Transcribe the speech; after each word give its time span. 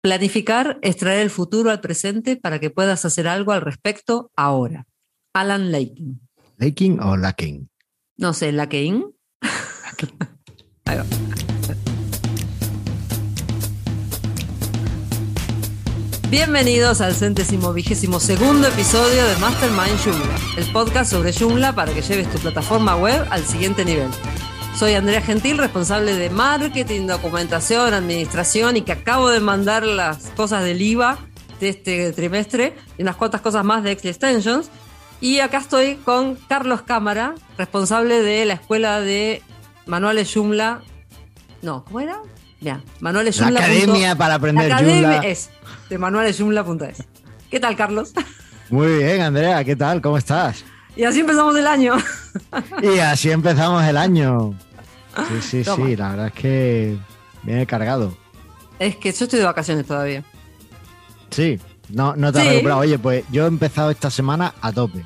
Planificar 0.00 0.78
es 0.82 0.96
traer 0.96 1.22
el 1.22 1.30
futuro 1.30 1.70
al 1.70 1.80
presente 1.80 2.36
para 2.36 2.60
que 2.60 2.70
puedas 2.70 3.04
hacer 3.04 3.26
algo 3.26 3.50
al 3.50 3.62
respecto 3.62 4.30
ahora. 4.36 4.86
Alan 5.34 5.72
Laking. 5.72 6.20
¿Laking 6.56 7.00
o 7.00 7.16
Lacking? 7.16 7.68
No 8.16 8.32
sé, 8.32 8.52
Laking. 8.52 9.12
Ahí 10.84 10.98
va. 10.98 11.04
Bienvenidos 16.30 17.00
al 17.00 17.14
centésimo 17.14 17.72
vigésimo 17.72 18.20
segundo 18.20 18.68
episodio 18.68 19.26
de 19.26 19.36
Mastermind 19.38 19.98
Joomla, 20.04 20.36
el 20.58 20.72
podcast 20.72 21.10
sobre 21.10 21.32
Joomla 21.32 21.74
para 21.74 21.92
que 21.92 22.02
lleves 22.02 22.30
tu 22.30 22.38
plataforma 22.38 22.94
web 22.96 23.26
al 23.30 23.44
siguiente 23.44 23.84
nivel. 23.84 24.10
Soy 24.78 24.94
Andrea 24.94 25.20
Gentil, 25.20 25.58
responsable 25.58 26.14
de 26.14 26.30
marketing, 26.30 27.08
documentación, 27.08 27.94
administración 27.94 28.76
y 28.76 28.82
que 28.82 28.92
acabo 28.92 29.28
de 29.28 29.40
mandar 29.40 29.84
las 29.84 30.30
cosas 30.36 30.62
del 30.62 30.80
IVA 30.80 31.18
de 31.58 31.70
este 31.70 32.12
trimestre 32.12 32.76
y 32.96 33.02
unas 33.02 33.16
cuantas 33.16 33.40
cosas 33.40 33.64
más 33.64 33.82
de 33.82 33.90
Excel 33.90 34.10
Extensions. 34.10 34.70
Y 35.20 35.40
acá 35.40 35.58
estoy 35.58 35.96
con 35.96 36.36
Carlos 36.48 36.82
Cámara, 36.82 37.34
responsable 37.56 38.22
de 38.22 38.44
la 38.44 38.54
escuela 38.54 39.00
de 39.00 39.42
manuales 39.86 40.32
Joomla. 40.32 40.82
No, 41.60 41.84
¿cómo 41.84 41.98
era? 41.98 42.20
Ya, 42.60 42.80
manuales 43.00 43.36
La 43.38 43.46
Joomla. 43.46 43.60
academia 43.60 44.14
para 44.14 44.34
aprender 44.36 44.68
La 44.68 44.76
academia 44.76 45.08
Joomla. 45.14 45.28
es 45.28 45.50
de 45.90 45.98
manualesjoomla.es. 45.98 47.02
¿Qué 47.50 47.58
tal, 47.58 47.74
Carlos? 47.74 48.12
Muy 48.70 48.98
bien, 48.98 49.22
Andrea, 49.22 49.64
¿qué 49.64 49.74
tal? 49.74 50.00
¿Cómo 50.00 50.18
estás? 50.18 50.64
Y 50.94 51.02
así 51.02 51.20
empezamos 51.20 51.56
el 51.56 51.66
año. 51.66 51.96
Y 52.82 52.98
así 53.00 53.30
empezamos 53.30 53.82
el 53.84 53.96
año. 53.96 54.54
Sí, 55.26 55.40
sí, 55.42 55.62
Toma. 55.64 55.86
sí, 55.86 55.96
la 55.96 56.08
verdad 56.10 56.26
es 56.28 56.32
que 56.32 56.96
viene 57.42 57.66
cargado. 57.66 58.16
Es 58.78 58.96
que 58.96 59.10
yo 59.12 59.24
estoy 59.24 59.38
de 59.40 59.44
vacaciones 59.44 59.86
todavía. 59.86 60.22
Sí, 61.30 61.58
no, 61.90 62.14
no 62.16 62.32
te 62.32 62.38
has 62.38 62.44
Sí. 62.44 62.50
recuperado. 62.50 62.80
Oye, 62.80 62.98
pues 62.98 63.24
yo 63.30 63.44
he 63.44 63.48
empezado 63.48 63.90
esta 63.90 64.10
semana 64.10 64.54
a 64.60 64.72
tope. 64.72 65.04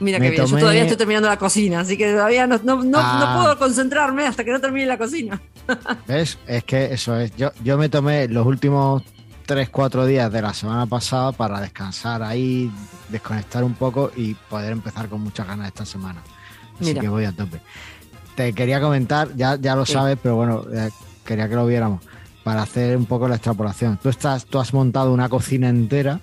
Mira 0.00 0.18
Me 0.18 0.26
que 0.26 0.30
bien, 0.32 0.46
yo 0.46 0.58
todavía 0.58 0.82
estoy 0.82 0.96
terminando 0.96 1.28
la 1.28 1.36
cocina, 1.38 1.80
así 1.80 1.96
que 1.98 2.10
todavía 2.12 2.46
no, 2.46 2.58
no, 2.64 2.82
no, 2.82 2.98
Ah. 3.00 3.34
no 3.36 3.42
puedo 3.42 3.58
concentrarme 3.58 4.26
hasta 4.26 4.44
que 4.44 4.50
no 4.50 4.58
termine 4.60 4.86
la 4.86 4.96
cocina. 4.96 5.40
¿Ves? 6.08 6.38
Es 6.46 6.64
que 6.64 6.92
eso 6.94 7.16
es. 7.18 7.36
Yo, 7.36 7.52
yo 7.62 7.76
me 7.76 7.90
tomé 7.90 8.26
los 8.26 8.46
últimos 8.46 9.02
3-4 9.46 10.06
días 10.06 10.32
de 10.32 10.40
la 10.40 10.54
semana 10.54 10.86
pasada 10.86 11.32
para 11.32 11.60
descansar 11.60 12.22
ahí, 12.22 12.70
desconectar 13.10 13.62
un 13.62 13.74
poco 13.74 14.10
y 14.16 14.32
poder 14.34 14.72
empezar 14.72 15.08
con 15.08 15.20
muchas 15.20 15.46
ganas 15.46 15.66
esta 15.68 15.84
semana. 15.84 16.22
Así 16.76 16.84
Mira. 16.86 17.00
que 17.02 17.08
voy 17.08 17.24
a 17.26 17.32
tope. 17.32 17.60
Te 18.40 18.54
quería 18.54 18.80
comentar, 18.80 19.36
ya, 19.36 19.56
ya 19.60 19.76
lo 19.76 19.84
Sí. 19.84 19.92
sabes, 19.92 20.16
pero 20.22 20.34
bueno, 20.36 20.64
eh, 20.72 20.88
quería 21.26 21.46
que 21.46 21.54
lo 21.56 21.66
viéramos 21.66 22.02
para 22.42 22.62
hacer 22.62 22.96
un 22.96 23.04
poco 23.04 23.28
la 23.28 23.34
extrapolación. 23.34 23.98
Tú, 24.02 24.08
estás, 24.08 24.46
tú 24.46 24.58
has 24.58 24.72
montado 24.72 25.12
una 25.12 25.28
cocina 25.28 25.68
entera 25.68 26.20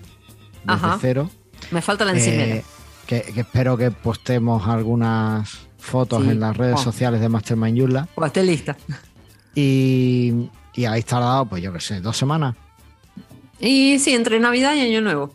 desde 0.64 0.72
Ajá. 0.86 0.98
cero. 1.00 1.30
Me 1.70 1.80
falta 1.80 2.04
la 2.04 2.10
encimera. 2.10 2.56
eh, 2.56 2.64
que, 3.06 3.20
que 3.22 3.42
espero 3.42 3.76
que 3.76 3.92
postemos 3.92 4.66
algunas 4.66 5.68
fotos 5.78 6.24
Sí. 6.24 6.30
en 6.30 6.40
las 6.40 6.56
redes 6.56 6.74
Oh. 6.80 6.82
sociales 6.82 7.20
de 7.20 7.28
Mastermind 7.28 7.76
Yula. 7.78 8.08
Pues 8.16 8.26
esté 8.30 8.42
lista. 8.42 8.76
Y, 9.54 10.50
y 10.74 10.84
habéis 10.86 11.04
tardado, 11.06 11.46
pues 11.46 11.62
yo 11.62 11.72
qué 11.72 11.78
sé, 11.80 12.00
dos 12.00 12.16
semanas. 12.16 12.56
Y 13.60 14.00
sí, 14.00 14.12
entre 14.12 14.40
Navidad 14.40 14.74
y 14.74 14.80
Año 14.80 15.00
Nuevo. 15.02 15.32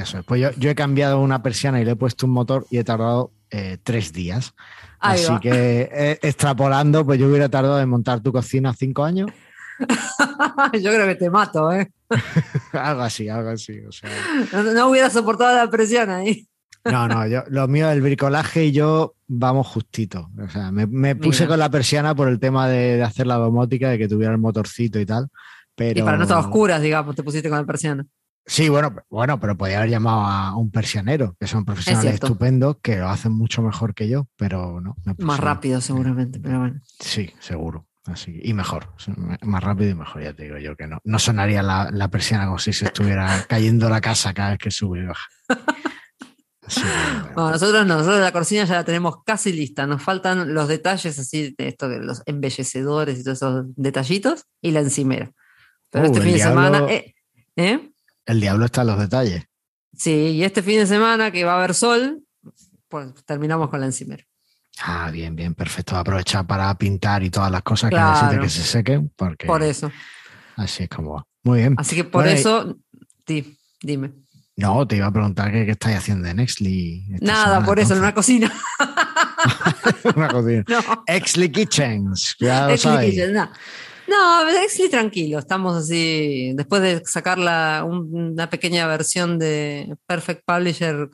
Eso 0.00 0.18
es. 0.20 0.24
Pues 0.24 0.40
yo, 0.40 0.50
yo 0.56 0.70
he 0.70 0.74
cambiado 0.74 1.20
una 1.20 1.42
persiana 1.42 1.82
y 1.82 1.84
le 1.84 1.90
he 1.90 1.96
puesto 1.96 2.24
un 2.24 2.32
motor 2.32 2.66
y 2.70 2.78
he 2.78 2.84
tardado 2.84 3.30
eh, 3.56 3.78
tres 3.80 4.12
días. 4.12 4.52
Ahí 4.98 5.20
Así 5.20 5.32
va. 5.32 5.38
que 5.38 5.88
eh, 5.92 6.18
extrapolando, 6.22 7.06
pues 7.06 7.20
yo 7.20 7.28
hubiera 7.28 7.48
tardado 7.48 7.80
en 7.80 7.88
montar 7.88 8.20
tu 8.20 8.32
cocina 8.32 8.74
cinco 8.74 9.04
años. 9.04 9.30
yo 10.72 10.90
creo 10.90 11.06
que 11.06 11.14
te 11.14 11.30
mato, 11.30 11.70
¿eh? 11.72 11.92
algo 12.72 13.02
así, 13.02 13.28
algo 13.28 13.50
así. 13.50 13.78
O 13.86 13.92
sea, 13.92 14.10
No, 14.52 14.62
no 14.64 14.88
hubiera 14.88 15.08
soportado 15.08 15.54
la 15.56 15.70
presión 15.70 16.10
ahí. 16.10 16.48
no, 16.84 17.06
no, 17.06 17.28
yo, 17.28 17.44
lo 17.48 17.68
mío, 17.68 17.88
el 17.90 18.02
bricolaje 18.02 18.64
y 18.64 18.72
yo 18.72 19.14
vamos 19.28 19.68
justito. 19.68 20.30
O 20.36 20.48
sea, 20.48 20.72
me, 20.72 20.88
me 20.88 21.14
puse 21.14 21.44
Mira. 21.44 21.50
con 21.50 21.58
la 21.60 21.70
persiana 21.70 22.12
por 22.16 22.26
el 22.26 22.40
tema 22.40 22.68
de, 22.68 22.96
de 22.96 23.04
hacer 23.04 23.28
la 23.28 23.36
domótica, 23.36 23.88
de 23.88 23.98
que 23.98 24.08
tuviera 24.08 24.32
el 24.32 24.40
motorcito 24.40 24.98
y 24.98 25.06
tal. 25.06 25.28
Pero... 25.76 26.00
Y 26.00 26.02
para 26.02 26.16
no 26.16 26.24
estar 26.24 26.38
oscuras, 26.38 26.82
digamos, 26.82 27.14
te 27.14 27.22
pusiste 27.22 27.48
con 27.48 27.58
la 27.58 27.64
persiana. 27.64 28.04
Sí, 28.46 28.68
bueno, 28.68 28.94
bueno, 29.08 29.40
pero 29.40 29.56
podía 29.56 29.78
haber 29.78 29.90
llamado 29.90 30.20
a 30.26 30.56
un 30.56 30.70
persianero, 30.70 31.34
que 31.40 31.46
son 31.46 31.64
profesionales 31.64 32.10
cierto. 32.10 32.26
estupendos, 32.26 32.76
que 32.82 32.96
lo 32.98 33.08
hacen 33.08 33.32
mucho 33.32 33.62
mejor 33.62 33.94
que 33.94 34.08
yo, 34.08 34.28
pero 34.36 34.80
no. 34.82 34.96
me 35.04 35.14
Más 35.18 35.40
rápido, 35.40 35.80
seguramente, 35.80 36.38
pero 36.40 36.58
bueno. 36.60 36.80
Sí, 37.00 37.32
seguro. 37.40 37.86
Así, 38.06 38.38
y 38.44 38.52
mejor, 38.52 38.88
más 39.40 39.64
rápido 39.64 39.90
y 39.92 39.94
mejor, 39.94 40.22
ya 40.22 40.34
te 40.34 40.42
digo 40.42 40.58
yo 40.58 40.76
que 40.76 40.86
no. 40.86 40.98
No 41.04 41.18
sonaría 41.18 41.62
la, 41.62 41.88
la 41.90 42.08
persiana 42.08 42.44
como 42.44 42.58
si 42.58 42.74
se 42.74 42.84
estuviera 42.84 43.44
cayendo 43.48 43.88
la 43.88 44.02
casa 44.02 44.34
cada 44.34 44.50
vez 44.50 44.58
que 44.58 44.70
sube 44.70 45.00
y 45.00 45.06
baja. 45.06 45.26
Que, 45.48 46.80
bueno. 46.82 47.32
No, 47.36 47.50
nosotros 47.50 47.86
no, 47.86 47.96
nosotros 47.96 48.20
la 48.20 48.32
cocina 48.32 48.64
ya 48.64 48.74
la 48.76 48.84
tenemos 48.84 49.22
casi 49.24 49.52
lista. 49.52 49.86
Nos 49.86 50.02
faltan 50.02 50.52
los 50.54 50.68
detalles 50.68 51.18
así, 51.18 51.54
de 51.56 51.68
esto, 51.68 51.88
de 51.88 52.00
los 52.00 52.22
embellecedores 52.26 53.18
y 53.18 53.24
todos 53.24 53.38
esos 53.38 53.64
detallitos, 53.76 54.44
y 54.62 54.70
la 54.72 54.80
encimera. 54.80 55.30
Pero 55.90 56.04
Uh, 56.04 56.06
este 56.08 56.20
fin 56.20 56.30
de 56.32 56.36
diablo- 56.36 56.60
semana. 56.62 56.92
eh, 56.92 57.14
¿eh? 57.56 57.90
El 58.26 58.40
diablo 58.40 58.64
está 58.66 58.80
en 58.82 58.86
los 58.88 58.98
detalles. 58.98 59.44
Sí, 59.96 60.12
y 60.12 60.44
este 60.44 60.62
fin 60.62 60.78
de 60.78 60.86
semana 60.86 61.30
que 61.30 61.44
va 61.44 61.52
a 61.52 61.56
haber 61.58 61.74
sol, 61.74 62.22
pues 62.88 63.14
terminamos 63.24 63.68
con 63.70 63.80
la 63.80 63.86
encimera. 63.86 64.24
Ah, 64.82 65.10
bien, 65.12 65.36
bien, 65.36 65.54
perfecto. 65.54 65.96
Aprovechar 65.96 66.46
para 66.46 66.76
pintar 66.76 67.22
y 67.22 67.30
todas 67.30 67.50
las 67.50 67.62
cosas 67.62 67.90
Claro. 67.90 68.08
que 68.08 68.36
necesiten 68.36 68.40
que 68.42 68.48
se 68.50 68.62
sequen, 68.62 69.12
porque 69.14 69.46
Por 69.46 69.62
eso. 69.62 69.92
así 70.56 70.82
es 70.84 70.88
como 70.88 71.14
va. 71.14 71.26
Muy 71.44 71.60
bien. 71.60 71.74
Así 71.78 71.94
que 71.94 72.04
por 72.04 72.22
Bueno, 72.24 72.36
eso, 72.38 72.76
di- 73.26 73.56
dime. 73.80 74.12
No, 74.56 74.86
te 74.86 74.96
iba 74.96 75.06
a 75.06 75.12
preguntar 75.12 75.52
qué, 75.52 75.64
qué 75.64 75.72
estáis 75.72 75.98
haciendo 75.98 76.28
en 76.28 76.40
Exli. 76.40 77.06
esta 77.14 77.26
Nada, 77.26 77.44
semana, 77.46 77.66
por 77.66 77.78
eso, 77.80 77.92
en 77.94 77.98
una 78.00 78.14
cocina. 78.14 78.52
Una 80.16 80.28
cocina. 80.28 80.64
No. 80.68 81.04
Exli 81.06 81.50
Kitchens, 81.50 82.36
ya 82.40 82.66
lo 82.66 82.72
Exli 82.74 82.90
sabéis. 82.90 83.10
Kitchen, 83.14 83.32
no. 83.34 83.50
No, 84.14 84.48
Exli 84.48 84.88
tranquilo, 84.88 85.38
estamos 85.38 85.76
así, 85.76 86.52
después 86.54 86.82
de 86.82 87.02
sacar 87.04 87.38
la- 87.38 87.84
un- 87.84 88.32
una 88.32 88.48
pequeña 88.48 88.86
versión 88.86 89.38
de 89.38 89.96
Perfect 90.06 90.42
Publisher 90.46 91.08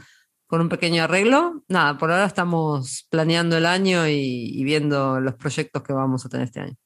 con 0.47 0.61
un 0.61 0.69
pequeño 0.69 1.05
arreglo, 1.05 1.63
nada, 1.69 1.97
por 1.97 2.11
ahora 2.11 2.27
estamos 2.27 3.07
planeando 3.09 3.57
el 3.57 3.65
año 3.67 4.07
y, 4.07 4.51
y 4.55 4.65
viendo 4.65 5.21
los 5.21 5.35
proyectos 5.37 5.83
que 5.83 5.93
vamos 5.93 6.27
a 6.27 6.29
tener 6.29 6.47
este 6.47 6.61
año. 6.61 6.77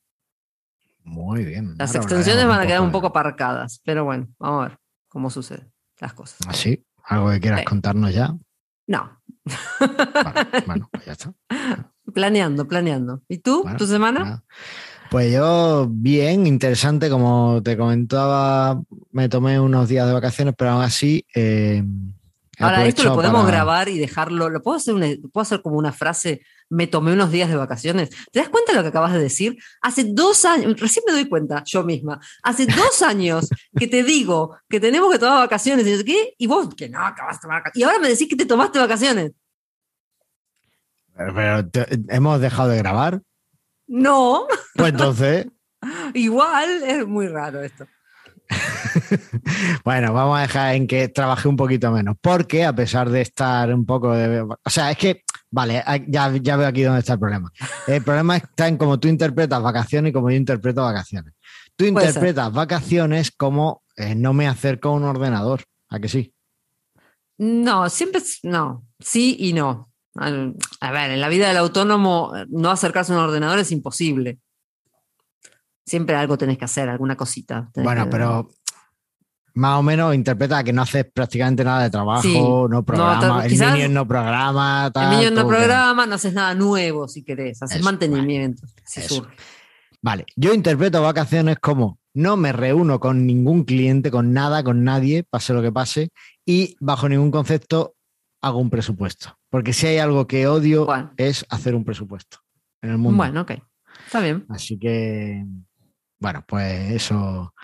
Muy 1.02 1.44
bien. 1.44 1.74
Las 1.78 1.94
extensiones 1.94 2.46
van 2.46 2.60
a 2.60 2.66
quedar 2.66 2.80
un 2.80 2.92
poco 2.92 3.08
aparcadas, 3.08 3.80
pero 3.84 4.04
bueno, 4.04 4.28
vamos 4.38 4.64
a 4.64 4.68
ver 4.68 4.78
cómo 5.08 5.30
suceden 5.30 5.72
las 6.00 6.12
cosas. 6.14 6.38
¿Así? 6.46 6.84
¿Algo 7.04 7.30
que 7.30 7.40
quieras 7.40 7.60
Sí. 7.60 7.66
contarnos 7.66 8.14
ya? 8.14 8.34
No, 8.86 9.20
Vale, 9.78 10.46
bueno, 10.66 10.88
pues 10.92 11.04
ya 11.06 11.12
está. 11.12 11.34
planeando, 12.14 12.66
planeando. 12.68 13.22
¿Y 13.28 13.38
tú, 13.38 13.62
Bueno, 13.62 13.76
tu 13.78 13.86
semana? 13.86 14.20
Nada. 14.20 14.44
Pues 15.14 15.32
yo, 15.32 15.86
bien, 15.88 16.44
interesante, 16.44 17.08
como 17.08 17.62
te 17.62 17.76
comentaba, 17.76 18.82
me 19.12 19.28
tomé 19.28 19.60
unos 19.60 19.88
días 19.88 20.08
de 20.08 20.12
vacaciones, 20.12 20.54
pero 20.58 20.72
aún 20.72 20.82
así. 20.82 21.24
eh, 21.36 21.84
Ahora, 22.58 22.84
esto 22.84 23.04
lo 23.04 23.14
podemos 23.14 23.42
para- 23.44 23.52
grabar 23.56 23.88
y 23.88 23.98
dejarlo. 23.98 24.50
¿Lo 24.50 24.60
puedo 24.60 24.76
hacer, 24.76 24.92
una- 24.92 25.06
puedo 25.32 25.42
hacer 25.42 25.62
como 25.62 25.76
una 25.76 25.92
frase? 25.92 26.40
Me 26.68 26.88
tomé 26.88 27.12
unos 27.12 27.30
días 27.30 27.48
de 27.48 27.54
vacaciones. 27.54 28.10
¿Te 28.32 28.40
das 28.40 28.48
cuenta 28.48 28.72
de 28.72 28.76
lo 28.78 28.82
que 28.82 28.88
acabas 28.88 29.12
de 29.12 29.20
decir? 29.20 29.56
Hace 29.82 30.02
dos 30.02 30.44
años, 30.44 30.74
recién 30.80 31.04
me 31.06 31.12
doy 31.12 31.28
cuenta, 31.28 31.62
yo 31.64 31.84
misma, 31.84 32.18
hace 32.42 32.66
dos 32.66 32.66
años 33.02 33.48
que 33.78 33.86
te 33.86 34.02
digo 34.02 34.56
que 34.68 34.80
tenemos 34.80 35.12
que 35.12 35.20
tomar 35.20 35.38
vacaciones 35.38 35.86
y 35.86 36.02
qué, 36.04 36.34
y 36.36 36.46
vos 36.48 36.74
que 36.74 36.88
no 36.88 36.98
acabas 37.06 37.36
de 37.36 37.42
tomar 37.42 37.58
vacaciones. 37.60 37.76
Y 37.80 37.84
ahora 37.84 38.00
me 38.00 38.08
decís 38.08 38.26
que 38.28 38.34
te 38.36 38.46
tomaste 38.46 38.80
vacaciones. 38.80 39.30
Pero, 41.16 41.34
pero 41.36 41.68
te- 41.68 41.86
hemos 42.08 42.40
dejado 42.40 42.68
de 42.70 42.78
grabar. 42.78 43.20
No, 43.86 44.46
Pues 44.74 44.92
entonces. 44.92 45.46
igual 46.14 46.82
es 46.82 47.06
muy 47.06 47.28
raro 47.28 47.62
esto. 47.62 47.86
Bueno, 49.84 50.12
vamos 50.12 50.38
a 50.38 50.42
dejar 50.42 50.74
en 50.74 50.86
que 50.86 51.08
trabajé 51.08 51.48
un 51.48 51.56
poquito 51.56 51.90
menos, 51.90 52.16
porque 52.20 52.64
a 52.64 52.74
pesar 52.74 53.10
de 53.10 53.20
estar 53.20 53.72
un 53.74 53.84
poco 53.84 54.12
de... 54.12 54.40
O 54.40 54.70
sea, 54.70 54.90
es 54.90 54.96
que, 54.96 55.22
vale, 55.50 55.82
ya, 56.08 56.34
ya 56.36 56.56
veo 56.56 56.68
aquí 56.68 56.82
dónde 56.82 57.00
está 57.00 57.14
el 57.14 57.18
problema. 57.18 57.52
El 57.86 58.02
problema 58.02 58.36
está 58.36 58.68
en 58.68 58.76
cómo 58.76 58.98
tú 58.98 59.08
interpretas 59.08 59.62
vacaciones 59.62 60.10
y 60.10 60.12
cómo 60.12 60.30
yo 60.30 60.36
interpreto 60.36 60.82
vacaciones. 60.82 61.34
Tú 61.76 61.84
interpretas 61.84 62.52
vacaciones 62.52 63.30
como 63.32 63.82
eh, 63.96 64.14
no 64.14 64.32
me 64.32 64.46
acerco 64.46 64.88
a 64.88 64.92
un 64.92 65.04
ordenador, 65.04 65.64
¿a 65.88 65.98
que 65.98 66.08
sí? 66.08 66.32
No, 67.38 67.88
siempre 67.90 68.22
no, 68.44 68.86
sí 69.00 69.36
y 69.38 69.52
no. 69.52 69.90
A 70.16 70.90
ver, 70.92 71.10
en 71.10 71.20
la 71.20 71.28
vida 71.28 71.48
del 71.48 71.56
autónomo, 71.56 72.32
no 72.48 72.70
acercarse 72.70 73.12
a 73.12 73.16
un 73.16 73.22
ordenador 73.22 73.58
es 73.58 73.72
imposible. 73.72 74.38
Siempre 75.86 76.16
algo 76.16 76.38
tenés 76.38 76.56
que 76.58 76.64
hacer, 76.64 76.88
alguna 76.88 77.16
cosita. 77.16 77.70
Bueno, 77.74 78.04
que- 78.04 78.10
pero 78.10 78.50
más 79.54 79.78
o 79.78 79.82
menos 79.82 80.14
interpreta 80.14 80.64
que 80.64 80.72
no 80.72 80.82
haces 80.82 81.04
prácticamente 81.12 81.62
nada 81.62 81.82
de 81.82 81.90
trabajo, 81.90 82.22
Sí. 82.22 82.34
no 82.38 82.84
programa, 82.84 83.26
No, 83.26 83.42
el 83.42 83.50
niño 83.58 83.88
no 83.90 84.08
programa, 84.08 84.90
tal. 84.92 85.12
El 85.12 85.18
niño 85.18 85.30
no 85.32 85.42
que- 85.48 85.54
programa, 85.56 86.06
no 86.06 86.14
haces 86.14 86.32
nada 86.32 86.54
nuevo 86.54 87.06
si 87.08 87.22
querés, 87.22 87.62
haces 87.62 87.76
Eso, 87.76 87.84
mantenimiento. 87.84 88.66
si 88.84 89.02
surge. 89.02 89.34
Vale, 90.00 90.26
yo 90.36 90.52
interpreto 90.54 91.00
vacaciones 91.02 91.58
como 91.60 91.98
no 92.14 92.36
me 92.36 92.52
reúno 92.52 93.00
con 93.00 93.26
ningún 93.26 93.64
cliente, 93.64 94.10
con 94.10 94.32
nada, 94.32 94.62
con 94.62 94.84
nadie, 94.84 95.24
pase 95.24 95.52
lo 95.52 95.62
que 95.62 95.72
pase, 95.72 96.10
y 96.46 96.76
bajo 96.80 97.08
ningún 97.08 97.30
concepto 97.30 97.94
hago 98.42 98.58
un 98.58 98.70
presupuesto. 98.70 99.36
Porque 99.54 99.72
si 99.72 99.86
hay 99.86 99.98
algo 99.98 100.26
que 100.26 100.48
odio 100.48 100.88
es 101.16 101.46
hacer 101.48 101.76
un 101.76 101.84
presupuesto 101.84 102.38
en 102.82 102.90
el 102.90 102.98
mundo. 102.98 103.18
Bueno, 103.18 103.42
ok. 103.42 103.52
Está 104.04 104.18
bien. 104.18 104.44
Así 104.48 104.76
que, 104.76 105.46
bueno, 106.18 106.44
pues 106.44 106.90
eso, 106.90 107.54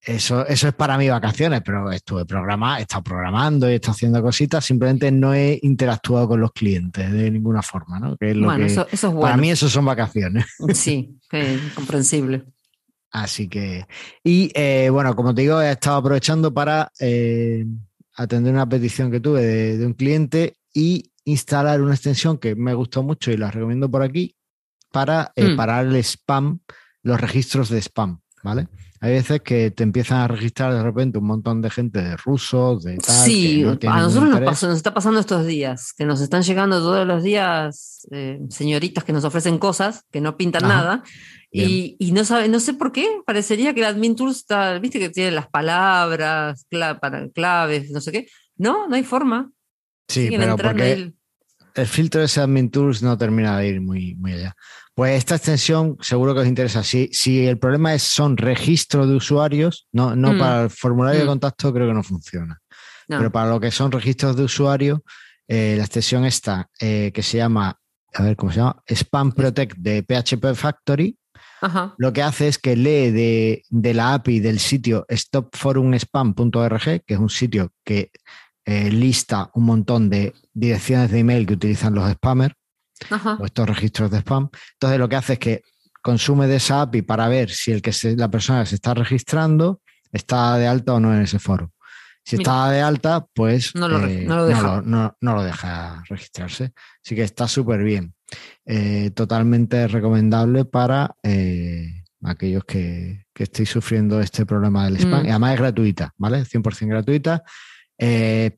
eso, 0.00 0.46
eso 0.46 0.68
es 0.68 0.74
para 0.74 0.96
mis 0.96 1.10
vacaciones, 1.10 1.62
pero 1.64 1.90
estuve 1.90 2.24
programando, 2.26 2.78
he 2.78 2.82
estado 2.82 3.02
programando 3.02 3.68
y 3.68 3.72
he 3.72 3.74
estado 3.74 3.94
haciendo 3.94 4.22
cositas, 4.22 4.64
simplemente 4.64 5.10
no 5.10 5.34
he 5.34 5.58
interactuado 5.64 6.28
con 6.28 6.40
los 6.40 6.52
clientes 6.52 7.10
de 7.10 7.28
ninguna 7.28 7.60
forma, 7.60 7.98
¿no? 7.98 8.16
bueno, 8.20 8.64
eso, 8.64 8.86
es 8.88 9.02
bueno. 9.02 9.20
Para 9.20 9.36
mí 9.36 9.50
eso 9.50 9.68
son 9.68 9.84
vacaciones. 9.84 10.46
Sí, 10.74 11.18
comprensible. 11.74 12.44
Así 13.10 13.48
que, 13.48 13.84
y 14.22 14.52
eh, 14.54 14.90
bueno, 14.90 15.16
como 15.16 15.34
te 15.34 15.42
digo, 15.42 15.60
he 15.60 15.72
estado 15.72 15.96
aprovechando 15.96 16.54
para 16.54 16.92
eh, 17.00 17.66
atender 18.14 18.54
una 18.54 18.68
petición 18.68 19.10
que 19.10 19.18
tuve 19.18 19.42
de, 19.76 19.86
un 19.86 19.94
cliente 19.94 20.58
y 20.72 21.10
instalar 21.26 21.82
una 21.82 21.94
extensión 21.94 22.38
que 22.38 22.54
me 22.54 22.72
gustó 22.74 23.02
mucho 23.02 23.30
y 23.30 23.36
la 23.36 23.50
recomiendo 23.50 23.90
por 23.90 24.02
aquí 24.02 24.34
para 24.90 25.32
eh, 25.36 25.48
mm. 25.48 25.56
parar 25.56 25.86
el 25.86 25.96
spam, 25.96 26.60
los 27.02 27.20
registros 27.20 27.68
de 27.68 27.82
spam, 27.82 28.20
¿vale? 28.42 28.68
Hay 29.00 29.12
veces 29.12 29.42
que 29.42 29.70
te 29.70 29.82
empiezan 29.82 30.18
a 30.18 30.28
registrar 30.28 30.72
de 30.72 30.82
repente 30.82 31.18
un 31.18 31.26
montón 31.26 31.60
de 31.60 31.68
gente 31.68 32.00
de 32.02 32.16
rusos, 32.16 32.82
de 32.82 32.96
tal. 32.96 33.14
Sí, 33.14 33.62
a 33.62 34.00
nosotros 34.00 34.40
nos, 34.40 34.62
está 34.62 34.94
pasando 34.94 35.20
estos 35.20 35.46
días, 35.46 35.92
que 35.92 36.06
nos 36.06 36.20
están 36.22 36.42
llegando 36.42 36.78
todos 36.78 37.06
los 37.06 37.22
días 37.22 38.06
señoritas 38.48 39.04
que 39.04 39.12
nos 39.12 39.24
ofrecen 39.24 39.58
cosas, 39.58 40.04
que 40.10 40.22
no 40.22 40.36
pintan 40.38 40.62
nada, 40.62 41.02
y, 41.50 42.12
no 42.12 42.24
sabe, 42.24 42.48
no 42.48 42.60
sé 42.60 42.74
por 42.74 42.92
qué, 42.92 43.06
parecería 43.26 43.74
que 43.74 43.80
el 43.80 43.86
admin 43.86 44.16
tools 44.16 44.38
está, 44.38 44.78
viste 44.78 44.98
que 44.98 45.10
tiene 45.10 45.30
las 45.30 45.48
palabras, 45.48 46.66
claves, 47.34 47.90
no 47.90 48.00
sé 48.00 48.12
qué. 48.12 48.26
No, 48.56 48.88
no 48.88 48.96
hay 48.96 49.04
forma. 49.04 49.50
Sí, 50.08 50.28
pero 50.30 50.56
porque 50.56 51.12
el... 51.76 51.86
filtro 51.86 52.20
de 52.20 52.26
ese 52.26 52.40
admin 52.40 52.70
tools 52.70 53.02
no 53.02 53.16
termina 53.16 53.58
de 53.58 53.68
ir 53.68 53.80
muy, 53.80 54.14
muy 54.16 54.32
allá. 54.32 54.54
Pues 54.94 55.18
esta 55.18 55.36
extensión 55.36 55.96
seguro 56.00 56.34
que 56.34 56.40
os 56.40 56.46
interesa. 56.46 56.82
Si, 56.82 57.08
si 57.12 57.46
el 57.46 57.58
problema 57.58 57.94
es 57.94 58.02
son 58.02 58.36
registros 58.36 59.08
de 59.08 59.14
usuarios, 59.14 59.86
no, 59.92 60.16
no 60.16 60.32
mm. 60.32 60.38
para 60.38 60.62
el 60.64 60.70
formulario 60.70 61.20
de 61.20 61.26
mm. 61.26 61.28
contacto 61.28 61.72
creo 61.72 61.88
que 61.88 61.94
no 61.94 62.02
funciona. 62.02 62.58
Pero 63.08 63.30
para 63.30 63.50
lo 63.50 63.60
que 63.60 63.70
son 63.70 63.92
registros 63.92 64.34
de 64.36 64.42
usuarios, 64.42 64.98
eh, 65.46 65.74
la 65.76 65.84
extensión 65.84 66.24
esta 66.24 66.68
eh, 66.80 67.12
que 67.14 67.22
se 67.22 67.36
llama, 67.36 67.78
a 68.14 68.22
ver 68.22 68.36
cómo 68.36 68.50
se 68.50 68.58
llama, 68.58 68.82
Spam 68.88 69.32
Protect 69.32 69.76
de 69.76 70.02
PHP 70.02 70.54
Factory, 70.54 71.16
lo 71.98 72.12
que 72.12 72.22
hace 72.22 72.48
es 72.48 72.58
que 72.58 72.76
lee 72.76 73.62
de, 73.70 73.94
la 73.94 74.14
API 74.14 74.40
del 74.40 74.58
sitio 74.58 75.06
stopforumspam.org, 75.08 77.04
que 77.04 77.14
es 77.14 77.18
un 77.18 77.30
sitio 77.30 77.72
que 77.84 78.10
eh, 78.66 78.90
lista 78.90 79.50
un 79.54 79.64
montón 79.64 80.10
de 80.10 80.34
direcciones 80.52 81.10
de 81.12 81.20
email 81.20 81.46
que 81.46 81.54
utilizan 81.54 81.94
los 81.94 82.10
spammers 82.12 82.54
o 83.38 83.44
estos 83.44 83.68
registros 83.68 84.10
de 84.10 84.18
spam. 84.18 84.48
Entonces 84.72 84.98
lo 84.98 85.08
que 85.08 85.16
hace 85.16 85.34
es 85.34 85.38
que 85.38 85.62
consume 86.02 86.46
de 86.46 86.56
esa 86.56 86.82
API 86.82 87.02
para 87.02 87.28
ver 87.28 87.50
si 87.50 87.72
el 87.72 87.80
que 87.80 87.92
la 88.16 88.30
persona 88.30 88.60
que 88.60 88.66
se 88.66 88.74
está 88.74 88.94
registrando 88.94 89.80
está 90.12 90.56
de 90.58 90.66
alta 90.66 90.94
o 90.94 91.00
no 91.00 91.14
en 91.14 91.22
ese 91.22 91.38
foro. 91.38 91.72
Si 92.24 92.36
está 92.36 92.70
de 92.70 92.80
alta, 92.80 93.24
pues 93.34 93.72
no 93.76 93.88
lo, 93.88 94.04
eh, 94.04 94.26
deja. 95.44 96.02
registrarse. 96.08 96.72
Así 97.04 97.14
que 97.14 97.22
está 97.22 97.46
súper 97.46 97.84
bien. 97.84 98.14
Eh, 98.64 99.12
totalmente 99.14 99.86
recomendable 99.86 100.64
para 100.64 101.14
eh, 101.22 102.02
aquellos 102.24 102.64
que, 102.64 103.26
que, 103.32 103.44
estéis 103.44 103.70
sufriendo 103.70 104.20
este 104.20 104.44
problema 104.44 104.86
del 104.86 104.96
spam. 104.96 105.22
Mm. 105.22 105.26
Y 105.26 105.30
además 105.30 105.52
es 105.52 105.60
gratuita, 105.60 106.14
¿vale? 106.16 106.44
100% 106.44 106.88
gratuita. 106.88 107.44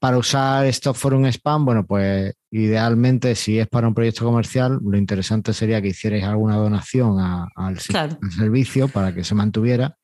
Para 0.00 0.18
usar 0.18 0.66
Stop 0.66 0.96
for 0.96 1.14
un 1.14 1.26
spam, 1.26 1.64
bueno, 1.64 1.86
pues 1.86 2.34
idealmente 2.50 3.34
si 3.34 3.58
es 3.58 3.68
para 3.68 3.86
un 3.86 3.94
proyecto 3.94 4.24
comercial, 4.24 4.78
lo 4.82 4.96
interesante 4.96 5.52
sería 5.52 5.80
que 5.80 5.88
hicierais 5.88 6.24
alguna 6.24 6.56
donación 6.56 7.18
al, 7.54 7.78
servicio 7.78 8.88
para 8.88 9.14
que 9.14 9.24
se 9.24 9.34
mantuviera. 9.34 9.96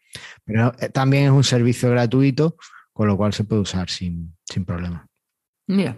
Pero 0.44 0.72
también 0.92 1.24
es 1.24 1.30
un 1.30 1.42
servicio 1.42 1.90
gratuito 1.90 2.56
con 2.94 3.08
lo 3.08 3.16
cual 3.16 3.34
se 3.34 3.44
puede 3.44 3.60
usar 3.60 3.90
sin, 3.90 4.34
problema. 4.64 5.06
Mira. 5.66 5.96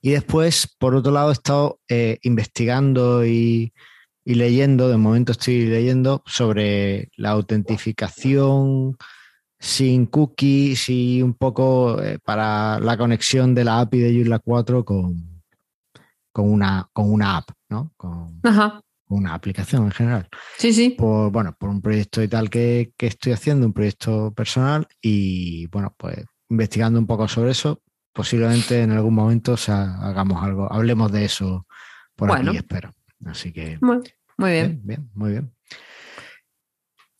Y 0.00 0.10
después, 0.10 0.74
por 0.78 0.94
otro 0.94 1.12
lado, 1.12 1.28
he 1.28 1.34
estado 1.34 1.78
eh, 1.88 2.18
investigando 2.22 3.24
y, 3.26 3.72
leyendo, 4.24 4.88
de 4.88 4.96
momento 4.96 5.32
estoy 5.32 5.66
leyendo 5.66 6.22
sobre 6.26 7.10
la 7.16 7.30
autentificación 7.30 8.96
sin 9.66 10.06
cookies 10.06 10.88
y 10.88 11.22
un 11.22 11.34
poco 11.34 12.00
eh, 12.02 12.18
para 12.24 12.78
la 12.78 12.96
conexión 12.96 13.54
de 13.54 13.64
la 13.64 13.80
API 13.80 13.98
de 13.98 14.14
Joomla 14.14 14.38
4 14.38 14.84
con, 14.84 15.42
con, 16.32 16.52
una, 16.52 16.88
con 16.92 17.12
una 17.12 17.38
app, 17.38 17.50
¿no? 17.68 17.92
Con, 17.96 18.40
Ajá 18.44 18.80
una 19.08 19.34
aplicación 19.34 19.84
en 19.84 19.90
general. 19.90 20.28
Sí, 20.58 20.72
sí. 20.72 20.90
Por, 20.90 21.30
bueno, 21.30 21.54
por 21.58 21.68
un 21.68 21.80
proyecto 21.80 22.22
y 22.22 22.28
tal 22.28 22.50
que, 22.50 22.92
estoy 22.98 23.32
haciendo, 23.32 23.66
un 23.66 23.72
proyecto 23.72 24.32
personal 24.34 24.86
y 25.00 25.66
bueno, 25.68 25.94
pues 25.96 26.24
investigando 26.48 26.98
un 26.98 27.06
poco 27.06 27.28
sobre 27.28 27.52
eso, 27.52 27.82
posiblemente 28.12 28.82
en 28.82 28.92
algún 28.92 29.14
momento 29.14 29.54
o 29.54 29.72
hagamos 29.72 30.42
algo, 30.42 30.72
hablemos 30.72 31.10
de 31.12 31.24
eso 31.24 31.66
por 32.14 32.32
aquí, 32.32 32.56
espero. 32.56 32.92
Así 33.24 33.52
que... 33.52 33.78
Muy, 33.80 34.02
bien. 34.38 34.80
bien. 34.84 35.10
muy 35.14 35.32
bien. 35.32 35.52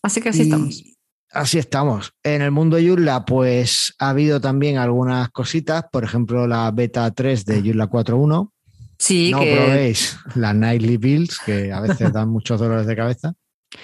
Así 0.03 0.21
que 0.21 0.29
así 0.29 0.43
estamos. 0.43 0.96
Así 1.33 1.59
estamos. 1.59 2.13
En 2.23 2.43
el 2.43 2.51
mundo 2.51 2.79
Joomla, 2.81 3.25
pues 3.25 3.95
ha 3.99 4.11
habido 4.11 4.41
también 4.41 4.79
algunas 4.79 5.29
cositas, 5.31 5.85
por 5.91 6.05
ejemplo, 6.05 6.47
la 6.47 6.71
beta 6.71 7.11
3 7.11 7.45
de 7.45 7.63
Joomla 7.63 7.91
4.1, 7.91 8.51
Sí, 8.99 9.31
no 9.31 9.41
probéis 9.41 10.17
las 10.35 10.55
Nightly 10.55 10.97
Bills, 10.97 11.39
que 11.45 11.73
a 11.73 11.81
veces 11.81 12.13
dan 12.13 12.29
muchos 12.31 12.59
dolores 12.59 12.87
de 12.87 12.97
cabeza. 12.97 13.35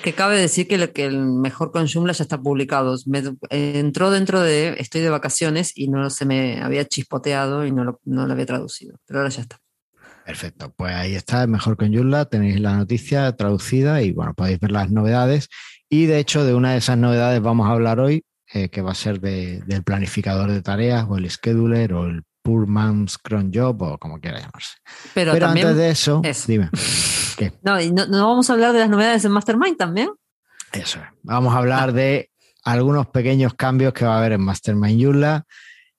Que 0.02 0.14
cabe 0.14 0.38
decir 0.38 0.68
que, 0.68 0.76
el, 0.76 0.92
que 0.92 1.04
el 1.04 1.18
mejor 1.20 1.70
con 1.70 1.86
Joomla 1.86 2.12
ya 2.12 2.22
está 2.22 2.40
publicado. 2.40 2.96
Me, 3.06 3.22
entró 3.50 4.10
dentro 4.10 4.40
de 4.40 4.76
estoy 4.78 5.00
de 5.02 5.10
vacaciones 5.10 5.72
y 5.74 5.88
no 5.88 6.08
se 6.08 6.24
me 6.24 6.62
había 6.62 6.86
chispoteado 6.86 7.66
y 7.66 7.72
no 7.72 7.84
lo, 7.84 8.00
no 8.04 8.26
lo 8.26 8.32
había 8.32 8.46
traducido, 8.46 8.98
pero 9.06 9.20
ahora 9.20 9.30
ya 9.30 9.42
está. 9.42 9.58
Perfecto, 10.24 10.72
pues 10.76 10.94
ahí 10.94 11.14
está, 11.16 11.42
el 11.42 11.48
mejor 11.48 11.76
con 11.76 11.92
Joomla, 11.92 12.26
tenéis 12.26 12.60
la 12.60 12.76
noticia 12.76 13.36
traducida 13.36 14.02
y 14.02 14.12
bueno, 14.12 14.34
podéis 14.34 14.60
ver 14.60 14.70
las 14.70 14.90
novedades. 14.90 15.48
Y 15.92 16.06
de 16.06 16.18
hecho, 16.18 16.46
de 16.46 16.54
una 16.54 16.72
de 16.72 16.78
esas 16.78 16.96
novedades 16.96 17.42
vamos 17.42 17.68
a 17.68 17.72
hablar 17.72 18.00
hoy, 18.00 18.24
eh, 18.54 18.70
que 18.70 18.80
va 18.80 18.92
a 18.92 18.94
ser 18.94 19.20
del 19.20 19.82
planificador 19.84 20.50
de 20.50 20.62
tareas 20.62 21.04
o 21.06 21.18
el 21.18 21.30
scheduler 21.30 21.92
o 21.92 22.06
el 22.06 22.22
Poor 22.40 22.66
Man's 22.66 23.18
Cron 23.18 23.50
Job 23.52 23.82
o 23.82 23.98
como 23.98 24.18
quiera 24.18 24.38
llamarse. 24.38 24.78
Pero, 25.12 25.32
antes 25.32 25.76
de 25.76 25.90
eso, 25.90 26.22
dime. 26.46 26.70
No, 27.62 27.80
y 27.80 27.90
no, 27.90 28.06
vamos 28.08 28.48
a 28.48 28.52
hablar 28.52 28.72
de 28.72 28.78
las 28.78 28.88
novedades 28.88 29.24
en 29.24 29.32
Mastermind 29.32 29.76
también. 29.76 30.10
Eso 30.72 31.00
Vamos 31.22 31.52
a 31.52 31.58
hablar 31.58 31.92
de 31.92 32.30
algunos 32.62 33.08
pequeños 33.08 33.54
cambios 33.54 33.92
que 33.92 34.04
va 34.04 34.14
a 34.14 34.18
haber 34.18 34.32
en 34.32 34.42
Mastermind 34.42 35.00
Yula 35.00 35.44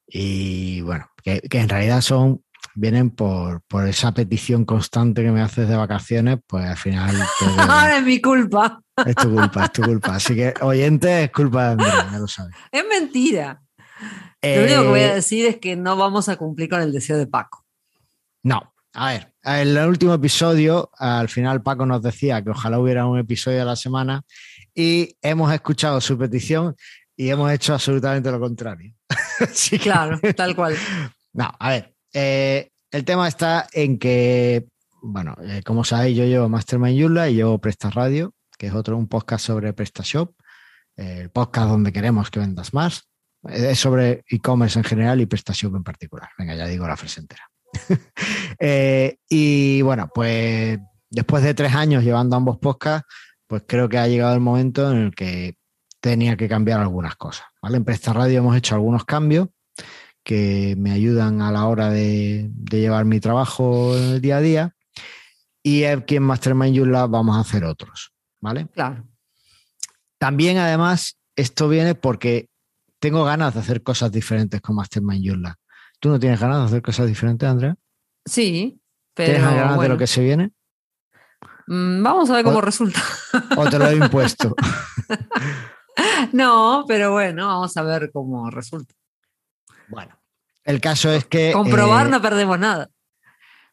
y 0.07 0.79
bueno, 0.81 1.09
que, 1.21 1.41
en 1.51 1.67
realidad 1.67 1.99
son 1.99 2.43
vienen 2.75 3.09
por, 3.09 3.61
por, 3.63 3.87
esa 3.87 4.13
petición 4.13 4.65
constante 4.65 5.23
que 5.23 5.31
me 5.31 5.41
haces 5.41 5.67
de 5.67 5.75
vacaciones, 5.75 6.39
pues 6.47 6.65
al 6.65 6.77
final... 6.77 7.15
Ahora 7.57 7.97
es 7.97 8.03
mi 8.03 8.21
culpa. 8.21 8.81
Es 9.05 9.15
tu 9.15 9.33
culpa, 9.33 9.65
es 9.65 9.71
tu 9.71 9.81
culpa. 9.81 10.15
Así 10.15 10.35
que, 10.35 10.53
oyente, 10.61 11.23
es 11.23 11.31
culpa 11.31 11.65
de 11.65 11.71
Andrea, 11.71 12.09
ya 12.11 12.19
lo 12.19 12.27
sabes. 12.27 12.55
Es 12.71 12.83
mentira. 12.87 13.61
Lo 14.41 14.63
único 14.63 14.81
que 14.81 14.87
voy 14.87 14.99
a 14.99 15.11
eh, 15.11 15.15
decir 15.15 15.45
es 15.45 15.57
que 15.57 15.75
no 15.75 15.95
vamos 15.95 16.27
a 16.29 16.35
cumplir 16.35 16.69
con 16.69 16.81
el 16.81 16.91
deseo 16.91 17.17
de 17.17 17.27
Paco. 17.27 17.65
No. 18.43 18.73
A 18.95 19.07
ver, 19.07 19.33
en 19.43 19.75
el 19.75 19.87
último 19.87 20.13
episodio, 20.13 20.91
al 20.97 21.27
final 21.27 21.63
Paco 21.63 21.85
nos 21.85 22.03
decía 22.03 22.43
que 22.43 22.51
ojalá 22.51 22.77
hubiera 22.77 23.07
un 23.07 23.17
episodio 23.17 23.63
a 23.63 23.65
la 23.65 23.75
semana 23.75 24.21
y 24.75 25.17
hemos 25.21 25.51
escuchado 25.51 25.99
su 25.99 26.15
petición 26.15 26.75
y 27.15 27.29
hemos 27.29 27.51
hecho 27.51 27.73
absolutamente 27.73 28.29
lo 28.29 28.39
contrario. 28.39 28.93
sí, 29.51 29.79
claro, 29.79 30.19
tal 30.35 30.55
cual. 30.55 30.75
No, 31.31 31.51
a 31.57 31.69
ver, 31.69 31.92
eh, 32.13 32.69
el 32.91 33.05
tema 33.05 33.27
está 33.27 33.67
en 33.73 33.97
que, 33.97 34.67
bueno, 35.01 35.35
eh, 35.41 35.61
como 35.65 35.83
sabéis, 35.83 36.17
yo 36.17 36.25
llevo 36.25 36.47
Mastermind 36.47 36.97
Yula 36.97 37.29
y 37.29 37.35
llevo 37.35 37.59
Presta 37.59 37.89
Radio, 37.89 38.33
que 38.57 38.67
es 38.67 38.73
otro, 38.73 38.97
un 38.97 39.07
podcast 39.07 39.45
sobre 39.45 39.73
PrestaShop, 39.73 40.35
el 40.95 41.31
podcast 41.31 41.69
donde 41.69 41.91
queremos 41.91 42.29
que 42.29 42.39
vendas 42.39 42.73
más. 42.73 43.09
Es 43.49 43.79
sobre 43.79 44.23
e-commerce 44.29 44.79
en 44.79 44.85
general 44.85 45.19
y 45.19 45.25
PrestaShop 45.25 45.75
en 45.75 45.83
particular. 45.83 46.29
Venga, 46.37 46.55
ya 46.55 46.67
digo 46.67 46.87
la 46.87 46.97
frase 46.97 47.19
entera. 47.21 47.49
Eh, 48.59 49.17
y 49.27 49.81
bueno, 49.81 50.09
pues 50.13 50.79
después 51.09 51.43
de 51.43 51.55
tres 51.55 51.73
años 51.73 52.03
llevando 52.03 52.35
ambos 52.35 52.59
podcasts, 52.59 53.07
pues 53.47 53.63
creo 53.67 53.89
que 53.89 53.97
ha 53.97 54.07
llegado 54.07 54.33
el 54.35 54.39
momento 54.39 54.89
en 54.91 54.97
el 54.99 55.15
que 55.15 55.55
tenía 55.99 56.37
que 56.37 56.47
cambiar 56.47 56.79
algunas 56.79 57.15
cosas. 57.15 57.47
En 57.63 57.83
Presta 57.83 58.13
Radio 58.13 58.37
hemos 58.37 58.55
hecho 58.55 58.75
algunos 58.75 59.05
cambios 59.05 59.49
que 60.23 60.75
me 60.77 60.91
ayudan 60.91 61.41
a 61.41 61.51
la 61.51 61.65
hora 61.67 61.89
de, 61.89 62.49
llevar 62.71 63.05
mi 63.05 63.19
trabajo 63.19 63.95
en 63.97 64.03
el 64.03 64.21
día 64.21 64.37
a 64.37 64.41
día. 64.41 64.75
Y 65.61 65.83
aquí 65.83 66.15
en 66.17 66.23
Mastermind 66.23 66.77
Joomla 66.77 67.07
vamos 67.07 67.37
a 67.37 67.41
hacer 67.41 67.63
otros, 67.63 68.13
¿vale? 68.41 68.67
Claro. 68.67 69.05
También, 70.17 70.57
además, 70.57 71.17
esto 71.35 71.67
viene 71.69 71.95
porque 71.95 72.49
tengo 72.99 73.23
ganas 73.23 73.53
de 73.53 73.59
hacer 73.59 73.83
cosas 73.83 74.11
diferentes 74.11 74.61
con 74.61 74.75
Mastermind 74.75 75.23
Yula. 75.23 75.55
¿Tú 75.99 76.09
no 76.09 76.19
tienes 76.19 76.39
ganas 76.39 76.59
de 76.59 76.65
hacer 76.65 76.81
cosas 76.81 77.07
diferentes, 77.07 77.47
Andrea? 77.47 77.75
Sí, 78.25 78.79
pero. 79.13 79.33
¿Tienes 79.33 79.55
ganas 79.55 79.79
de 79.79 79.89
lo 79.89 79.97
que 79.97 80.07
se 80.07 80.21
viene? 80.21 80.51
Mm, 81.67 82.03
Vamos 82.03 82.29
a 82.29 82.35
ver 82.35 82.43
cómo 82.43 82.59
O- 82.59 82.61
resulta. 82.61 83.01
¿O 83.57 83.69
te 83.69 83.79
lo 83.79 83.87
he 83.89 83.95
impuesto? 83.95 84.55
No, 86.31 86.85
pero 86.87 87.11
bueno, 87.11 87.47
vamos 87.47 87.77
a 87.77 87.83
ver 87.83 88.09
cómo 88.11 88.49
resulta. 88.49 88.95
Bueno, 89.87 90.19
el 90.63 90.79
caso 90.81 91.11
es 91.11 91.25
que. 91.25 91.51
Comprobar 91.51 92.07
eh, 92.07 92.09
no 92.09 92.21
perdemos 92.21 92.59
nada. 92.59 92.89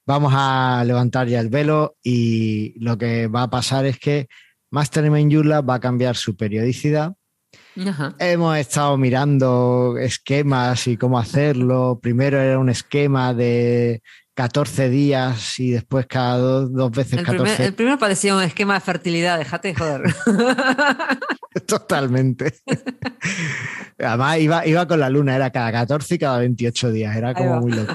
vamos 0.06 0.32
a 0.36 0.82
levantar 0.84 1.28
ya 1.28 1.40
el 1.40 1.48
velo 1.48 1.96
y 2.02 2.74
lo 2.82 2.98
que 2.98 3.28
va 3.28 3.44
a 3.44 3.50
pasar 3.50 3.86
es 3.86 3.98
que 3.98 4.28
Mastermind 4.70 5.30
Yula 5.30 5.60
va 5.60 5.74
a 5.74 5.80
cambiar 5.80 6.16
su 6.16 6.36
periodicidad. 6.36 7.14
Ajá. 7.86 8.14
Hemos 8.18 8.56
estado 8.58 8.96
mirando 8.96 9.96
esquemas 9.98 10.86
y 10.86 10.96
cómo 10.96 11.18
hacerlo. 11.18 11.98
Primero 12.00 12.38
era 12.38 12.58
un 12.58 12.68
esquema 12.68 13.34
de 13.34 14.02
14 14.40 14.88
días 14.88 15.60
y 15.60 15.70
después 15.72 16.06
cada 16.06 16.38
dos, 16.38 16.72
dos 16.72 16.90
veces 16.90 17.18
El, 17.18 17.26
14. 17.26 17.42
primer, 17.42 17.60
el 17.60 17.74
primero 17.74 17.98
parecía 17.98 18.34
un 18.34 18.42
esquema 18.42 18.72
de 18.72 18.80
fertilidad, 18.80 19.36
déjate 19.36 19.68
de 19.68 19.74
joder. 19.74 20.02
Totalmente. 21.66 22.54
Además, 23.98 24.38
iba, 24.38 24.66
iba 24.66 24.88
con 24.88 24.98
la 24.98 25.10
luna, 25.10 25.36
era 25.36 25.50
cada 25.50 25.70
14 25.72 26.14
y 26.14 26.18
cada 26.18 26.38
28 26.38 26.90
días, 26.90 27.14
era 27.16 27.34
como 27.34 27.60
muy 27.60 27.72
loco. 27.72 27.94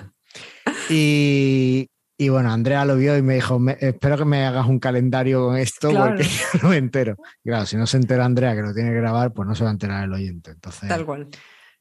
Y, 0.90 1.88
y 2.16 2.30
bueno, 2.30 2.52
Andrea 2.52 2.86
lo 2.86 2.96
vio 2.96 3.18
y 3.18 3.24
me 3.24 3.34
dijo, 3.36 3.58
"Me- 3.58 3.78
espero 3.80 4.16
que 4.16 4.26
me 4.26 4.46
hagas 4.46 4.68
un 4.68 4.78
calendario 4.78 5.48
con 5.48 5.58
esto 5.58 5.90
Claro. 5.90 6.06
porque 6.16 6.24
yo 6.54 6.60
no 6.62 6.70
me 6.70 6.78
entero. 6.78 7.16
Y 7.44 7.50
claro, 7.50 7.66
si 7.66 7.76
no 7.76 7.88
se 7.88 7.98
entera 7.98 8.24
Andrea 8.24 8.54
que 8.56 8.62
lo 8.62 8.72
tiene 8.72 8.92
que 8.92 8.98
grabar, 8.98 9.34
pues 9.34 9.48
no 9.48 9.56
se 9.56 9.64
va 9.64 9.72
a 9.72 9.74
enterar 9.74 10.04
el 10.04 10.14
oyente. 10.14 10.52
Entonces, 10.52 10.88
Tal 10.88 11.06
cual. 11.08 11.28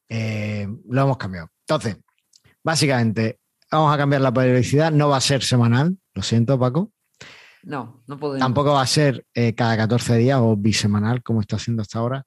eh, 0.09 0.66
lo 0.88 1.02
hemos 1.02 1.18
cambiado. 1.18 1.49
Entonces, 1.68 1.99
básicamente, 2.64 3.40
vamos 3.75 3.95
a 3.95 3.99
cambiar 3.99 4.23
la 4.23 4.33
periodicidad. 4.33 4.93
No 4.93 5.09
va 5.09 5.16
a 5.19 5.21
ser 5.21 5.43
semanal, 5.43 5.97
lo 6.14 6.23
siento, 6.23 6.59
Paco. 6.59 6.93
No, 7.62 8.02
no 8.07 8.19
podemos. 8.19 8.40
Tampoco 8.40 8.73
va 8.73 8.83
a 8.83 8.87
ser 8.87 9.26
eh, 9.35 9.54
cada 9.54 9.76
14 9.76 10.16
días 10.16 10.38
o 10.40 10.57
bisemanal, 10.57 11.23
como 11.23 11.40
está 11.40 11.57
haciendo 11.57 11.83
hasta 11.83 11.99
ahora. 11.99 12.25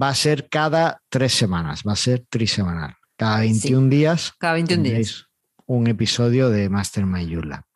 Va 0.00 0.08
a 0.08 0.14
ser 0.14 0.48
cada 0.48 1.00
tres 1.08 1.34
semanas, 1.34 1.82
va 1.86 1.92
a 1.92 1.96
ser 1.96 2.24
trisemanal. 2.28 2.94
Cada 3.16 3.40
21 3.40 3.88
días 3.90 4.32
Cada 4.38 4.54
21 4.54 4.82
días. 4.82 5.26
un 5.66 5.86
episodio 5.88 6.48
de 6.48 6.70
Mastermind 6.70 7.28
Yula. 7.28 7.66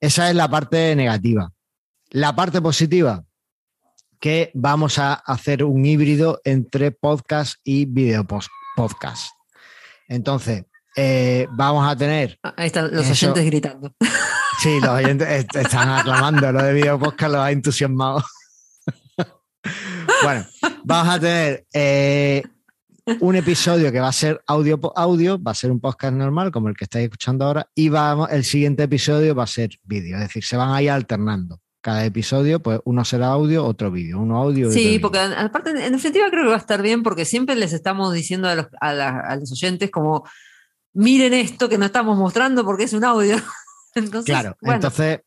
Esa 0.00 0.28
es 0.28 0.34
la 0.34 0.48
parte 0.48 0.96
negativa. 0.96 1.52
La 2.10 2.34
parte 2.34 2.60
positiva, 2.60 3.24
que 4.18 4.50
vamos 4.54 4.98
a 4.98 5.14
hacer 5.14 5.62
un 5.62 5.84
híbrido 5.84 6.40
entre 6.44 6.90
podcast 6.90 7.56
y 7.62 7.84
video 7.84 8.26
podcast. 8.74 9.32
Entonces, 10.08 10.64
eh, 10.96 11.46
vamos 11.52 11.86
a 11.86 11.94
tener 11.96 12.38
Ah, 12.42 12.54
Ahí 12.56 12.66
están 12.68 12.90
los 12.92 13.06
Eso. 13.06 13.26
oyentes 13.26 13.46
gritando. 13.46 13.92
Sí, 14.58 14.80
los 14.80 14.88
oyentes 14.88 15.28
est- 15.28 15.54
están 15.56 15.86
aclamando 15.90 16.50
lo 16.50 16.62
de 16.62 16.72
video 16.72 16.98
podcast, 16.98 17.32
los 17.34 17.42
ha 17.42 17.50
entusiasmado. 17.50 18.24
bueno, 20.22 20.46
vamos 20.84 21.14
a 21.14 21.20
tener 21.20 21.66
eh, 21.74 22.42
un 23.20 23.36
episodio 23.36 23.92
que 23.92 24.00
va 24.00 24.08
a 24.08 24.12
ser 24.12 24.40
audio 24.46 24.80
audio, 24.96 25.40
va 25.42 25.50
a 25.50 25.54
ser 25.54 25.70
un 25.70 25.78
podcast 25.80 26.14
normal 26.14 26.50
como 26.50 26.68
el 26.68 26.74
que 26.76 26.84
estáis 26.84 27.04
escuchando 27.04 27.44
ahora, 27.44 27.68
y 27.74 27.88
vamos, 27.88 28.30
el 28.30 28.44
siguiente 28.44 28.84
episodio 28.84 29.34
va 29.34 29.44
a 29.44 29.46
ser 29.48 29.70
vídeo, 29.84 30.16
es 30.16 30.22
decir, 30.22 30.42
se 30.44 30.56
van 30.56 30.70
a 30.70 30.80
ir 30.82 30.90
alternando. 30.90 31.60
Cada 31.82 32.04
episodio, 32.04 32.60
pues 32.60 32.80
uno 32.84 33.04
será 33.04 33.28
audio, 33.28 33.64
otro 33.64 33.92
vídeo, 33.92 34.18
uno 34.18 34.38
audio. 34.38 34.60
y 34.60 34.64
otro 34.64 34.72
Sí, 34.72 34.86
vídeo. 34.86 35.00
porque 35.02 35.18
aparte, 35.20 35.70
en 35.70 35.92
definitiva 35.92 36.26
creo 36.30 36.44
que 36.44 36.48
va 36.50 36.56
a 36.56 36.58
estar 36.58 36.82
bien 36.82 37.02
porque 37.04 37.24
siempre 37.24 37.54
les 37.54 37.72
estamos 37.72 38.12
diciendo 38.12 38.48
a 38.48 38.54
los, 38.56 38.66
a 38.80 38.92
la- 38.92 39.20
a 39.20 39.36
los 39.36 39.52
oyentes 39.52 39.90
como, 39.92 40.26
miren 40.96 41.34
esto 41.34 41.68
que 41.68 41.78
no 41.78 41.84
estamos 41.86 42.16
mostrando 42.18 42.64
porque 42.64 42.84
es 42.84 42.92
un 42.92 43.04
audio. 43.04 43.36
Entonces, 43.94 44.24
Claro, 44.34 44.56
bueno, 44.60 44.74
entonces 44.76 45.20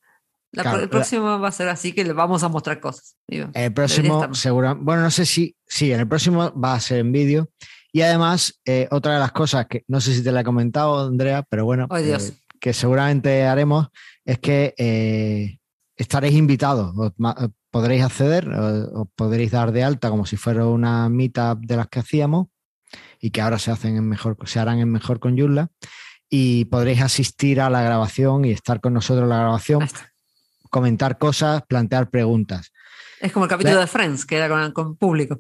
la- 0.51 0.61
claro, 0.63 0.77
el 0.77 0.83
la- 0.85 0.89
próximo 0.89 1.39
va 1.39 1.47
a 1.47 1.51
ser 1.51 1.69
así 1.69 1.91
que 1.93 2.03
le 2.03 2.13
vamos 2.13 2.43
a 2.43 2.49
mostrar 2.49 2.79
cosas. 2.79 3.15
Digo, 3.27 3.49
El 3.53 3.73
próximo, 3.73 4.33
seguro, 4.35 4.75
bueno, 4.79 5.01
no 5.03 5.09
sé 5.11 5.25
si, 5.25 5.55
sí, 5.65 5.91
en 5.91 6.01
el 6.01 6.07
próximo 6.07 6.51
va 6.59 6.73
a 6.75 6.79
ser 6.79 6.99
en 6.99 7.11
vídeo. 7.11 7.49
Y 7.91 8.01
además, 8.01 8.59
eh, 8.65 8.88
otra 8.91 9.13
de 9.13 9.19
las 9.19 9.31
cosas 9.31 9.65
que 9.67 9.83
no 9.88 9.99
sé 10.01 10.13
si 10.13 10.23
te 10.23 10.31
la 10.31 10.41
he 10.41 10.43
comentado, 10.43 11.07
Andrea, 11.07 11.43
pero 11.49 11.65
bueno, 11.65 11.88
Dios. 12.03 12.29
eh, 12.29 12.33
que 12.59 12.73
seguramente 12.73 13.45
haremos 13.47 13.88
es 14.25 14.38
que 14.38 14.75
eh, 14.77 15.57
estaréis 15.95 16.35
invitados, 16.35 16.93
os 16.95 17.13
podréis 17.71 18.03
acceder, 18.03 18.47
o- 18.49 19.01
os 19.01 19.07
podréis 19.15 19.49
dar 19.51 19.71
de 19.71 19.83
alta 19.83 20.09
como 20.11 20.25
si 20.27 20.38
fuera 20.38 20.67
una 20.67 21.09
meetup 21.09 21.59
de 21.65 21.75
las 21.77 21.88
que 21.88 21.99
hacíamos 21.99 22.47
y 23.19 23.31
que 23.31 23.41
ahora 23.41 23.60
se 23.60 23.72
hacen 23.72 23.96
en 23.98 24.08
mejor, 24.08 24.38
se 24.46 24.60
harán 24.60 24.79
en 24.79 24.91
mejor 24.91 25.19
con 25.19 25.36
Yulla 25.36 25.69
y 26.29 26.65
podréis 26.65 27.01
asistir 27.01 27.60
a 27.62 27.69
la 27.69 27.81
grabación 27.81 28.46
y 28.46 28.51
estar 28.51 28.81
con 28.81 28.93
nosotros 28.93 29.24
en 29.24 29.29
la 29.29 29.39
grabación, 29.39 29.88
comentar 30.69 31.17
cosas, 31.17 31.63
plantear 31.67 32.10
preguntas. 32.10 32.72
Es 33.19 33.31
como 33.31 33.46
el 33.46 33.50
capítulo 33.50 33.79
de 33.79 33.88
Friends, 33.88 34.25
que 34.25 34.36
era 34.38 34.48
con, 34.48 34.72
con 34.72 34.96
público. 34.96 35.39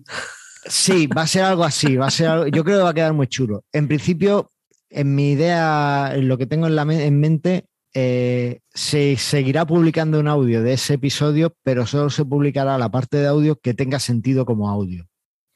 Sí, 0.65 1.07
va 1.07 1.21
a 1.21 1.27
ser 1.27 1.43
algo 1.43 1.63
así, 1.63 1.95
va 1.95 2.07
a 2.07 2.11
ser 2.11 2.27
algo- 2.27 2.47
yo 2.47 2.63
creo 2.63 2.77
que 2.79 2.83
va 2.83 2.89
a 2.89 2.93
quedar 2.93 3.13
muy 3.13 3.27
chulo. 3.27 3.63
En 3.71 3.87
principio, 3.87 4.51
en 4.89 5.15
mi 5.15 5.31
idea, 5.31 6.11
en 6.13 6.27
lo 6.27 6.37
que 6.37 6.45
tengo 6.47 6.67
en, 6.67 6.75
la 6.75 6.83
me- 6.85 7.05
en 7.05 7.19
mente, 7.19 7.65
eh, 7.93 8.59
se 8.73 9.15
seguirá 9.17 9.65
publicando 9.65 10.19
un 10.19 10.27
audio 10.27 10.61
de 10.61 10.73
ese 10.73 10.95
episodio, 10.95 11.55
pero 11.63 11.85
solo 11.87 12.09
se 12.09 12.25
publicará 12.25 12.77
la 12.77 12.89
parte 12.91 13.17
de 13.17 13.27
audio 13.27 13.57
que 13.59 13.73
tenga 13.73 13.99
sentido 13.99 14.45
como 14.45 14.69
audio, 14.69 15.07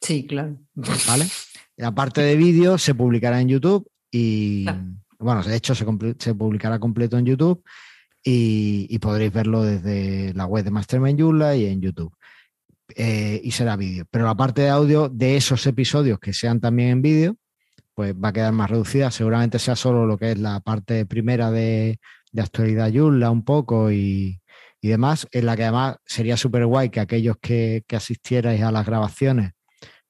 Sí, 0.02 0.26
claro. 0.26 0.58
¿vale? 1.08 1.28
La 1.84 1.94
parte 1.94 2.22
de 2.22 2.38
vídeo 2.38 2.78
se 2.78 2.96
publicará 2.96 3.42
en 3.42 3.50
YouTube 3.50 3.86
y, 4.10 4.64
Claro. 4.64 4.84
bueno, 5.20 5.44
de 5.44 5.54
hecho 5.58 5.76
se, 5.76 5.84
publicará 6.34 6.80
completo 6.80 7.18
en 7.18 7.26
YouTube 7.26 7.62
y, 8.24 8.88
y 8.90 9.00
podréis 9.00 9.34
verlo 9.34 9.64
desde 9.64 10.34
la 10.34 10.46
web 10.46 10.64
de 10.64 10.72
Mastermind 10.72 11.20
Yula 11.20 11.58
y 11.58 11.66
en 11.66 11.82
YouTube. 11.82 12.16
Eh, 12.96 13.42
y 13.44 13.52
será 13.52 13.76
vídeo. 13.76 14.06
Pero 14.10 14.24
la 14.24 14.34
parte 14.34 14.62
de 14.62 14.70
audio 14.70 15.10
de 15.10 15.36
esos 15.36 15.68
episodios 15.68 16.20
que 16.20 16.32
sean 16.32 16.62
también 16.62 16.88
en 16.88 17.02
vídeo, 17.02 17.36
pues 17.94 18.16
va 18.16 18.30
a 18.30 18.34
quedar 18.34 18.54
más 18.54 18.70
reducida. 18.70 19.12
Seguramente 19.12 19.60
sea 19.60 19.76
solo 19.76 20.06
lo 20.06 20.18
que 20.18 20.32
es 20.32 20.40
la 20.40 20.62
parte 20.62 21.06
primera 21.06 21.52
de, 21.52 22.00
de 22.32 22.42
actualidad 22.42 22.88
Yula 22.88 23.30
un 23.30 23.44
poco 23.44 23.92
y, 23.92 24.40
y 24.80 24.88
demás, 24.88 25.28
en 25.34 25.48
la 25.48 25.58
que 25.58 25.64
además 25.64 25.98
sería 26.06 26.38
súper 26.38 26.66
guay 26.66 26.90
que 26.90 27.02
aquellos 27.02 27.36
que, 27.42 27.84
que 27.86 27.98
asistierais 27.98 28.62
a 28.62 28.72
las 28.72 28.86
grabaciones, 28.86 29.52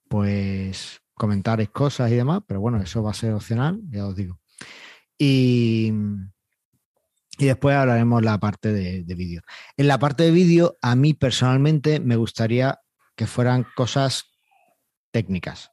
pues 0.07 0.99
comentaréis 1.23 1.69
cosas 1.69 2.11
y 2.11 2.15
demás, 2.15 2.41
pero 2.45 2.59
bueno, 2.59 2.81
eso 2.81 3.01
va 3.01 3.11
a 3.11 3.13
ser 3.13 3.31
opcional, 3.31 3.79
ya 3.89 4.05
os 4.05 4.13
digo. 4.13 4.41
Y, 5.17 5.93
y 7.37 7.45
después 7.45 7.77
hablaremos 7.77 8.21
la 8.21 8.37
parte 8.39 8.73
de, 8.73 9.03
de 9.05 9.15
vídeo. 9.15 9.41
En 9.77 9.87
la 9.87 9.97
parte 9.99 10.23
de 10.23 10.31
vídeo, 10.31 10.75
a 10.81 10.97
mí 10.97 11.13
personalmente 11.13 12.01
me 12.01 12.17
gustaría 12.17 12.77
que 13.15 13.25
fueran 13.25 13.65
cosas 13.73 14.25
técnicas. 15.13 15.71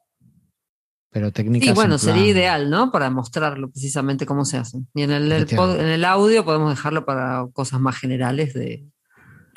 Pero 1.09 1.33
técnicas. 1.33 1.67
Sí, 1.67 1.75
bueno, 1.75 1.95
en 1.95 1.99
sería 1.99 2.27
ideal, 2.27 2.69
¿no? 2.69 2.89
Para 2.89 3.09
mostrarlo 3.09 3.69
precisamente 3.69 4.25
cómo 4.25 4.45
se 4.45 4.55
hacen. 4.55 4.87
Y 4.95 5.01
en 5.01 5.11
el, 5.11 5.23
el 5.23 5.31
Efectivamente. 5.33 5.81
pod- 5.81 5.83
en 5.85 5.91
el 5.91 6.05
audio 6.05 6.45
podemos 6.45 6.69
dejarlo 6.69 7.03
para 7.05 7.45
cosas 7.51 7.81
más 7.81 7.97
generales 7.97 8.53
de 8.53 8.87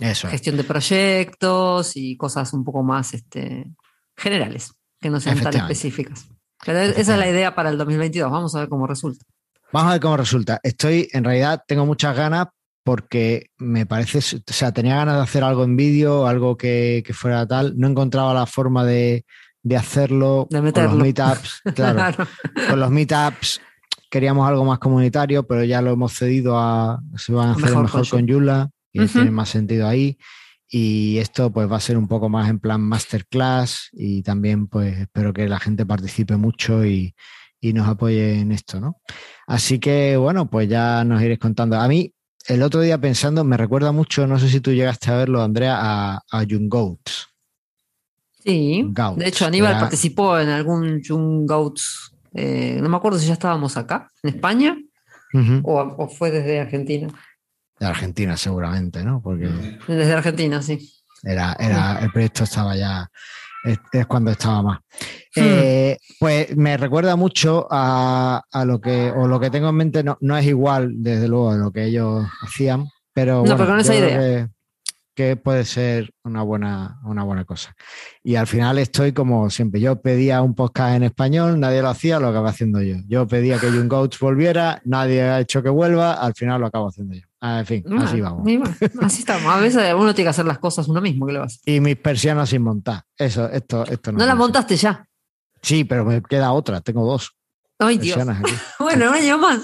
Eso. 0.01 0.27
es. 0.27 0.33
gestión 0.33 0.57
de 0.57 0.65
proyectos 0.65 1.93
y 1.95 2.17
cosas 2.17 2.53
un 2.53 2.65
poco 2.65 2.83
más 2.83 3.15
este, 3.15 3.71
generales, 4.17 4.73
que 5.05 5.11
no 5.11 5.21
sean 5.21 5.39
tan 5.39 5.55
específicas. 5.55 6.27
Pero 6.65 6.79
esa 6.81 7.13
es 7.13 7.19
la 7.19 7.29
idea 7.29 7.55
para 7.55 7.69
el 7.69 7.77
2022. 7.77 8.31
Vamos 8.31 8.55
a 8.55 8.61
ver 8.61 8.71
cómo 8.71 8.87
resulta. 8.87 9.23
Vamos 9.71 9.91
a 9.91 9.93
ver 9.93 10.01
cómo 10.01 10.17
resulta. 10.17 10.61
Estoy, 10.63 11.11
en 11.13 11.25
realidad, 11.25 11.63
tengo 11.69 11.85
muchas 11.85 12.17
ganas 12.17 12.47
porque 12.85 13.51
me 13.59 13.85
parece, 13.85 14.19
o 14.19 14.53
sea, 14.53 14.73
tenía 14.73 14.97
ganas 14.97 15.17
de 15.17 15.23
hacer 15.23 15.45
algo 15.45 15.63
en 15.65 15.77
vídeo, 15.77 16.27
algo 16.27 16.57
que, 16.57 17.03
que 17.07 17.13
fuera 17.13 17.47
tal. 17.47 17.75
No 17.77 17.87
encontraba 17.87 18.33
la 18.33 18.47
forma 18.47 18.83
de, 18.83 19.27
de 19.63 19.77
hacerlo 19.77 20.47
De 20.49 20.57
con 20.57 20.65
meterlo. 20.65 20.91
los 20.93 20.99
meetups. 21.03 21.61
Claro, 21.75 21.97
Claro. 21.99 22.27
con 22.71 22.81
los 22.81 22.91
meetups 22.91 23.61
queríamos 24.11 24.49
algo 24.49 24.65
más 24.65 24.79
comunitario, 24.79 25.47
pero 25.47 25.65
ya 25.65 25.83
lo 25.83 25.91
hemos 25.91 26.15
cedido 26.15 26.59
a, 26.59 26.99
se 27.17 27.31
van 27.33 27.49
a 27.49 27.53
hacer 27.53 27.65
Mejor 27.67 27.83
mejor, 27.83 28.09
con 28.09 28.21
con 28.21 28.27
Yula 28.27 28.71
y 28.91 29.05
tiene 29.07 29.31
más 29.31 29.51
sentido 29.51 29.87
ahí. 29.87 30.17
Y 30.77 31.19
esto 31.19 31.53
pues 31.53 31.71
va 31.71 31.77
a 31.77 31.81
ser 31.81 31.97
un 31.97 32.09
poco 32.09 32.29
más 32.29 32.51
en 32.51 32.59
plan 32.59 32.81
masterclass 32.81 33.91
y 33.93 34.23
también 34.25 34.67
pues 34.67 34.99
espero 34.99 35.33
que 35.33 35.49
la 35.49 35.61
gente 35.61 35.87
participe 35.87 36.37
mucho 36.37 36.85
y, 36.85 37.15
y 37.61 37.73
nos 37.73 37.87
apoye 37.87 38.41
en 38.41 38.51
esto, 38.51 38.81
¿no? 38.81 39.01
Así 39.47 39.79
que 39.79 40.17
bueno, 40.17 40.51
pues 40.51 40.69
ya 40.69 41.05
nos 41.05 41.23
iréis 41.23 41.39
contando. 41.39 41.77
A 41.77 41.87
mí, 41.87 42.13
el 42.49 42.61
otro 42.63 42.81
día 42.81 42.99
pensando, 43.01 43.45
me 43.45 43.57
recuerda 43.57 43.93
mucho, 43.93 44.27
no 44.27 44.37
sé 44.41 44.49
si 44.49 44.59
tú 44.61 44.73
llegaste 44.73 45.13
a 45.13 45.17
verlo, 45.17 45.43
Andrea, 45.45 45.77
a, 45.81 46.21
a 46.29 46.43
Young 46.43 46.69
Goats. 46.69 47.29
Sí. 48.43 48.85
De 49.17 49.29
hecho, 49.29 49.47
Aníbal 49.47 49.71
era- 49.71 49.81
participó 49.81 50.39
en 50.41 50.49
algún 50.49 51.01
Young 51.03 51.47
Goats. 51.47 52.11
eh, 52.35 52.81
no 52.83 52.89
me 52.89 52.97
acuerdo 52.97 53.19
si 53.21 53.29
ya 53.29 53.35
estábamos 53.35 53.77
acá, 53.77 54.11
en 54.25 54.31
España, 54.35 54.77
o, 55.63 55.81
o 55.99 56.09
fue 56.09 56.33
desde 56.33 56.59
Argentina. 56.59 57.09
De 57.79 57.87
Argentina, 57.87 58.37
seguramente, 58.37 59.03
¿no? 59.05 59.21
Porque 59.21 59.49
Desde 59.89 60.13
Argentina, 60.13 60.63
sí. 60.63 60.91
Era, 61.23 61.57
era, 61.59 61.99
el 62.01 62.13
proyecto 62.13 62.45
estaba 62.45 62.77
ya. 62.77 63.11
es, 63.65 63.79
es 63.93 64.07
cuando 64.07 64.31
estaba 64.31 64.63
más. 64.63 64.81
Eh, 65.35 65.97
pues 66.21 66.57
me 66.57 66.77
recuerda 66.77 67.17
mucho 67.17 67.67
a, 67.71 68.43
a 68.53 68.65
lo 68.65 68.81
que, 68.81 69.11
o 69.11 69.27
lo 69.27 69.41
que 69.41 69.51
tengo 69.51 69.71
en 69.71 69.75
mente, 69.75 70.05
no, 70.05 70.17
no 70.21 70.37
es 70.37 70.47
igual, 70.47 71.03
desde 71.03 71.27
luego, 71.29 71.53
de 71.55 71.59
lo 71.59 71.73
que 71.73 71.85
ellos 71.87 72.25
hacían, 72.43 72.87
pero 73.13 73.37
No, 73.37 73.41
bueno, 73.41 73.57
pero 73.57 73.69
con 73.71 73.81
esa 73.81 73.95
idea. 73.97 74.19
Que, 74.19 74.49
que 75.15 75.37
puede 75.37 75.65
ser 75.65 76.11
una 76.25 76.43
buena, 76.43 76.99
una 77.05 77.23
buena 77.23 77.45
cosa. 77.45 77.75
Y 78.23 78.35
al 78.35 78.47
final 78.47 78.79
estoy 78.79 79.13
como 79.13 79.49
siempre. 79.49 79.81
Yo 79.81 80.01
pedía 80.03 80.43
un 80.43 80.55
podcast 80.55 80.97
en 80.97 81.05
español, 81.05 81.59
nadie 81.59 81.83
lo 81.83 81.89
hacía, 81.89 82.19
lo 82.19 82.29
acabo 82.29 82.49
haciendo 82.49 82.83
yo. 82.83 82.97
Yo 83.07 83.27
pedía 83.27 83.59
que 83.59 83.73
Young 83.73 83.89
Goats 83.89 84.19
volviera, 84.19 84.83
nadie 84.85 85.23
ha 85.23 85.41
hecho 85.41 85.63
que 85.63 85.71
vuelva, 85.71 86.15
al 86.15 86.35
final 86.35 86.61
lo 86.61 86.67
acabo 86.67 86.89
haciendo 86.89 87.15
yo. 87.15 87.23
Ah, 87.47 87.59
En 87.61 87.67
fin, 87.67 87.85
así 87.99 88.23
vamos. 88.23 88.43
bueno, 88.43 88.65
así 89.03 89.19
estamos. 89.21 89.53
A 89.53 89.59
veces 89.59 89.93
uno 89.95 90.15
tiene 90.15 90.27
que 90.27 90.31
hacer 90.31 90.47
las 90.47 90.59
cosas 90.59 90.89
uno 90.89 91.03
mismo. 91.03 91.27
¿qué 91.27 91.35
le 91.35 91.39
vas? 91.41 91.61
Y 91.67 91.79
mis 91.81 91.97
persianas 91.97 92.49
sin 92.49 92.63
montar. 92.63 93.03
Eso, 93.19 93.51
esto, 93.51 93.85
esto 93.85 94.13
no. 94.13 94.19
No 94.19 94.25
la 94.25 94.31
puede 94.31 94.31
ser. 94.31 94.39
montaste 94.39 94.77
ya. 94.77 95.07
Sí, 95.61 95.85
pero 95.85 96.07
me 96.07 96.23
queda 96.23 96.53
otra. 96.53 96.81
Tengo 96.81 97.05
dos 97.07 97.37
Ay, 97.79 97.99
Dios. 97.99 98.19
Bueno, 98.79 99.11
un 99.11 99.15
año 99.15 99.37
más. 99.37 99.61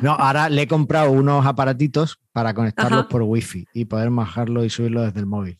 No, 0.00 0.12
ahora 0.12 0.48
le 0.48 0.62
he 0.62 0.66
comprado 0.68 1.10
unos 1.10 1.44
aparatitos 1.44 2.18
para 2.32 2.54
conectarlos 2.54 3.00
Ajá. 3.00 3.08
por 3.08 3.22
wifi 3.22 3.66
y 3.74 3.84
poder 3.84 4.08
bajarlo 4.10 4.64
y 4.64 4.70
subirlo 4.70 5.02
desde 5.02 5.20
el 5.20 5.26
móvil. 5.26 5.58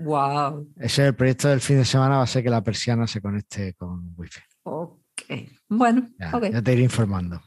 Wow. 0.00 0.66
Ese 0.76 1.02
es 1.02 1.08
el 1.08 1.14
proyecto 1.14 1.46
del 1.48 1.60
fin 1.60 1.76
de 1.76 1.84
semana, 1.84 2.16
va 2.16 2.22
a 2.22 2.26
ser 2.26 2.42
que 2.42 2.50
la 2.50 2.64
persiana 2.64 3.06
se 3.06 3.20
conecte 3.20 3.74
con 3.74 4.14
wifi. 4.16 4.40
Ok. 4.64 5.22
Bueno, 5.68 6.08
Ya, 6.18 6.30
ok. 6.34 6.44
ya 6.50 6.62
te 6.62 6.72
iré 6.72 6.82
informando 6.82 7.40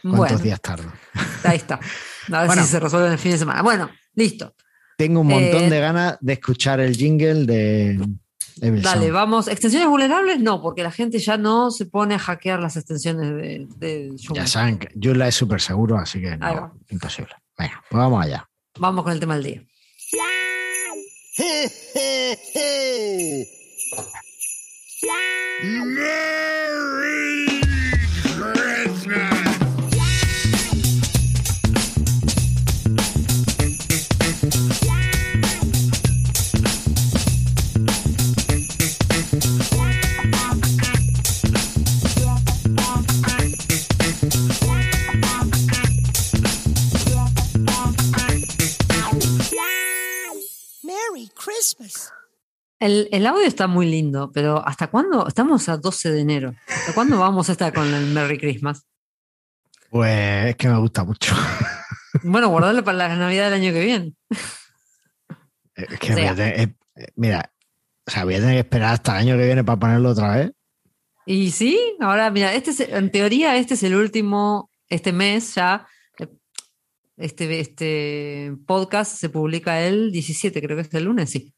cuántos 0.00 0.16
Bueno, 0.18 0.38
días 0.38 0.60
tardo. 0.62 0.90
ahí 1.44 1.56
está. 1.58 1.80
A 2.32 2.38
ver 2.40 2.46
Bueno. 2.46 2.62
si 2.62 2.68
se 2.68 2.80
resuelve 2.80 3.06
en 3.08 3.12
el 3.14 3.18
fin 3.18 3.32
de 3.32 3.38
semana. 3.38 3.62
Bueno, 3.62 3.90
listo. 4.14 4.54
Tengo 4.96 5.20
un 5.20 5.26
montón 5.28 5.64
Eh, 5.64 5.70
de 5.70 5.80
ganas 5.80 6.16
de 6.20 6.32
escuchar 6.32 6.80
el 6.80 6.96
jingle 6.96 7.44
de 7.44 8.00
Evil 8.62 8.80
Dale, 8.82 9.10
vamos. 9.10 9.48
¿Extensiones 9.48 9.88
vulnerables? 9.88 10.40
No, 10.40 10.62
porque 10.62 10.82
la 10.82 10.90
gente 10.90 11.18
ya 11.18 11.36
no 11.36 11.70
se 11.70 11.84
pone 11.86 12.14
a 12.14 12.18
hackear 12.18 12.58
las 12.60 12.76
extensiones 12.76 13.28
de, 13.34 13.66
de 13.76 14.08
Joomla. 14.18 14.44
Ya 14.44 14.46
saben 14.46 14.78
que 14.78 14.88
Joomla 14.98 15.28
es 15.28 15.34
súper 15.34 15.60
seguro, 15.60 15.98
así 15.98 16.20
que 16.22 16.36
no, 16.38 16.72
imposible. 16.88 17.32
Venga, 17.58 17.82
pues 17.90 17.98
vamos 17.98 18.24
allá. 18.24 18.48
Vamos 18.78 19.04
con 19.04 19.12
el 19.12 19.20
tema 19.20 19.34
del 19.38 19.44
día. 19.44 19.62
Merry 26.26 27.45
Christmas. 51.56 52.12
El, 52.78 53.08
el 53.10 53.26
audio 53.26 53.46
está 53.46 53.66
muy 53.66 53.86
lindo, 53.86 54.30
pero 54.34 54.66
¿hasta 54.66 54.88
cuándo? 54.88 55.26
Estamos 55.26 55.68
a 55.68 55.76
12 55.78 56.10
de 56.12 56.20
enero. 56.20 56.54
¿Hasta 56.68 56.92
cuándo 56.94 57.18
vamos 57.18 57.48
a 57.48 57.52
estar 57.52 57.72
con 57.72 57.92
el 57.92 58.06
Merry 58.08 58.38
Christmas? 58.38 58.86
Pues 59.90 60.46
es 60.48 60.56
que 60.56 60.68
me 60.68 60.78
gusta 60.78 61.04
mucho. 61.04 61.34
Bueno, 62.22 62.48
guardarlo 62.48 62.82
para 62.84 62.98
la 62.98 63.16
Navidad 63.16 63.50
del 63.50 63.60
año 63.62 63.72
que 63.72 63.84
viene. 63.84 64.12
Es 65.74 65.98
que 65.98 66.12
O 66.12 66.16
voy 66.16 66.22
a 66.24 66.34
sea. 66.34 66.34
tener- 66.34 66.60
eh, 66.60 66.74
eh, 66.96 67.06
mira, 67.16 67.52
o 68.06 68.10
sea, 68.10 68.24
voy 68.24 68.34
a 68.34 68.38
tener 68.38 68.54
que 68.54 68.60
esperar 68.60 68.94
hasta 68.94 69.12
el 69.12 69.18
año 69.28 69.36
que 69.38 69.44
viene 69.46 69.64
para 69.64 69.78
ponerlo 69.78 70.10
otra 70.10 70.36
vez. 70.36 70.52
Y 71.26 71.50
sí, 71.50 71.78
ahora 72.00 72.30
mira, 72.30 72.54
este 72.54 72.70
es- 72.70 72.80
en 72.80 73.10
teoría 73.10 73.56
este 73.56 73.74
es 73.74 73.82
el 73.82 73.94
último, 73.94 74.70
este 74.88 75.12
mes 75.12 75.54
ya, 75.54 75.86
este, 77.16 77.60
este 77.60 78.54
podcast 78.66 79.16
se 79.16 79.28
publica 79.28 79.80
el 79.80 80.12
17, 80.12 80.60
creo 80.60 80.76
que 80.76 80.82
es 80.82 80.94
el 80.94 81.04
lunes, 81.04 81.30
sí. 81.30 81.54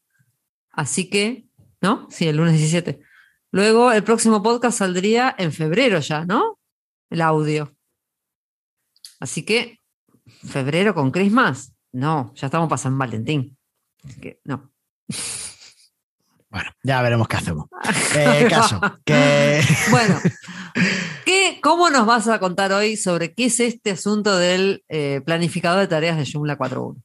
Así 0.71 1.09
que, 1.09 1.45
¿no? 1.81 2.07
Sí, 2.09 2.27
el 2.27 2.37
lunes 2.37 2.57
17. 2.57 2.99
Luego 3.51 3.91
el 3.91 4.03
próximo 4.03 4.41
podcast 4.43 4.79
saldría 4.79 5.35
en 5.37 5.51
febrero 5.51 5.99
ya, 5.99 6.25
¿no? 6.25 6.59
El 7.09 7.21
audio. 7.21 7.75
Así 9.19 9.43
que, 9.43 9.79
febrero 10.45 10.93
con 10.93 11.11
Christmas, 11.11 11.73
no, 11.91 12.33
ya 12.35 12.47
estamos 12.47 12.69
para 12.69 12.77
San 12.77 12.97
Valentín. 12.97 13.57
Así 14.03 14.21
que, 14.21 14.39
no. 14.45 14.71
Bueno, 16.49 16.71
ya 16.83 17.01
veremos 17.01 17.27
qué 17.27 17.37
hacemos. 17.37 17.67
Eh, 18.15 18.47
caso, 18.49 18.81
que 19.05 19.61
Bueno, 19.91 20.19
¿qué, 20.23 20.31
¿cómo 21.61 21.89
nos 21.89 22.05
vas 22.05 22.27
a 22.27 22.39
contar 22.39 22.71
hoy 22.71 22.95
sobre 22.97 23.33
qué 23.33 23.45
es 23.45 23.59
este 23.59 23.91
asunto 23.91 24.37
del 24.37 24.83
eh, 24.89 25.21
planificador 25.25 25.79
de 25.81 25.87
tareas 25.87 26.17
de 26.17 26.29
Joomla 26.31 26.57
4.1? 26.57 27.01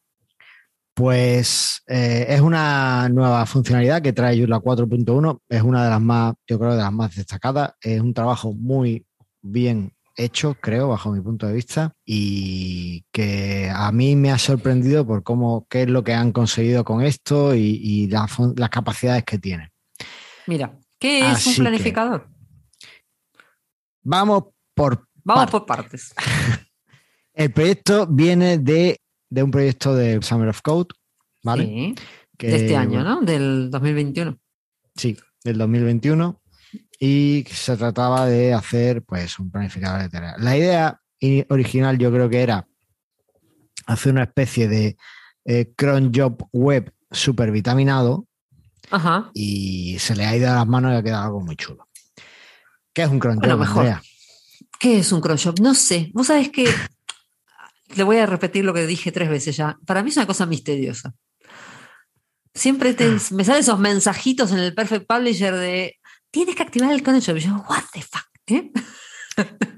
Pues 0.94 1.82
eh, 1.88 2.26
es 2.28 2.40
una 2.40 3.08
nueva 3.08 3.44
funcionalidad 3.46 4.00
que 4.00 4.12
trae 4.12 4.38
Joomla 4.38 4.60
4.1. 4.60 5.40
Es 5.48 5.62
una 5.62 5.84
de 5.84 5.90
las 5.90 6.00
más, 6.00 6.34
yo 6.46 6.58
creo, 6.58 6.72
de 6.72 6.82
las 6.82 6.92
más 6.92 7.14
destacadas. 7.16 7.72
Es 7.80 8.00
un 8.00 8.14
trabajo 8.14 8.52
muy 8.52 9.04
bien 9.42 9.92
hecho, 10.16 10.56
creo, 10.60 10.88
bajo 10.88 11.10
mi 11.10 11.20
punto 11.20 11.46
de 11.48 11.54
vista, 11.54 11.92
y 12.04 13.04
que 13.10 13.68
a 13.74 13.90
mí 13.90 14.14
me 14.14 14.30
ha 14.30 14.38
sorprendido 14.38 15.04
por 15.04 15.24
cómo, 15.24 15.66
qué 15.68 15.82
es 15.82 15.88
lo 15.88 16.04
que 16.04 16.14
han 16.14 16.30
conseguido 16.30 16.84
con 16.84 17.02
esto 17.02 17.54
y, 17.56 18.06
las 18.08 18.70
capacidades 18.70 19.24
que 19.24 19.38
tiene. 19.38 19.72
Mira, 20.46 20.78
¿qué 21.00 21.18
es 21.18 21.24
Así 21.24 21.48
un 21.50 21.54
que- 21.56 21.60
planificador? 21.62 22.28
Vamos 24.04 24.44
por 24.74 25.08
Vamos 25.24 25.50
partes. 25.50 25.52
por 25.52 25.66
partes. 25.66 26.14
El 27.34 27.52
proyecto 27.52 28.06
viene 28.06 28.58
de, 28.58 29.00
de 29.28 29.42
un 29.42 29.50
proyecto 29.50 29.94
de 29.94 30.22
Summer 30.22 30.48
of 30.48 30.62
Code, 30.62 30.94
¿vale? 31.42 31.64
Sí, 31.64 31.94
Que, 32.38 32.46
de 32.48 32.56
este 32.56 32.76
año, 32.76 33.00
bueno, 33.02 33.20
¿no? 33.20 33.20
Del 33.22 33.70
2021. 33.70 34.38
Sí, 34.94 35.16
del 35.42 35.58
2021. 35.58 36.40
Y 37.00 37.44
se 37.50 37.76
trataba 37.76 38.26
de 38.26 38.54
hacer 38.54 39.02
pues 39.02 39.38
un 39.38 39.50
planificador 39.50 40.02
de 40.02 40.08
tareas. 40.08 40.40
La 40.40 40.56
idea 40.56 41.00
original 41.48 41.98
yo 41.98 42.12
creo 42.12 42.28
que 42.28 42.42
era 42.42 42.68
hacer 43.86 44.12
una 44.12 44.22
especie 44.24 44.68
de 44.68 44.96
eh, 45.44 45.72
cron 45.76 46.12
job 46.14 46.46
web 46.52 46.92
super 47.10 47.50
vitaminado 47.50 48.26
Ajá. 48.90 49.30
y 49.34 49.98
se 49.98 50.14
le 50.14 50.24
ha 50.24 50.36
ido 50.36 50.50
a 50.50 50.54
las 50.54 50.66
manos 50.66 50.92
y 50.92 50.96
ha 50.96 51.02
quedado 51.02 51.24
algo 51.24 51.40
muy 51.40 51.56
chulo. 51.56 51.88
¿Qué 52.94 53.02
es 53.02 53.08
un 53.08 53.18
cron 53.18 53.36
Bueno, 53.36 53.54
job, 53.54 53.60
mejor. 53.60 53.78
Andrea? 53.86 54.02
¿Qué 54.80 54.98
es 54.98 55.12
un 55.12 55.20
cron 55.20 55.36
job? 55.38 55.60
No 55.60 55.74
sé. 55.74 56.10
Vos 56.14 56.28
sabés 56.28 56.50
que 56.50 56.66
le 57.96 58.02
voy 58.04 58.16
a 58.18 58.26
repetir 58.26 58.64
lo 58.64 58.72
que 58.72 58.86
dije 58.86 59.12
tres 59.12 59.28
veces 59.28 59.56
ya. 59.56 59.76
Para 59.86 60.02
mí 60.02 60.10
es 60.10 60.16
una 60.16 60.26
cosa 60.26 60.46
misteriosa. 60.46 61.14
Siempre 62.54 62.94
te- 62.94 63.10
me 63.32 63.44
salen 63.44 63.60
esos 63.60 63.78
mensajitos 63.80 64.52
en 64.52 64.58
el 64.58 64.74
Perfect 64.74 65.06
Publisher 65.08 65.54
de 65.54 65.96
tienes 66.30 66.54
que 66.54 66.62
activar 66.62 66.92
el 66.92 67.02
cron 67.02 67.20
job. 67.20 67.36
Y 67.36 67.40
yo, 67.40 67.64
what 67.68 67.82
the 67.92 68.02
fuck? 68.02 68.26
¿eh? 68.46 68.70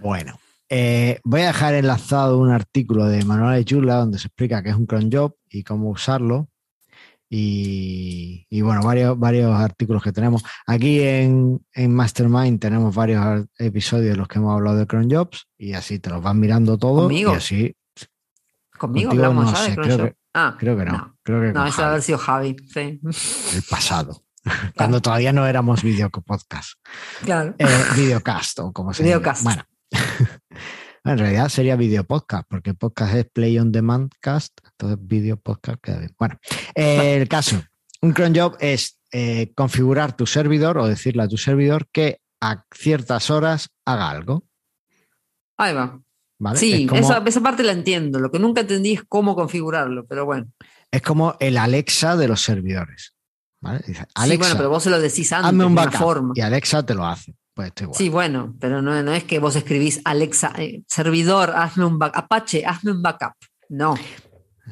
Bueno, 0.00 0.38
eh, 0.68 1.20
voy 1.24 1.40
a 1.40 1.48
dejar 1.48 1.74
enlazado 1.74 2.38
un 2.38 2.50
artículo 2.50 3.06
de 3.06 3.24
Manuel 3.24 3.64
Chula 3.64 3.96
donde 3.96 4.18
se 4.18 4.28
explica 4.28 4.62
qué 4.62 4.70
es 4.70 4.76
un 4.76 4.86
cron 4.86 5.10
job 5.10 5.34
y 5.48 5.64
cómo 5.64 5.90
usarlo. 5.90 6.48
Y, 7.28 8.46
y 8.48 8.60
bueno, 8.60 8.82
varios, 8.82 9.18
varios 9.18 9.52
artículos 9.52 10.02
que 10.02 10.12
tenemos. 10.12 10.42
Aquí 10.66 11.00
en, 11.00 11.60
en 11.72 11.94
Mastermind 11.94 12.60
tenemos 12.60 12.94
varios 12.94 13.20
ar- 13.24 13.46
episodios 13.58 14.12
en 14.12 14.18
los 14.18 14.28
que 14.28 14.38
hemos 14.38 14.54
hablado 14.54 14.76
de 14.76 14.86
cron 14.86 15.10
jobs 15.10 15.48
y 15.58 15.72
así 15.72 15.98
te 15.98 16.10
los 16.10 16.22
vas 16.22 16.34
mirando 16.34 16.78
todo. 16.78 17.04
¿Conmigo? 17.04 17.32
Y 17.32 17.36
así, 17.36 17.76
Conmigo 18.78 19.08
Contigo 19.10 19.24
hablamos 19.26 19.46
no 19.46 19.52
ya 19.56 19.62
de 19.62 19.68
sé, 19.68 19.74
cron 19.74 19.86
creo 19.86 20.06
que- 20.06 20.16
ah, 20.34 20.56
creo 20.58 20.76
que 20.76 20.84
no. 20.84 20.92
No, 20.92 21.16
Creo 21.22 21.40
que 21.40 21.46
no, 21.48 21.54
con 21.54 21.66
eso 21.68 21.84
haber 21.84 22.02
sido 22.02 22.18
Javi. 22.18 22.56
Sí. 22.72 23.00
el 23.56 23.62
pasado. 23.68 24.22
Cuando 24.76 25.00
todavía 25.00 25.32
no 25.32 25.46
éramos 25.46 25.82
video 25.82 26.08
podcast. 26.10 26.74
Claro. 27.24 27.54
Eh, 27.58 27.66
videocast 27.96 28.60
o 28.60 28.72
como 28.72 28.92
se 28.94 29.02
Videocast. 29.02 29.42
Bueno, 29.42 29.64
en 31.04 31.18
realidad 31.18 31.48
sería 31.48 31.74
video 31.76 32.04
podcast, 32.04 32.46
porque 32.48 32.74
podcast 32.74 33.14
es 33.14 33.24
play 33.30 33.58
on 33.58 33.72
demand 33.72 34.12
cast, 34.20 34.58
entonces 34.78 34.98
video 35.00 35.36
podcast 35.36 35.80
queda 35.82 35.98
bien. 35.98 36.14
Bueno, 36.18 36.38
eh, 36.74 37.16
el 37.16 37.28
caso, 37.28 37.62
un 38.02 38.12
cron 38.12 38.34
job 38.34 38.56
es 38.60 38.98
eh, 39.10 39.52
configurar 39.54 40.16
tu 40.16 40.26
servidor 40.26 40.78
o 40.78 40.86
decirle 40.86 41.22
a 41.22 41.28
tu 41.28 41.38
servidor 41.38 41.88
que 41.90 42.20
a 42.40 42.64
ciertas 42.74 43.30
horas 43.30 43.70
haga 43.84 44.10
algo. 44.10 44.44
Ahí 45.56 45.74
va. 45.74 45.98
¿vale? 46.38 46.58
Sí, 46.58 46.82
es, 46.82 46.88
como, 46.88 47.00
esa, 47.00 47.22
esa 47.24 47.40
parte 47.40 47.62
la 47.62 47.72
entiendo. 47.72 48.18
Lo 48.18 48.30
que 48.30 48.38
nunca 48.38 48.60
entendí 48.60 48.92
es 48.92 49.02
cómo 49.08 49.34
configurarlo, 49.34 50.06
pero 50.06 50.26
bueno. 50.26 50.46
es 50.90 51.00
como 51.00 51.36
el 51.40 51.56
Alexa 51.56 52.16
de 52.16 52.28
los 52.28 52.42
servidores. 52.42 53.14
¿vale? 53.60 53.80
Dice, 53.86 54.02
sí, 54.02 54.12
Alexa, 54.14 54.48
bueno, 54.48 54.56
pero 54.58 54.70
vos 54.70 54.82
se 54.82 54.90
lo 54.90 55.00
decís 55.00 55.32
antes 55.32 55.48
hazme 55.48 55.64
un 55.64 55.74
de 55.74 55.82
una 55.82 55.90
forma. 55.90 56.32
Y 56.36 56.42
Alexa 56.42 56.84
te 56.84 56.94
lo 56.94 57.06
hace. 57.06 57.34
Pues 57.54 57.68
esto 57.68 57.84
igual. 57.84 57.96
Sí, 57.96 58.08
bueno, 58.10 58.54
pero 58.60 58.82
no, 58.82 59.02
no 59.02 59.14
es 59.14 59.24
que 59.24 59.38
vos 59.38 59.56
escribís 59.56 60.02
Alexa, 60.04 60.52
eh, 60.58 60.82
servidor, 60.86 61.54
hazme 61.56 61.86
un 61.86 61.98
backup, 61.98 62.24
Apache, 62.24 62.66
hazme 62.66 62.92
un 62.92 63.00
backup. 63.00 63.32
No, 63.70 63.94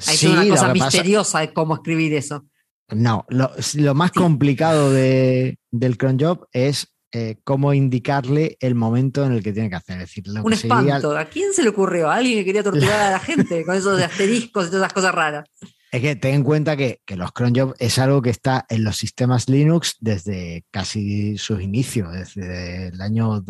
hay 0.07 0.17
Sí, 0.17 0.27
una 0.27 0.43
cosa 0.49 0.63
pasa- 0.63 0.73
misteriosa 0.73 1.41
de 1.41 1.53
cómo 1.53 1.75
escribir 1.75 2.15
eso. 2.15 2.47
No, 2.91 3.25
lo, 3.29 3.51
lo 3.75 3.95
más 3.95 4.13
complicado 4.13 4.93
de- 4.93 5.59
del 5.71 5.97
cron 5.97 6.19
job 6.19 6.47
es 6.53 6.89
eh, 7.13 7.37
cómo 7.45 7.73
indicarle 7.73 8.57
el 8.61 8.75
momento 8.75 9.25
en 9.25 9.33
el 9.33 9.43
que 9.43 9.53
tiene 9.53 9.71
que 9.71 9.77
hacer. 9.77 9.95
Es 10.01 10.09
decir, 10.09 10.25
lo 10.27 10.43
Un 10.43 10.51
que 10.51 10.57
sería- 10.57 10.77
espanto. 10.97 11.17
¿A 11.17 11.25
quién 11.27 11.53
se 11.53 11.63
le 11.63 11.69
ocurrió? 11.69 12.11
¿A 12.11 12.17
alguien 12.17 12.39
que 12.39 12.45
quería 12.45 12.63
torturar 12.65 13.01
a 13.01 13.11
la 13.13 13.19
gente 13.21 13.65
con 13.65 13.77
esos 13.77 13.97
de 13.97 14.05
asteriscos 14.05 14.67
y 14.67 14.71
todas 14.71 14.83
esas 14.83 14.93
cosas 14.93 15.15
raras? 15.15 15.45
Es 15.93 16.01
que 16.03 16.17
ten 16.17 16.35
en 16.35 16.43
cuenta 16.43 16.77
que, 16.77 17.01
que 17.07 17.15
los 17.15 17.31
cron 17.31 17.55
job 17.55 17.73
es 17.79 18.01
algo 18.01 18.21
que 18.21 18.31
está 18.31 18.67
en 18.69 18.83
los 18.83 18.97
sistemas 18.97 19.49
Linux 19.49 19.95
desde 20.01 20.65
casi 20.73 21.39
sus 21.39 21.63
inicios, 21.63 22.13
desde 22.13 22.89
el 22.89 23.01
año 23.01 23.45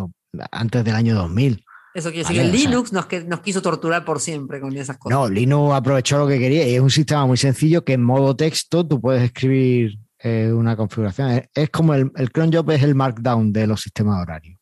antes 0.53 0.85
del 0.85 0.95
año 0.95 1.15
2000. 1.15 1.65
Eso 1.95 2.11
quiere 2.11 2.25
decir 2.29 2.37
Vale, 2.37 2.51
que 2.51 2.57
o 2.57 2.61
sea- 2.61 2.69
Linux 2.71 2.93
nos, 2.93 3.07
que- 3.07 3.25
nos 3.25 3.41
quiso 3.41 3.63
torturar 3.63 4.05
por 4.05 4.21
siempre 4.21 4.61
con 4.61 4.77
esas 4.77 4.99
cosas. 4.99 5.17
No, 5.19 5.29
Linux 5.29 5.75
aprovechó 5.75 6.19
lo 6.19 6.27
que 6.27 6.39
quería 6.41 6.67
y 6.69 6.75
es 6.75 6.81
un 6.81 6.91
sistema 6.91 7.25
muy 7.27 7.37
sencillo 7.37 7.85
que 7.85 7.93
en 7.95 8.03
modo 8.03 8.35
texto 8.37 8.87
tú 8.87 9.01
puedes 9.01 9.23
escribir 9.23 9.99
eh, 10.19 10.51
una 10.53 10.77
configuración. 10.77 11.31
Es, 11.31 11.49
es 11.55 11.71
como 11.71 11.95
el, 11.95 12.11
el 12.17 12.33
cron 12.33 12.53
job 12.53 12.69
es 12.73 12.83
el 12.83 12.95
markdown 12.95 13.53
de 13.53 13.67
los 13.67 13.81
sistemas 13.83 14.21
horarios. 14.21 14.59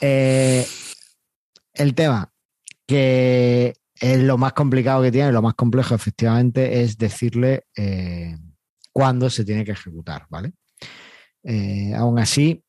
Eh, 0.00 0.66
el 1.74 1.94
tema 1.94 2.30
que 2.86 3.74
es 4.00 4.18
lo 4.20 4.36
más 4.38 4.52
complicado 4.52 5.02
que 5.02 5.10
tiene, 5.12 5.32
lo 5.32 5.42
más 5.42 5.54
complejo 5.54 5.94
efectivamente 5.94 6.82
es 6.82 6.98
decirle 6.98 7.64
eh, 7.74 8.36
cuándo 8.92 9.30
se 9.30 9.44
tiene 9.44 9.64
que 9.64 9.72
ejecutar, 9.72 10.26
¿vale? 10.28 10.52
Eh, 11.42 11.92
aún 11.94 12.18
así, 12.18 12.62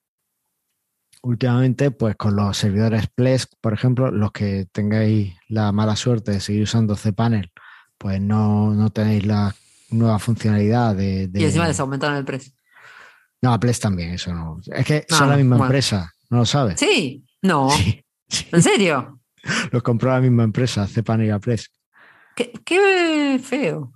últimamente, 1.27 1.91
pues 1.91 2.15
con 2.15 2.35
los 2.35 2.57
servidores 2.57 3.07
Plesk, 3.13 3.51
por 3.61 3.73
ejemplo, 3.73 4.11
los 4.11 4.31
que 4.31 4.67
tengáis 4.71 5.33
la 5.49 5.71
mala 5.71 5.95
suerte 5.95 6.31
de 6.31 6.39
seguir 6.39 6.63
usando 6.63 6.95
cPanel, 6.95 7.51
pues 7.97 8.21
no, 8.21 8.73
no 8.73 8.89
tenéis 8.89 9.25
la 9.25 9.53
nueva 9.89 10.19
funcionalidad 10.19 10.95
de... 10.95 11.27
de- 11.27 11.39
Y 11.41 11.45
encima 11.45 11.67
les 11.67 11.79
aumentaron 11.79 12.17
el 12.17 12.25
precio. 12.25 12.53
No, 13.41 13.53
a 13.53 13.59
Plesk 13.59 13.81
también, 13.81 14.11
eso 14.11 14.33
no. 14.33 14.59
Es 14.65 14.85
que 14.85 15.05
son 15.09 15.29
la 15.29 15.35
misma 15.37 15.57
bueno. 15.57 15.65
empresa, 15.65 16.11
¿no 16.29 16.37
lo 16.39 16.45
sabes? 16.45 16.79
Sí, 16.79 17.25
no. 17.41 17.69
Sí, 17.77 18.03
sí. 18.29 18.45
¿En 18.51 18.61
serio? 18.61 19.21
Los 19.71 19.81
compró 19.81 20.09
la 20.11 20.19
misma 20.19 20.43
empresa, 20.43 20.85
cPanel 20.93 21.27
y 21.27 21.29
Aplesk. 21.29 21.71
Qué, 22.35 22.51
qué 22.65 23.39
feo. 23.41 23.93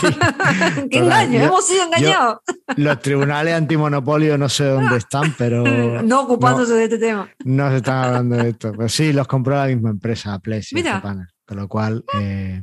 Sí. 0.00 0.06
qué 0.90 0.98
engaño, 0.98 1.38
yo- 1.40 1.44
hemos 1.46 1.66
sido 1.66 1.84
engañados. 1.84 2.38
Los 2.76 3.00
tribunales 3.00 3.54
antimonopolio 3.54 4.36
no 4.38 4.48
sé 4.48 4.64
dónde 4.64 4.96
están, 4.98 5.34
pero 5.38 5.64
no 6.02 6.20
ocupándose 6.22 6.74
de 6.74 6.84
este 6.84 6.98
tema. 6.98 7.28
no 7.44 7.70
se 7.70 7.76
están 7.76 8.04
hablando 8.04 8.36
de 8.36 8.50
esto. 8.50 8.72
Pero 8.76 8.88
sí, 8.88 9.12
los 9.12 9.26
compró 9.26 9.56
la 9.56 9.66
misma 9.66 9.90
empresa, 9.90 10.38
Mira. 10.72 11.00
cPanel. 11.00 11.26
Con 11.46 11.56
lo 11.58 11.68
cual, 11.68 12.04
eh, 12.18 12.62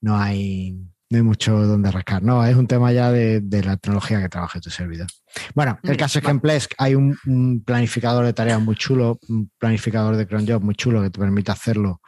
no, 0.00 0.16
hay, 0.16 0.72
no 1.10 1.16
hay 1.18 1.22
mucho 1.22 1.56
donde 1.66 1.90
rascar. 1.90 2.22
No, 2.22 2.44
es 2.46 2.54
un 2.56 2.66
tema 2.66 2.92
ya 2.92 3.10
de, 3.10 3.40
de 3.40 3.62
la 3.64 3.76
tecnología 3.76 4.20
que 4.20 4.28
trabaja 4.28 4.60
tu 4.60 4.70
servidor. 4.70 5.08
Bueno, 5.54 5.78
el 5.82 5.94
Mm, 5.94 5.96
caso 5.96 6.18
es 6.18 6.24
que 6.24 6.30
en 6.30 6.40
Plesk 6.40 6.72
hay 6.78 6.94
un, 6.94 7.16
un 7.26 7.62
planificador 7.64 8.24
de 8.24 8.32
tareas 8.32 8.60
muy 8.60 8.76
chulo, 8.76 9.18
un 9.28 9.50
planificador 9.58 10.16
de 10.16 10.26
cron 10.26 10.46
job 10.46 10.62
muy 10.62 10.74
chulo 10.74 11.02
que 11.02 11.10
te 11.10 11.18
permite 11.20 11.50
hacerlo 11.52 12.00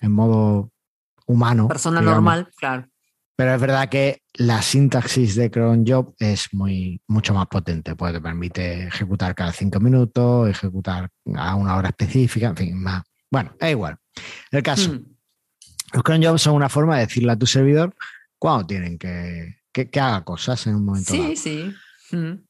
en 0.00 0.12
modo 0.12 0.70
humano. 1.26 1.68
Persona 1.68 2.00
digamos. 2.00 2.16
normal, 2.16 2.50
claro. 2.56 2.86
Pero 3.38 3.54
es 3.54 3.60
verdad 3.60 3.88
que 3.88 4.22
la 4.34 4.60
sintaxis 4.62 5.36
de 5.36 5.48
cron 5.48 5.84
job 5.86 6.12
es 6.18 6.52
muy, 6.52 7.00
mucho 7.06 7.32
más 7.34 7.46
potente, 7.46 7.94
pues 7.94 8.12
te 8.12 8.20
permite 8.20 8.88
ejecutar 8.88 9.32
cada 9.36 9.52
cinco 9.52 9.78
minutos, 9.78 10.48
ejecutar 10.50 11.08
a 11.36 11.54
una 11.54 11.76
hora 11.76 11.90
específica, 11.90 12.48
en 12.48 12.56
fin, 12.56 12.82
más. 12.82 13.04
Bueno, 13.30 13.54
es 13.60 13.70
igual. 13.70 13.96
El 14.50 14.62
caso, 14.64 14.92
Mm. 14.92 15.04
los 15.92 16.02
cron 16.02 16.20
jobs 16.24 16.42
son 16.42 16.54
una 16.56 16.68
forma 16.68 16.96
de 16.96 17.06
decirle 17.06 17.30
a 17.30 17.36
tu 17.38 17.46
servidor 17.46 17.94
cuándo 18.40 18.66
tienen 18.66 18.98
que, 18.98 19.58
que, 19.70 19.88
que 19.88 20.00
haga 20.00 20.24
cosas 20.24 20.66
en 20.66 20.74
un 20.74 20.84
momento 20.84 21.12
dado. 21.12 21.28
Sí, 21.28 21.36
sí. 21.36 22.16
Mm. 22.16 22.42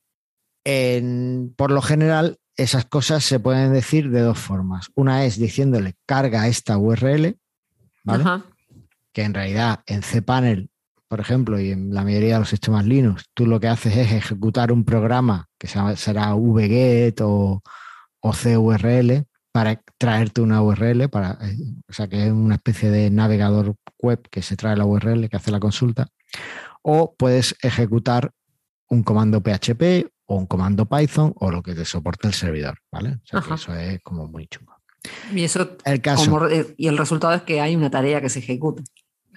En- 0.64 1.54
por 1.56 1.70
lo 1.70 1.82
general, 1.82 2.38
esas 2.56 2.86
cosas 2.86 3.24
se 3.24 3.38
pueden 3.40 3.72
decir 3.74 4.10
de 4.10 4.20
dos 4.20 4.38
formas. 4.38 4.88
Una 4.94 5.24
es 5.26 5.38
diciéndole 5.38 5.96
carga 6.06 6.48
esta 6.48 6.78
URL, 6.78 7.36
¿vale? 8.04 8.22
Ajá. 8.24 8.44
que 9.12 9.22
en 9.24 9.34
realidad 9.34 9.80
en 9.86 10.00
cPanel, 10.02 10.70
por 11.08 11.20
ejemplo, 11.20 11.58
y 11.58 11.70
en 11.70 11.92
la 11.94 12.04
mayoría 12.04 12.34
de 12.34 12.40
los 12.40 12.50
sistemas 12.50 12.84
Linux, 12.84 13.24
tú 13.34 13.46
lo 13.46 13.58
que 13.58 13.68
haces 13.68 13.96
es 13.96 14.12
ejecutar 14.12 14.70
un 14.70 14.84
programa 14.84 15.48
que 15.58 15.66
será 15.66 16.34
vget 16.34 17.20
o, 17.22 17.62
o 18.20 18.32
curl 18.32 19.26
para 19.50 19.82
traerte 19.96 20.40
una 20.40 20.62
URL, 20.62 21.08
para, 21.08 21.38
eh, 21.42 21.56
o 21.88 21.92
sea, 21.92 22.06
que 22.06 22.26
es 22.26 22.32
una 22.32 22.56
especie 22.56 22.90
de 22.90 23.10
navegador 23.10 23.74
web 23.98 24.20
que 24.30 24.42
se 24.42 24.56
trae 24.56 24.76
la 24.76 24.84
URL, 24.84 25.28
que 25.28 25.36
hace 25.36 25.50
la 25.50 25.58
consulta, 25.58 26.08
o 26.82 27.14
puedes 27.16 27.56
ejecutar 27.62 28.30
un 28.88 29.02
comando 29.02 29.40
PHP 29.40 30.06
o 30.26 30.36
un 30.36 30.46
comando 30.46 30.86
Python 30.86 31.32
o 31.36 31.50
lo 31.50 31.62
que 31.62 31.74
te 31.74 31.84
soporte 31.84 32.28
el 32.28 32.34
servidor, 32.34 32.78
¿vale? 32.92 33.14
O 33.14 33.20
sea, 33.26 33.40
que 33.40 33.54
eso 33.54 33.74
es 33.74 34.00
como 34.02 34.26
muy 34.26 34.46
chungo. 34.46 34.74
Y 35.34 35.44
eso 35.44 35.76
El 35.84 36.00
caso. 36.00 36.30
como 36.30 36.48
y 36.76 36.86
el 36.86 36.98
resultado 36.98 37.34
es 37.34 37.42
que 37.42 37.60
hay 37.60 37.74
una 37.76 37.90
tarea 37.90 38.20
que 38.20 38.28
se 38.28 38.40
ejecuta. 38.40 38.82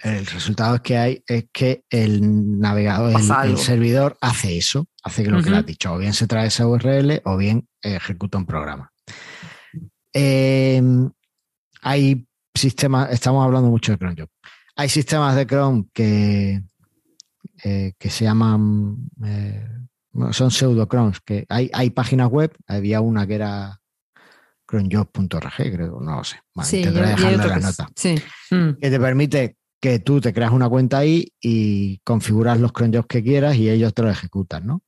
El 0.02 0.26
resultado 0.26 0.74
es 0.76 0.80
que 0.80 0.98
hay 0.98 1.24
es 1.26 1.46
que 1.52 1.84
el 1.88 2.58
navegador, 2.58 3.12
el, 3.44 3.56
servidor 3.56 4.16
hace 4.20 4.56
eso, 4.58 4.86
hace 5.04 5.22
que 5.22 5.30
lo 5.30 5.40
que 5.42 5.50
le 5.50 5.58
has 5.58 5.66
dicho, 5.66 5.92
o 5.92 5.98
bien 5.98 6.12
se 6.12 6.26
trae 6.26 6.48
esa 6.48 6.66
URL 6.66 7.20
o 7.24 7.36
bien 7.36 7.68
ejecuta 7.80 8.36
un 8.38 8.46
programa. 8.46 8.90
Eh, 10.12 10.82
hay 11.82 12.26
sistemas, 12.54 13.10
estamos 13.12 13.44
hablando 13.44 13.70
mucho 13.70 13.92
de 13.92 13.98
cron 13.98 14.16
job. 14.16 14.28
Hay 14.76 14.88
sistemas 14.88 15.36
de 15.36 15.46
cron 15.46 15.88
que, 15.92 16.62
eh, 17.62 17.92
que 17.98 18.10
se 18.10 18.24
llaman, 18.24 18.96
eh, 19.24 19.66
son 20.32 20.50
pseudocrons, 20.50 21.20
que 21.20 21.46
hay, 21.48 21.70
hay 21.72 21.90
páginas 21.90 22.28
web, 22.28 22.52
había 22.66 23.00
una 23.00 23.26
que 23.26 23.34
era 23.36 23.78
cronjob.org, 24.66 25.52
creo, 25.56 26.00
no 26.00 26.16
lo 26.16 26.24
sé. 26.24 26.36
Bueno, 26.54 26.68
sí, 26.68 26.78
intentaré 26.78 27.06
y- 27.06 27.10
y 27.10 27.12
hay 27.12 27.16
dejarlo 27.16 27.34
en 27.34 27.40
otro 27.40 27.48
la 27.48 27.54
que 27.54 27.60
es- 27.60 27.78
nota 27.78 27.92
Sí. 27.94 28.14
Mm. 28.54 28.72
que 28.80 28.90
te 28.90 29.00
permite 29.00 29.56
que 29.82 29.98
tú 29.98 30.20
te 30.20 30.32
creas 30.32 30.52
una 30.52 30.68
cuenta 30.68 30.98
ahí 30.98 31.32
y 31.40 31.98
configuras 32.04 32.60
los 32.60 32.70
cron 32.70 32.92
jobs 32.94 33.08
que 33.08 33.20
quieras 33.20 33.56
y 33.56 33.68
ellos 33.68 33.92
te 33.92 34.02
lo 34.02 34.10
ejecutan, 34.10 34.64
¿no? 34.64 34.82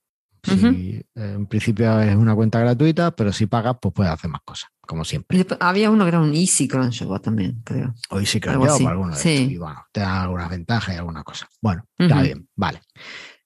Si, 0.45 0.57
eh, 0.57 1.05
en 1.15 1.47
principio 1.47 2.01
es 2.01 2.15
una 2.15 2.35
cuenta 2.35 2.61
gratuita, 2.61 3.11
pero 3.11 3.33
si 3.33 3.47
pagas, 3.47 3.77
pues 3.81 3.93
puedes 3.93 4.13
hacer 4.13 4.31
más 4.31 4.43
cosas, 4.45 4.71
como 4.83 5.05
siempre. 5.05 5.45
había 5.59 5.91
uno 5.91 6.05
que 6.05 6.11
era 6.11 6.21
un 6.21 6.33
Easy 6.33 6.69
Cronjob 6.69 7.21
también, 7.21 7.61
creo. 7.65 7.93
Hoy 8.11 8.25
sí 8.25 8.39
cron 8.39 8.55
algo 8.55 8.67
job 8.67 8.75
así, 8.75 8.85
o 8.85 8.89
alguno 8.89 9.17
de 9.17 9.21
sí. 9.21 9.49
Y 9.51 9.57
bueno, 9.57 9.85
te 9.91 10.01
dan 10.01 10.17
algunas 10.17 10.49
ventajas 10.49 10.95
y 10.95 10.99
algunas 10.99 11.25
cosas. 11.25 11.49
Bueno, 11.61 11.85
está 11.99 12.23
bien, 12.23 12.49
vale. 12.55 12.81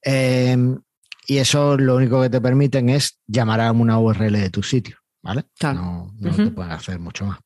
Eh, 0.05 0.77
y 1.29 1.39
eso 1.39 1.79
lo 1.79 1.97
único 1.97 2.21
que 2.21 2.29
te 2.29 2.43
permiten 2.43 2.91
es 2.91 3.21
llamar 3.27 3.63
a 3.63 3.73
una 3.73 3.99
URL 3.99 4.33
de 4.33 4.51
tu 4.51 4.63
sitio, 4.63 4.99
¿vale? 5.23 5.47
Claro. 5.59 6.13
No, 6.19 6.35
te 6.37 6.51
pueden 6.51 6.73
hacer 6.73 6.99
mucho 6.99 7.25
más. 7.25 7.39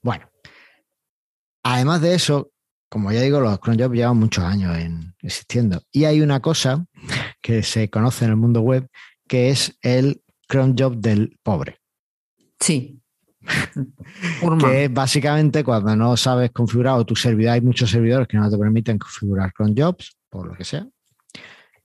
Bueno, 0.00 0.30
además 1.64 2.00
de 2.02 2.14
eso, 2.14 2.51
como 2.92 3.10
ya 3.10 3.22
digo, 3.22 3.40
los 3.40 3.58
cron 3.58 3.78
jobs 3.78 3.94
llevan 3.96 4.18
muchos 4.18 4.44
años 4.44 4.76
en- 4.76 5.14
existiendo. 5.22 5.80
Y 5.90 6.04
hay 6.04 6.20
una 6.20 6.40
cosa 6.40 6.84
que 7.40 7.62
se 7.62 7.88
conoce 7.88 8.26
en 8.26 8.32
el 8.32 8.36
mundo 8.36 8.60
web 8.60 8.86
que 9.26 9.48
es 9.48 9.78
el 9.80 10.20
cron 10.46 10.76
job 10.78 10.96
del 10.98 11.38
pobre. 11.42 11.78
Sí. 12.60 13.00
Que 14.60 14.84
es 14.84 14.92
básicamente 14.92 15.64
cuando 15.64 15.96
no 15.96 16.16
sabes 16.18 16.50
configurar 16.50 16.98
o 16.98 17.06
tu 17.06 17.16
servidor, 17.16 17.54
hay 17.54 17.60
muchos 17.62 17.90
servidores 17.90 18.28
que 18.28 18.36
no 18.36 18.50
te 18.50 18.58
permiten 18.58 18.98
configurar 18.98 19.54
cron 19.54 19.74
jobs, 19.74 20.14
por 20.28 20.46
lo 20.48 20.54
que 20.54 20.64
sea, 20.64 20.86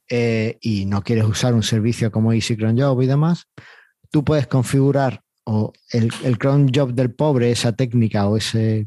eh, 0.10 0.58
y 0.60 0.86
no 0.86 1.02
quieres 1.02 1.24
usar 1.24 1.54
un 1.54 1.64
servicio 1.64 2.12
como 2.12 2.34
Easy 2.34 2.58
Cron 2.58 2.78
Job 2.78 3.02
y 3.02 3.08
demás, 3.08 3.46
tú 4.12 4.24
puedes 4.26 4.46
configurar 4.48 5.22
o 5.46 5.72
el, 5.92 6.12
el 6.26 6.38
cron 6.38 6.70
job 6.74 6.94
del 6.94 7.14
pobre, 7.14 7.50
esa 7.50 7.72
técnica 7.72 8.28
o 8.28 8.36
ese, 8.38 8.86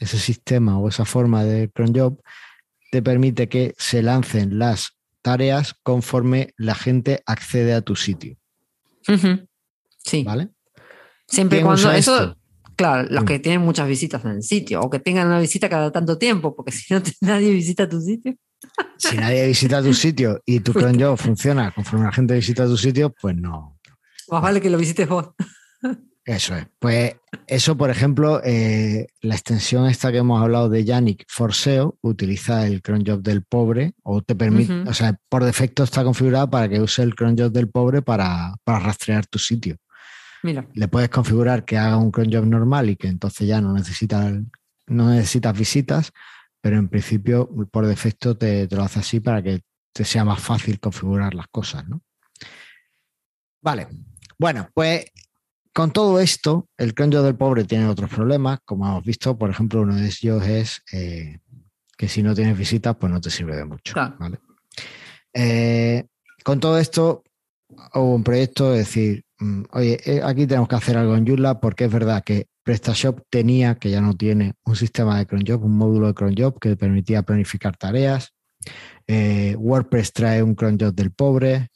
ese 0.00 0.18
sistema 0.18 0.78
o 0.78 0.88
esa 0.88 1.04
forma 1.04 1.44
de 1.44 1.70
cron 1.70 1.94
job, 1.94 2.20
te 2.90 3.02
permite 3.02 3.48
que 3.48 3.74
se 3.78 4.02
lancen 4.02 4.58
las 4.58 4.96
tareas 5.22 5.74
conforme 5.82 6.54
la 6.56 6.74
gente 6.74 7.22
accede 7.26 7.74
a 7.74 7.80
tu 7.80 7.96
sitio. 7.96 8.36
Sí. 9.98 10.22
¿vale? 10.22 10.50
Siempre 11.26 11.58
y 11.58 11.60
¿Quién 11.60 11.66
cuando 11.66 11.90
eso, 11.92 12.14
esto? 12.16 12.38
claro, 12.76 13.08
los 13.10 13.24
que 13.24 13.38
tienen 13.38 13.62
muchas 13.62 13.88
visitas 13.88 14.24
en 14.24 14.32
el 14.32 14.42
sitio 14.42 14.80
o 14.80 14.90
que 14.90 15.00
tengan 15.00 15.26
una 15.26 15.40
visita 15.40 15.68
cada 15.68 15.90
tanto 15.90 16.18
tiempo, 16.18 16.54
porque 16.54 16.72
si 16.72 16.94
no 16.94 17.02
nadie 17.20 17.50
visita 17.50 17.88
tu 17.88 18.00
sitio. 18.00 18.34
Si 18.96 19.16
nadie 19.16 19.46
visita 19.46 19.82
tu 19.82 19.92
sitio 19.92 20.40
y 20.44 20.60
tu 20.60 20.72
cron 20.74 20.98
job 20.98 21.16
funciona 21.16 21.72
conforme 21.72 22.06
la 22.06 22.12
gente 22.12 22.34
visita 22.34 22.66
tu 22.66 22.76
sitio, 22.76 23.12
pues 23.20 23.36
no, 23.36 23.78
Más 24.28 24.42
vale 24.42 24.60
que 24.60 24.70
lo 24.70 24.78
visites 24.78 25.08
vos. 25.08 25.30
Eso 26.26 26.56
es. 26.56 26.66
Pues 26.80 27.14
eso, 27.46 27.76
por 27.76 27.88
ejemplo, 27.88 28.40
eh, 28.44 29.06
la 29.20 29.36
extensión 29.36 29.86
esta 29.86 30.10
que 30.10 30.18
hemos 30.18 30.42
hablado 30.42 30.68
de 30.68 30.84
Yannick 30.84 31.24
Forseo 31.28 31.98
utiliza 32.02 32.66
el 32.66 32.82
cron 32.82 33.04
job 33.06 33.22
del 33.22 33.44
pobre 33.44 33.94
o 34.02 34.22
te 34.22 34.34
permite, 34.34 34.72
o 34.88 34.92
sea, 34.92 35.16
por 35.28 35.44
defecto 35.44 35.84
está 35.84 36.02
configurada 36.02 36.50
para 36.50 36.68
que 36.68 36.80
use 36.80 37.02
el 37.04 37.14
cron 37.14 37.36
job 37.38 37.52
del 37.52 37.68
pobre 37.70 38.02
para, 38.02 38.54
para 38.64 38.80
rastrear 38.80 39.24
tu 39.26 39.38
sitio. 39.38 39.76
Mira. 40.42 40.66
Le 40.74 40.88
puedes 40.88 41.08
configurar 41.10 41.64
que 41.64 41.78
haga 41.78 41.96
un 41.96 42.10
cron 42.10 42.32
job 42.32 42.44
normal 42.44 42.90
y 42.90 42.96
que 42.96 43.06
entonces 43.06 43.46
ya 43.46 43.60
no 43.60 43.72
necesita 43.72 44.26
el- 44.26 44.46
no 44.88 45.10
necesitas 45.10 45.56
visitas, 45.56 46.10
pero 46.60 46.76
en 46.76 46.88
principio 46.88 47.48
por 47.70 47.86
defecto 47.86 48.36
te, 48.36 48.66
te 48.66 48.74
lo 48.76 48.82
hace 48.82 48.98
así 48.98 49.20
para 49.20 49.42
que 49.44 49.60
te 49.92 50.04
sea 50.04 50.24
más 50.24 50.40
fácil 50.40 50.80
configurar 50.80 51.34
las 51.34 51.46
cosas, 51.52 51.86
¿no? 51.88 52.02
Vale. 53.62 53.86
Bueno, 54.38 54.68
pues 54.74 55.06
con 55.76 55.90
todo 55.90 56.20
esto, 56.20 56.70
el 56.78 56.94
cron 56.94 57.12
job 57.12 57.22
del 57.22 57.36
pobre 57.36 57.64
tiene 57.64 57.86
otros 57.86 58.08
problemas, 58.08 58.60
como 58.64 58.86
hemos 58.86 59.04
visto, 59.04 59.36
por 59.36 59.50
ejemplo, 59.50 59.82
uno 59.82 59.94
de 59.94 60.06
ellos 60.06 60.42
es 60.46 60.82
eh, 60.90 61.40
que 61.98 62.08
si 62.08 62.22
no 62.22 62.34
tienes 62.34 62.56
visitas, 62.56 62.96
pues 62.96 63.12
no 63.12 63.20
te 63.20 63.28
sirve 63.28 63.56
de 63.56 63.66
mucho. 63.66 63.92
Claro. 63.92 64.16
¿vale? 64.18 64.38
Eh, 65.34 66.06
con 66.42 66.60
todo 66.60 66.78
esto, 66.78 67.24
hubo 67.92 68.14
un 68.14 68.24
proyecto 68.24 68.72
de 68.72 68.78
decir, 68.78 69.24
mm, 69.38 69.64
oye, 69.72 70.00
eh, 70.06 70.22
aquí 70.24 70.46
tenemos 70.46 70.66
que 70.66 70.76
hacer 70.76 70.96
algo 70.96 71.14
en 71.14 71.26
Joomla 71.26 71.60
porque 71.60 71.84
es 71.84 71.92
verdad 71.92 72.24
que 72.24 72.46
PrestaShop 72.62 73.20
tenía, 73.28 73.74
que 73.74 73.90
ya 73.90 74.00
no 74.00 74.16
tiene, 74.16 74.54
un 74.64 74.76
sistema 74.76 75.18
de 75.18 75.26
cron 75.26 75.44
job, 75.46 75.62
un 75.62 75.76
módulo 75.76 76.06
de 76.06 76.14
cron 76.14 76.34
job 76.34 76.58
que 76.58 76.74
permitía 76.76 77.22
planificar 77.22 77.76
tareas. 77.76 78.32
Eh, 79.06 79.54
WordPress 79.58 80.14
trae 80.14 80.42
un 80.42 80.54
cron 80.54 80.78
job 80.80 80.94
del 80.94 81.10
pobre. 81.12 81.68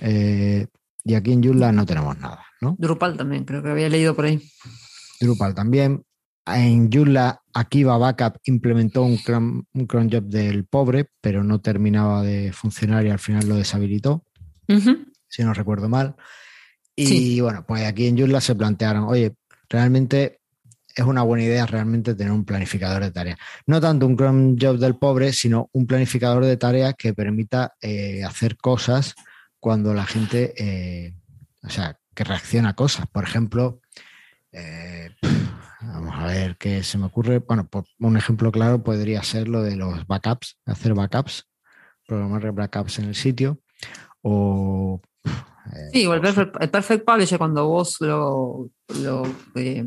eh, 0.00 0.66
y 1.04 1.14
aquí 1.14 1.32
en 1.32 1.42
Joomla 1.42 1.70
no 1.72 1.84
tenemos 1.86 2.18
nada, 2.18 2.44
¿no? 2.60 2.76
Drupal 2.78 3.16
también, 3.16 3.44
creo 3.44 3.62
que 3.62 3.70
había 3.70 3.88
leído 3.88 4.14
por 4.16 4.24
ahí. 4.24 4.42
Drupal 5.20 5.54
también. 5.54 6.02
En 6.46 6.90
Joomla, 6.92 7.40
Akiva 7.54 7.96
Backup 7.96 8.38
implementó 8.44 9.02
un 9.02 9.16
cron, 9.18 9.66
un 9.72 9.86
cron 9.86 10.10
job 10.10 10.24
del 10.24 10.64
pobre, 10.66 11.08
pero 11.20 11.42
no 11.42 11.60
terminaba 11.60 12.22
de 12.22 12.52
funcionar 12.52 13.06
y 13.06 13.10
al 13.10 13.18
final 13.18 13.48
lo 13.48 13.56
deshabilitó, 13.56 14.24
si 15.28 15.42
no 15.42 15.54
recuerdo 15.54 15.88
mal. 15.88 16.16
Y 16.96 17.06
Sí. 17.06 17.40
bueno, 17.40 17.64
pues 17.66 17.84
aquí 17.84 18.06
en 18.06 18.18
Joomla 18.18 18.40
se 18.40 18.54
plantearon, 18.54 19.04
oye, 19.04 19.34
realmente 19.68 20.40
es 20.94 21.04
una 21.04 21.22
buena 21.22 21.44
idea 21.44 21.66
realmente 21.66 22.14
tener 22.14 22.32
un 22.32 22.44
planificador 22.44 23.02
de 23.02 23.10
tareas. 23.10 23.38
No 23.66 23.80
tanto 23.80 24.06
un 24.06 24.14
cron 24.14 24.56
job 24.60 24.78
del 24.78 24.96
pobre, 24.96 25.32
sino 25.32 25.68
un 25.72 25.86
planificador 25.86 26.44
de 26.44 26.56
tareas 26.56 26.94
que 26.96 27.14
permita 27.14 27.72
eh, 27.80 28.22
hacer 28.22 28.56
cosas 28.56 29.14
cuando 29.64 29.94
la 29.94 30.04
gente, 30.04 30.52
eh, 30.58 31.14
o 31.62 31.70
sea, 31.70 31.98
que 32.14 32.22
reacciona 32.22 32.68
a 32.68 32.74
cosas. 32.74 33.06
Por 33.06 33.24
ejemplo, 33.24 33.80
eh, 34.52 35.08
vamos 35.80 36.14
a 36.18 36.26
ver 36.26 36.58
qué 36.58 36.82
se 36.82 36.98
me 36.98 37.06
ocurre. 37.06 37.38
Bueno, 37.38 37.66
por 37.66 37.86
un 37.98 38.18
ejemplo 38.18 38.52
claro 38.52 38.82
podría 38.84 39.22
ser 39.22 39.48
lo 39.48 39.62
de 39.62 39.76
los 39.76 40.06
backups, 40.06 40.58
hacer 40.66 40.92
backups, 40.92 41.48
programar 42.06 42.52
backups 42.52 42.98
en 42.98 43.06
el 43.06 43.14
sitio. 43.14 43.58
O 44.20 45.00
eh, 45.24 45.88
Sí, 45.94 46.04
o 46.04 46.12
el 46.12 46.20
perfect, 46.20 46.56
el 46.60 46.68
perfect 46.68 47.06
Publisher, 47.06 47.38
cuando 47.38 47.66
vos 47.66 47.96
lo, 48.00 48.68
lo 49.00 49.22
eh, 49.54 49.82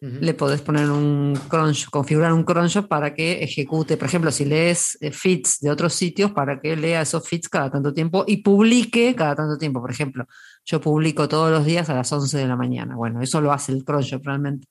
le 0.00 0.34
podés 0.34 0.60
poner 0.60 0.90
un 0.90 1.38
cron, 1.48 1.72
configurar 1.90 2.32
un 2.32 2.44
cron 2.44 2.68
job 2.68 2.88
para 2.88 3.14
que 3.14 3.42
ejecute, 3.42 3.96
por 3.96 4.06
ejemplo, 4.06 4.30
si 4.30 4.44
lees 4.44 4.96
eh, 5.00 5.10
feeds 5.10 5.58
de 5.60 5.70
otros 5.70 5.94
sitios, 5.94 6.32
para 6.32 6.60
que 6.60 6.76
lea 6.76 7.02
esos 7.02 7.26
feeds 7.28 7.48
cada 7.48 7.70
tanto 7.70 7.92
tiempo 7.92 8.24
y 8.26 8.38
publique 8.38 9.14
cada 9.14 9.34
tanto 9.34 9.58
tiempo. 9.58 9.80
Por 9.80 9.90
ejemplo, 9.90 10.26
yo 10.64 10.80
publico 10.80 11.28
todos 11.28 11.50
los 11.50 11.64
días 11.64 11.88
a 11.90 11.94
las 11.94 12.12
11 12.12 12.38
de 12.38 12.46
la 12.46 12.56
mañana. 12.56 12.96
Bueno, 12.96 13.22
eso 13.22 13.40
lo 13.40 13.52
hace 13.52 13.72
el 13.72 13.84
cron 13.84 14.04
job 14.08 14.22
realmente. 14.24 14.66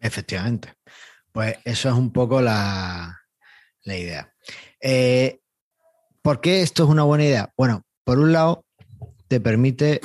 Efectivamente. 0.00 0.74
Pues 1.32 1.56
eso 1.64 1.88
es 1.88 1.94
un 1.94 2.12
poco 2.12 2.40
la, 2.40 3.18
la 3.82 3.96
idea. 3.96 4.32
Eh, 4.80 5.40
¿Por 6.22 6.40
qué 6.40 6.62
esto 6.62 6.84
es 6.84 6.88
una 6.88 7.04
buena 7.04 7.24
idea? 7.24 7.52
Bueno, 7.56 7.82
por 8.04 8.18
un 8.18 8.32
lado, 8.32 8.64
te 9.28 9.40
permite 9.40 10.00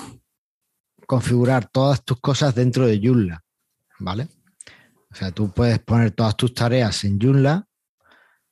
configurar 1.08 1.70
todas 1.70 2.04
tus 2.04 2.20
cosas 2.20 2.56
dentro 2.56 2.86
de 2.86 3.00
Joomla, 3.04 3.44
¿vale? 4.00 4.28
O 5.12 5.16
sea, 5.16 5.32
tú 5.32 5.52
puedes 5.52 5.80
poner 5.80 6.12
todas 6.12 6.36
tus 6.38 6.54
tareas 6.54 7.04
en 7.04 7.20
Joomla 7.20 7.68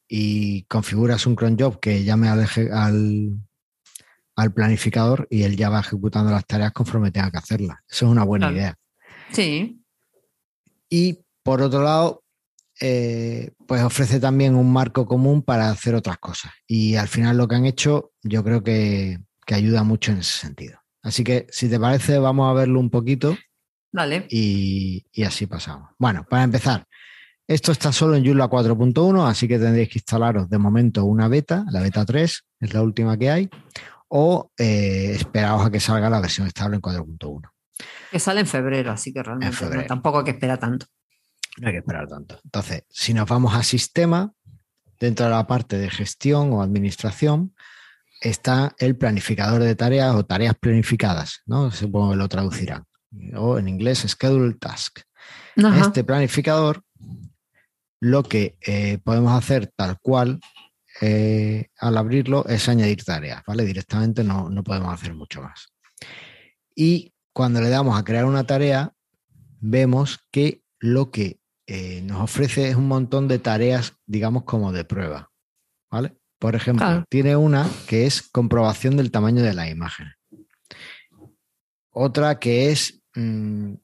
y 0.08 0.64
configuras 0.64 1.26
un 1.26 1.36
cron 1.36 1.58
job 1.58 1.80
que 1.80 2.04
llame 2.04 2.28
al, 2.28 2.46
al, 2.74 3.30
al 4.36 4.54
planificador 4.54 5.28
y 5.30 5.44
él 5.44 5.56
ya 5.56 5.70
va 5.70 5.80
ejecutando 5.80 6.32
las 6.32 6.46
tareas 6.46 6.72
conforme 6.74 7.12
tenga 7.12 7.32
que 7.32 7.38
hacerlas. 7.38 7.78
Eso 7.90 8.06
es 8.08 8.12
una 8.12 8.24
buena 8.24 8.48
Claro. 8.48 8.58
idea. 8.58 8.76
Sí, 9.32 9.76
Y 10.90 11.20
por 11.44 11.62
otro 11.62 11.84
lado, 11.84 12.24
eh, 12.82 13.52
pues 13.68 13.84
ofrece 13.84 14.20
también 14.20 14.56
un 14.56 14.72
marco 14.74 15.06
común 15.06 15.44
para 15.44 15.70
hacer 15.70 15.94
otras 15.96 16.18
cosas. 16.18 16.52
Y 16.68 16.96
al 16.96 17.08
final 17.08 17.38
lo 17.38 17.48
que 17.48 17.56
han 17.56 17.66
hecho, 17.66 18.12
yo 18.24 18.44
creo 18.44 18.64
que, 18.64 19.20
que 19.46 19.54
ayuda 19.56 19.84
mucho 19.84 20.12
en 20.12 20.20
ese 20.20 20.40
sentido. 20.40 20.80
Así 21.04 21.24
que, 21.24 21.46
si 21.52 21.70
te 21.70 21.80
parece, 21.80 22.18
vamos 22.18 22.50
a 22.50 22.54
verlo 22.54 22.80
un 22.80 22.90
poquito 22.90 23.38
y, 24.30 25.06
y 25.12 25.24
así 25.24 25.46
pasamos. 25.48 25.90
Bueno, 25.98 26.26
para 26.30 26.44
empezar, 26.44 26.86
esto 27.50 27.72
está 27.72 27.92
solo 27.92 28.16
en 28.16 28.24
Joomla 28.24 28.48
4.1, 28.48 29.28
así 29.28 29.48
que 29.48 29.58
tendréis 29.58 29.90
que 29.90 29.98
instalaros 29.98 30.48
de 30.50 30.60
momento 30.60 31.04
una 31.06 31.28
beta, 31.28 31.66
la 31.72 31.82
beta 31.82 32.06
3, 32.06 32.46
es 32.60 32.74
la 32.74 32.84
última 32.84 33.18
que 33.18 33.32
hay, 33.32 33.50
o 34.10 34.52
eh, 34.56 35.14
esperaos 35.16 35.66
a 35.66 35.72
que 35.72 35.80
salga 35.80 36.12
la 36.12 36.22
versión 36.22 36.46
estable 36.46 36.76
en 36.76 36.82
4.1. 36.84 37.50
Que 38.12 38.20
sale 38.20 38.42
en 38.42 38.46
febrero, 38.46 38.92
así 38.92 39.12
que 39.12 39.24
realmente 39.24 39.58
no, 39.66 39.84
tampoco 39.86 40.20
hay 40.20 40.26
que 40.26 40.32
esperar 40.32 40.60
tanto. 40.60 40.86
No 41.58 41.68
hay 41.68 41.74
que 41.74 41.80
esperar 41.80 42.08
tanto. 42.08 42.40
Entonces, 42.44 42.84
si 42.90 43.16
nos 43.16 43.28
vamos 43.28 43.56
a 43.56 43.64
sistema, 43.64 44.32
dentro 45.00 45.26
de 45.26 45.32
la 45.32 45.48
parte 45.48 45.80
de 45.80 45.90
gestión 45.90 46.54
o 46.54 46.62
administración, 46.62 47.56
está 48.22 48.76
el 48.78 48.96
planificador 48.96 49.64
de 49.64 49.76
tareas 49.76 50.14
o 50.14 50.26
tareas 50.26 50.56
planificadas, 50.56 51.42
¿no? 51.46 51.72
Supongo 51.72 52.12
que 52.12 52.18
lo 52.18 52.30
traducirán. 52.30 52.84
O 53.36 53.58
en 53.58 53.68
inglés, 53.68 54.06
schedule 54.08 54.56
task. 54.56 55.00
Ajá. 55.58 55.82
Este 55.82 56.04
planificador, 56.04 56.84
lo 58.00 58.24
que 58.24 58.58
eh, 58.66 59.00
podemos 59.04 59.34
hacer 59.34 59.68
tal 59.76 60.00
cual 60.00 60.40
eh, 61.02 61.68
al 61.78 61.98
abrirlo 61.98 62.46
es 62.48 62.68
añadir 62.70 63.04
tareas, 63.04 63.44
¿vale? 63.46 63.66
Directamente 63.66 64.24
no, 64.24 64.50
no 64.50 64.64
podemos 64.64 64.94
hacer 64.94 65.14
mucho 65.14 65.42
más. 65.42 65.68
Y 66.76 67.14
cuando 67.34 67.62
le 67.62 67.70
damos 67.70 67.98
a 67.98 68.04
crear 68.04 68.26
una 68.26 68.46
tarea, 68.46 68.94
vemos 69.60 70.20
que 70.32 70.64
lo 70.80 71.12
que 71.12 71.40
eh, 71.68 72.02
nos 72.02 72.22
ofrece 72.22 72.70
es 72.70 72.76
un 72.76 72.88
montón 72.88 73.28
de 73.28 73.40
tareas, 73.40 73.94
digamos, 74.06 74.44
como 74.44 74.72
de 74.72 74.86
prueba, 74.86 75.32
¿vale? 75.92 76.18
Por 76.40 76.56
ejemplo, 76.56 77.06
tiene 77.10 77.36
una 77.36 77.70
que 77.88 78.06
es 78.06 78.22
comprobación 78.22 78.96
del 78.96 79.12
tamaño 79.12 79.44
de 79.44 79.54
la 79.54 79.70
imagen. 79.70 80.14
Otra 81.92 82.40
que 82.40 82.72
es 82.72 82.99
mm, 83.20 83.78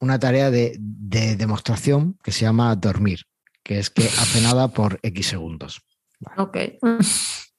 una 0.00 0.18
tarea 0.18 0.50
de, 0.50 0.76
de 0.78 1.36
demostración 1.36 2.18
que 2.22 2.30
se 2.32 2.42
llama 2.42 2.74
dormir, 2.76 3.20
que 3.62 3.78
es 3.78 3.90
que 3.90 4.04
hace 4.04 4.40
nada 4.42 4.68
por 4.68 5.00
X 5.02 5.26
segundos. 5.26 5.80
Ok. 6.36 6.56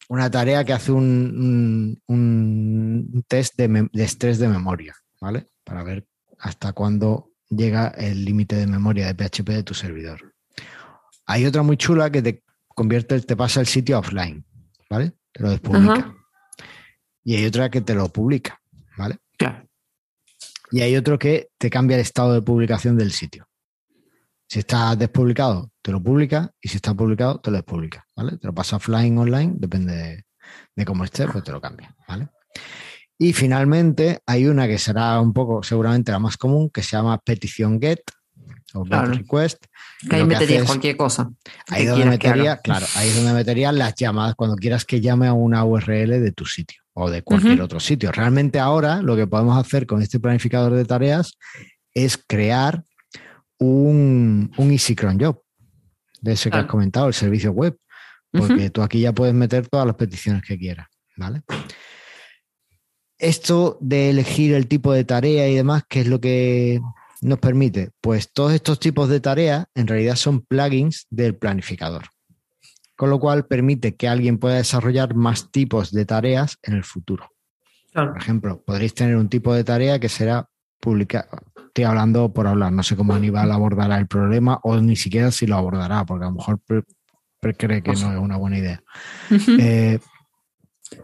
Una 0.09 0.31
tarea 0.31 0.63
que 0.63 0.73
hace 0.73 0.91
un, 0.91 2.01
un- 2.07 3.09
un 3.13 3.23
test 3.27 3.55
de, 3.57 3.89
estrés 3.93 4.39
de 4.39 4.47
memoria, 4.47 4.95
¿vale? 5.21 5.49
Para 5.63 5.83
ver 5.83 6.07
hasta 6.39 6.73
cuándo 6.73 7.31
llega 7.49 7.89
el 7.89 8.23
límite 8.25 8.55
de 8.55 8.67
memoria 8.67 9.07
de 9.07 9.13
PHP 9.15 9.49
de 9.53 9.63
tu 9.63 9.73
servidor. 9.73 10.33
Hay 11.25 11.45
otra 11.45 11.61
muy 11.61 11.77
chula 11.77 12.09
que 12.09 12.21
te 12.21 12.43
convierte, 12.69 13.19
te 13.21 13.35
pasa 13.35 13.59
el 13.59 13.67
sitio 13.67 13.99
offline, 13.99 14.45
¿vale? 14.89 15.13
Te 15.31 15.43
lo 15.43 15.49
despublica. 15.51 15.93
Ajá. 15.99 16.15
Y 17.23 17.35
hay 17.35 17.45
otra 17.45 17.69
que 17.69 17.81
te 17.81 17.93
lo 17.93 18.09
publica, 18.09 18.59
¿vale? 18.97 19.17
Claro. 19.37 19.68
Y 20.71 20.81
hay 20.81 20.95
otro 20.95 21.17
que 21.17 21.49
te 21.57 21.69
cambia 21.69 21.95
el 21.95 22.01
estado 22.01 22.33
de 22.33 22.41
publicación 22.41 22.97
del 22.97 23.11
sitio. 23.11 23.47
Si 24.47 24.59
está 24.59 24.95
despublicado, 24.95 25.71
te 25.81 25.91
lo 25.91 26.01
publica, 26.01 26.51
y 26.61 26.69
si 26.69 26.77
está 26.77 26.93
publicado, 26.93 27.39
te 27.39 27.51
lo 27.51 27.57
despublica, 27.57 28.05
¿vale? 28.15 28.37
Te 28.37 28.47
lo 28.47 28.53
pasa 28.53 28.77
offline, 28.77 29.17
online, 29.17 29.53
depende 29.57 29.95
de, 29.95 30.25
de 30.75 30.85
cómo 30.85 31.03
esté, 31.03 31.27
pues 31.27 31.43
te 31.43 31.51
lo 31.51 31.61
cambia, 31.61 31.95
¿vale? 32.07 32.29
Y 33.17 33.33
finalmente 33.33 34.19
hay 34.25 34.47
una 34.47 34.67
que 34.67 34.77
será 34.77 35.19
un 35.19 35.33
poco, 35.33 35.61
seguramente 35.61 36.11
la 36.11 36.19
más 36.19 36.37
común, 36.37 36.69
que 36.69 36.81
se 36.81 36.91
llama 36.91 37.17
petición 37.19 37.79
get 37.79 37.99
o 38.73 38.83
get 38.83 38.89
Claro. 38.89 39.13
request. 39.13 39.65
Que 40.09 40.15
ahí 40.15 40.23
meterías 40.23 40.65
cualquier 40.65 40.95
cosa. 40.97 41.29
Ahí 41.67 41.85
donde 41.85 42.05
metería, 42.05 42.57
claro, 42.57 42.85
ahí 42.95 43.09
es 43.09 43.15
donde 43.15 43.33
meterías 43.33 43.73
las 43.73 43.93
llamadas 43.95 44.35
cuando 44.35 44.55
quieras 44.55 44.85
que 44.85 45.01
llame 45.01 45.27
a 45.27 45.33
una 45.33 45.63
URL 45.65 46.21
de 46.21 46.31
tu 46.31 46.45
sitio 46.45 46.81
o 46.99 47.09
de 47.09 47.21
cualquier 47.21 47.61
otro 47.61 47.79
sitio. 47.79 48.11
Realmente 48.11 48.59
ahora 48.59 49.01
lo 49.01 49.15
que 49.15 49.25
podemos 49.25 49.57
hacer 49.57 49.85
con 49.85 50.01
este 50.01 50.19
planificador 50.19 50.73
de 50.73 50.85
tareas 50.85 51.37
es 51.93 52.17
crear 52.17 52.83
un, 53.57 54.51
un 54.57 54.71
Easy 54.71 54.95
Cron 54.95 55.19
Job, 55.19 55.41
de 56.21 56.33
ese 56.33 56.45
que 56.45 56.51
Claro. 56.51 56.65
has 56.65 56.71
comentado, 56.71 57.07
el 57.07 57.13
servicio 57.13 57.51
web, 57.51 57.77
porque 58.31 58.69
tú 58.69 58.81
aquí 58.81 58.99
ya 59.01 59.13
puedes 59.13 59.33
meter 59.33 59.67
todas 59.67 59.87
las 59.87 59.95
peticiones 59.95 60.43
que 60.43 60.57
quieras, 60.57 60.87
¿vale? 61.17 61.41
Esto 63.17 63.77
de 63.81 64.11
elegir 64.11 64.53
el 64.53 64.67
tipo 64.67 64.93
de 64.93 65.03
tarea 65.03 65.47
y 65.49 65.55
demás, 65.55 65.83
¿qué 65.89 66.01
es 66.01 66.07
lo 66.07 66.21
que 66.21 66.79
nos 67.21 67.39
permite? 67.39 67.89
Pues 68.01 68.31
todos 68.31 68.53
estos 68.53 68.79
tipos 68.79 69.09
de 69.09 69.19
tareas 69.19 69.65
en 69.75 69.87
realidad 69.87 70.15
son 70.15 70.41
plugins 70.41 71.05
del 71.09 71.35
planificador. 71.35 72.05
Con 72.99 73.09
lo 73.09 73.17
cual 73.17 73.45
permite 73.45 73.95
que 73.95 74.09
alguien 74.09 74.39
pueda 74.39 74.55
desarrollar 74.55 75.15
más 75.15 75.51
tipos 75.51 75.93
de 75.93 76.05
tareas 76.05 76.59
en 76.63 76.73
el 76.73 76.83
futuro. 76.83 77.31
Claro. 77.93 78.11
Por 78.11 78.21
ejemplo, 78.21 78.61
podréis 78.61 78.93
tener 78.93 79.15
un 79.15 79.29
tipo 79.29 79.53
de 79.53 79.63
tarea 79.63 79.99
que 79.99 80.09
será 80.09 80.49
publicar. 80.81 81.29
Estoy 81.67 81.85
hablando 81.85 82.33
por 82.33 82.45
hablar, 82.45 82.73
no 82.73 82.83
sé 82.83 82.97
cómo 82.97 83.13
Aníbal 83.13 83.53
abordará 83.53 83.97
el 83.99 84.07
problema 84.07 84.59
o 84.63 84.75
ni 84.81 84.97
siquiera 84.97 85.31
si 85.31 85.47
lo 85.47 85.55
abordará, 85.55 86.05
porque 86.05 86.25
a 86.25 86.27
lo 86.27 86.35
mejor 86.35 86.59
cree 87.39 87.81
que 87.81 87.93
no 87.93 88.11
es 88.11 88.19
una 88.19 88.35
buena 88.35 88.57
idea. 88.57 88.83
Eh, 89.57 89.99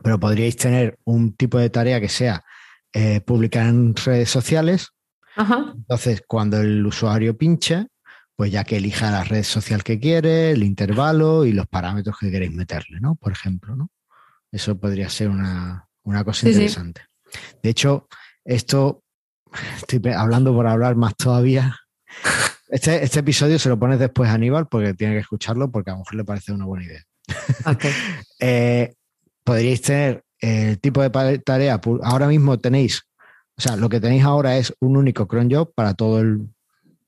pero 0.03 0.19
podríais 0.19 0.57
tener 0.57 0.99
un 1.05 1.33
tipo 1.37 1.59
de 1.59 1.69
tarea 1.69 2.01
que 2.01 2.09
sea 2.09 2.43
eh, 2.91 3.21
publicar 3.21 3.67
en 3.67 3.95
redes 3.95 4.29
sociales. 4.29 4.89
Ajá. 5.37 5.71
Entonces, 5.73 6.23
cuando 6.27 6.59
el 6.59 6.85
usuario 6.85 7.37
pinche, 7.37 7.87
pues 8.35 8.51
ya 8.51 8.63
que 8.63 8.77
elija 8.77 9.11
la 9.11 9.23
red 9.23 9.43
social 9.43 9.83
que 9.83 9.99
quiere, 9.99 10.51
el 10.51 10.63
intervalo 10.63 11.45
y 11.45 11.53
los 11.53 11.67
parámetros 11.67 12.17
que 12.19 12.31
queréis 12.31 12.51
meterle, 12.51 12.99
¿no? 12.99 13.15
Por 13.15 13.31
ejemplo, 13.31 13.75
¿no? 13.75 13.89
Eso 14.51 14.77
podría 14.77 15.09
ser 15.09 15.29
una, 15.29 15.87
una 16.03 16.23
cosa 16.23 16.41
Sí, 16.41 16.47
sí. 16.47 16.53
interesante. 16.53 17.01
De 17.63 17.69
hecho, 17.69 18.07
esto, 18.43 19.03
estoy 19.77 20.01
hablando 20.13 20.53
por 20.53 20.67
hablar 20.67 20.95
más 20.95 21.15
todavía. 21.15 21.77
Este, 22.67 23.03
este 23.03 23.19
episodio 23.19 23.59
se 23.59 23.69
lo 23.69 23.79
pones 23.79 23.99
después 23.99 24.29
a 24.29 24.33
Aníbal 24.33 24.67
porque 24.67 24.93
tiene 24.93 25.13
que 25.13 25.19
escucharlo 25.21 25.71
porque 25.71 25.91
a 25.91 25.93
lo 25.93 25.99
mejor 25.99 26.15
le 26.15 26.25
parece 26.25 26.51
una 26.51 26.65
buena 26.65 26.85
idea. 26.85 27.03
Eh, 28.39 28.93
podríais 29.45 29.81
tener 29.81 30.23
el 30.39 30.79
tipo 30.79 31.01
de 31.01 31.39
tarea. 31.39 31.79
Ahora 32.03 32.27
mismo 32.27 32.59
tenéis, 32.59 33.03
o 33.57 33.61
sea, 33.61 33.77
lo 33.77 33.87
que 33.87 34.01
tenéis 34.01 34.23
ahora 34.23 34.57
es 34.57 34.73
un 34.81 34.97
único 34.97 35.27
cron 35.27 35.49
job 35.49 35.73
para 35.73 35.93
todo 35.93 36.19
el 36.19 36.49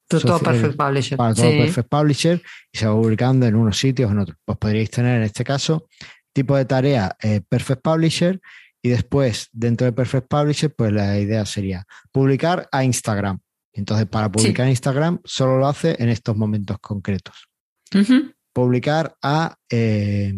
Todo, 0.08 0.40
Perfect 0.40 0.76
Publisher. 0.78 1.18
para 1.18 1.34
todo 1.34 1.50
Sí. 1.52 1.58
Perfect 1.58 1.90
Publisher 1.90 2.42
y 2.72 2.78
se 2.78 2.88
va 2.88 2.94
publicando 2.96 3.46
en 3.46 3.56
unos 3.56 3.78
sitios 3.78 4.10
o 4.10 4.14
en 4.14 4.20
otros. 4.20 4.38
Pues 4.46 4.58
podríais 4.58 4.90
tener 4.90 5.18
en 5.18 5.24
este 5.24 5.44
caso 5.44 5.88
tipo 6.34 6.56
de 6.56 6.66
tarea 6.66 7.16
eh, 7.22 7.42
Perfect 7.48 7.82
Publisher 7.82 8.40
y 8.82 8.90
después 8.90 9.50
dentro 9.52 9.86
de 9.86 9.92
Perfect 9.92 10.28
Publisher, 10.28 10.74
pues 10.74 10.94
la 10.94 11.20
idea 11.20 11.46
sería 11.46 11.86
publicar 12.12 12.70
a 12.72 12.84
Instagram. 12.84 13.40
Entonces, 13.74 14.06
para 14.08 14.32
publicar 14.32 14.66
en 14.66 14.72
Instagram, 14.72 15.20
solo 15.24 15.58
lo 15.60 15.68
hace 15.68 15.96
en 16.00 16.10
estos 16.10 16.36
momentos 16.38 16.78
concretos. 16.80 17.48
Ujú. 17.94 18.32
Publicar 18.54 19.16
a 19.22 19.56
eh, 19.70 20.34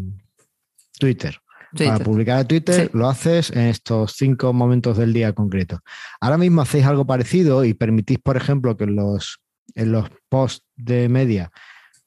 Twitter. 0.99 1.38
Para 1.77 1.99
publicar 1.99 2.39
a 2.39 2.43
Twitter 2.47 2.88
Sí. 2.88 2.97
lo 2.97 3.08
haces 3.08 3.51
en 3.51 3.67
estos 3.67 4.13
cinco 4.13 4.51
momentos 4.53 4.97
del 4.97 5.13
día 5.13 5.34
concretos. 5.34 5.79
Ahora 6.19 6.38
mismo 6.38 6.62
hacéis 6.62 6.86
algo 6.86 7.05
parecido 7.05 7.63
y 7.63 7.73
permitís, 7.75 8.17
por 8.19 8.36
ejemplo, 8.38 8.75
que 8.75 8.88
los, 8.88 9.39
en 9.75 9.91
los 9.91 10.10
posts 10.29 10.65
de 10.75 11.10
media, 11.10 11.51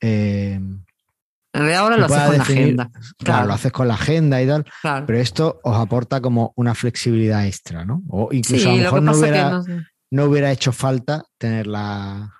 eh, 0.00 0.54
En 0.54 0.84
realidad 1.52 1.80
ahora 1.80 1.96
lo 1.98 2.06
haces 2.06 2.18
con 2.24 2.36
la 2.38 2.42
agenda. 2.42 2.84
claro, 2.90 3.14
Claro. 3.18 3.46
lo 3.46 3.52
haces 3.54 3.72
con 3.72 3.88
la 3.88 3.94
agenda 3.94 4.42
y 4.42 4.46
tal, 4.46 4.64
Claro. 4.80 5.06
pero 5.06 5.18
esto 5.18 5.60
os 5.62 5.76
aporta 5.76 6.20
como 6.20 6.52
una 6.56 6.74
flexibilidad 6.74 7.46
extra, 7.46 7.84
¿no? 7.84 8.02
O 8.08 8.28
incluso 8.32 8.64
Sí, 8.64 8.68
a 8.70 8.72
lo 8.76 8.78
mejor 8.82 9.02
no 9.02 9.12
hubiera, 9.12 9.44
que 9.44 9.50
no 9.50 9.62
sé. 9.62 9.86
no 10.12 10.24
hubiera 10.24 10.50
hecho 10.50 10.72
falta 10.72 11.22
tenerla. 11.38 12.32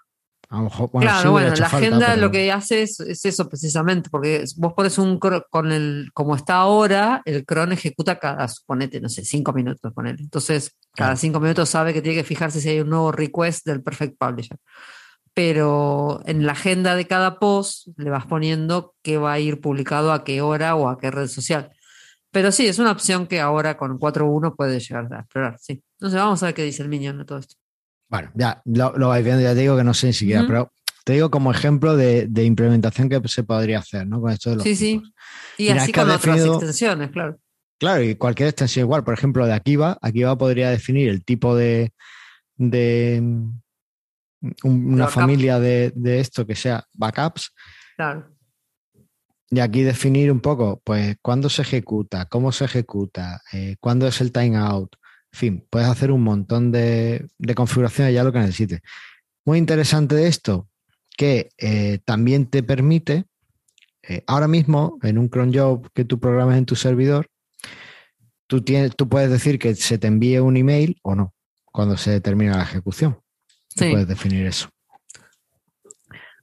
A 0.49 0.57
lo 0.59 0.65
mejor, 0.65 0.91
bueno, 0.93 1.11
claro, 1.11 1.31
bueno, 1.31 1.49
la 1.49 1.57
falta, 1.57 1.77
agenda 1.79 2.07
pero- 2.09 2.21
lo 2.21 2.31
que 2.31 2.53
hace 2.53 2.83
es, 2.83 3.01
es 3.01 3.25
eso 3.25 3.49
precisamente, 3.49 4.11
porque 4.11 4.45
vos 4.57 4.75
pones 4.75 4.99
un 4.99 5.19
con 5.19 5.73
el, 5.73 6.11
como 6.13 6.37
está 6.37 6.57
ahora, 6.57 7.23
el 7.25 7.47
cron 7.47 7.73
ejecuta 7.73 8.19
cada, 8.19 8.47
suponete, 8.49 9.01
no 9.01 9.09
sé, 9.09 9.25
cinco 9.25 9.55
minutos, 9.55 9.91
ponele. 9.95 10.23
Entonces, 10.23 10.77
cada 10.95 11.17
cinco 11.17 11.41
minutos 11.41 11.71
sabe 11.71 11.95
que 11.95 12.03
tiene 12.03 12.19
que 12.19 12.25
fijarse 12.25 12.61
si 12.61 12.69
hay 12.69 12.81
un 12.81 12.91
nuevo 12.91 13.13
request 13.13 13.65
del 13.67 13.83
Perfect 13.83 14.17
Publisher. 14.19 14.59
Pero 15.35 16.21
en 16.27 16.45
la 16.45 16.53
agenda 16.53 16.95
de 16.95 17.07
cada 17.07 17.39
post 17.39 17.89
le 17.97 18.11
vas 18.11 18.27
poniendo 18.27 18.95
qué 19.03 19.17
va 19.17 19.33
a 19.33 19.39
ir 19.39 19.61
publicado 19.61 20.13
a 20.13 20.25
qué 20.25 20.43
hora 20.43 20.75
o 20.75 20.89
a 20.89 20.99
qué 20.99 21.11
red 21.11 21.29
social. 21.29 21.71
Pero 22.31 22.53
sí, 22.53 22.67
es 22.67 22.79
una 22.79 22.93
opción 22.93 23.27
que 23.27 23.41
ahora 23.41 23.77
con 23.77 23.99
4.1 23.99 24.57
puede 24.57 24.81
llegar 24.81 25.13
a 25.13 25.21
explorar, 25.21 25.57
sí. 25.59 25.83
Entonces 25.99 26.19
vamos 26.19 26.43
a 26.43 26.47
ver 26.47 26.55
qué 26.55 26.65
dice 26.65 26.83
el 26.83 26.89
Minion 26.89 27.19
de 27.19 27.25
todo 27.25 27.39
esto. 27.39 27.57
Bueno, 28.09 28.31
ya 28.35 28.61
lo, 28.65 28.97
lo 28.97 29.09
vais 29.09 29.25
viendo, 29.25 29.43
ya 29.43 29.55
te 29.55 29.61
digo 29.61 29.77
que 29.77 29.85
no 29.85 29.95
sé 29.95 30.09
ni 30.09 30.13
siquiera, 30.13 30.45
pero 30.47 30.73
te 31.05 31.15
digo 31.15 31.31
como 31.31 31.51
ejemplo 31.51 31.97
de, 31.97 32.27
de 32.29 32.45
implementación 32.45 33.09
que 33.09 33.21
se 33.27 33.43
podría 33.43 33.79
hacer, 33.79 34.07
¿no? 34.07 34.21
Con 34.21 34.33
esto 34.33 34.51
de 34.51 34.57
los 34.57 34.65
Sí, 34.65 34.77
sí. 34.77 35.03
Y 35.59 35.65
Mira, 35.65 35.83
así 35.83 35.93
con 35.93 36.11
otras 36.11 36.45
extensiones, 36.45 37.11
claro. 37.11 37.39
Claro, 37.79 38.03
y 38.03 38.15
cualquier 38.15 38.49
extensión 38.49 38.85
igual. 38.85 39.03
Por 39.03 39.15
ejemplo, 39.15 39.45
de 39.45 39.53
Akiva, 39.55 39.99
Akiva 40.01 40.39
podría 40.39 40.71
definir 40.71 41.09
el 41.09 41.25
tipo 41.25 41.57
de, 41.57 41.93
una 44.65 45.05
backup. 45.05 45.15
familia 45.15 45.59
de, 45.61 45.93
de 45.95 46.21
esto 46.21 46.47
que 46.47 46.55
sea 46.55 46.87
backups. 46.95 47.53
Claro. 47.97 48.29
Y 49.51 49.61
aquí 49.61 49.83
definir 49.83 50.33
un 50.33 50.41
poco, 50.41 50.81
pues, 50.83 51.17
cuándo 51.21 51.51
se 51.51 51.61
ejecuta, 51.61 52.25
cómo 52.25 52.53
se 52.53 52.65
ejecuta, 52.65 53.43
eh, 53.53 53.77
cuándo 53.81 54.07
es 54.07 54.21
el 54.23 54.33
timeout. 54.33 54.97
En 55.33 55.39
fin, 55.39 55.67
puedes 55.69 55.89
hacer 55.89 56.11
un 56.11 56.23
montón 56.23 56.73
de, 56.73 57.29
de 57.39 57.55
configuraciones 57.55 58.15
ya 58.15 58.25
lo 58.25 58.33
que 58.33 58.39
necesites. 58.39 58.81
Muy 59.45 59.59
interesante 59.59 60.15
de 60.15 60.27
esto, 60.27 60.69
que 61.17 61.51
eh, 61.59 61.99
también 62.05 62.47
te 62.47 62.63
permite, 62.63 63.27
eh, 64.03 64.25
ahora 64.27 64.49
mismo, 64.49 64.99
en 65.03 65.19
un 65.19 65.29
cron 65.29 65.53
job 65.53 65.89
que 65.93 66.05
tú 66.07 66.19
programas 66.19 66.57
en 66.57 66.65
tu 66.65 66.75
servidor, 66.75 67.29
tú, 68.47 68.63
tienes, 68.63 68.97
tú 68.97 69.09
puedes 69.09 69.31
decir 69.31 69.59
que 69.59 69.75
se 69.75 69.99
te 69.99 70.07
envíe 70.07 70.39
un 70.39 70.57
email 70.57 70.99
o 71.03 71.15
no, 71.15 71.35
cuando 71.65 71.97
se 71.99 72.21
termina 72.21 72.57
la 72.57 72.63
ejecución. 72.63 73.19
Sí. 73.77 73.91
puedes 73.91 74.09
definir 74.09 74.47
eso. 74.47 74.69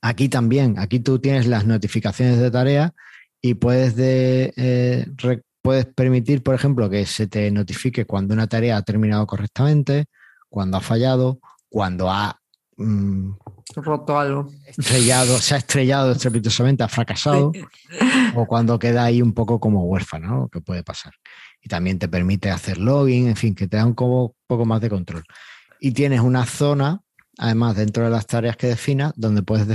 Aquí 0.02 0.30
también, 0.30 0.80
aquí 0.80 1.00
tú 1.00 1.20
tienes 1.20 1.46
las 1.48 1.66
notificaciones 1.66 2.40
de 2.40 2.50
tarea 2.52 2.94
y 3.42 3.56
puedes, 3.56 3.96
de, 3.96 4.54
eh, 4.56 5.06
re- 5.18 5.44
puedes 5.62 5.86
permitir, 5.88 6.42
por 6.42 6.56
ejemplo, 6.56 6.90
que 6.90 7.06
se 7.06 7.28
te 7.28 7.52
notifique 7.52 8.06
cuando 8.06 8.34
una 8.34 8.48
tarea 8.48 8.78
ha 8.78 8.82
terminado 8.82 9.28
correctamente, 9.28 10.06
cuando 10.48 10.78
ha 10.78 10.82
fallado, 10.82 11.40
cuando 11.68 12.10
ha 12.10 12.40
mm, 12.78 13.32
Roto 13.76 14.18
algo. 14.18 14.50
estrellado, 14.66 15.38
se 15.40 15.54
ha 15.54 15.58
estrellado 15.58 16.14
estrepitosamente, 16.14 16.82
ha 16.84 16.88
fracasado, 16.88 17.52
o 18.36 18.46
cuando 18.48 18.80
queda 18.80 19.04
ahí 19.04 19.22
un 19.22 19.34
poco 19.34 19.60
como 19.60 19.84
huérfano, 19.84 20.28
¿no? 20.28 20.50
que 20.50 20.62
puede 20.62 20.82
pasar. 20.84 21.14
Y 21.62 21.68
también 21.68 22.00
te 22.00 22.08
permite 22.08 22.50
hacer 22.52 22.78
login, 22.78 23.28
en 23.28 23.36
fin, 23.36 23.54
que 23.54 23.68
te 23.68 23.76
da 23.78 23.86
un 23.86 23.96
poco 23.96 24.66
más 24.66 24.80
de 24.80 24.90
control. 24.90 25.24
Y 25.82 25.92
tienes 25.92 26.22
una 26.22 26.46
zona, 26.46 27.02
además, 27.40 27.76
dentro 27.78 28.04
de 28.04 28.10
las 28.10 28.28
tareas 28.28 28.58
que 28.58 28.68
definas, 28.68 29.14
donde 29.16 29.42
puedes 29.42 29.66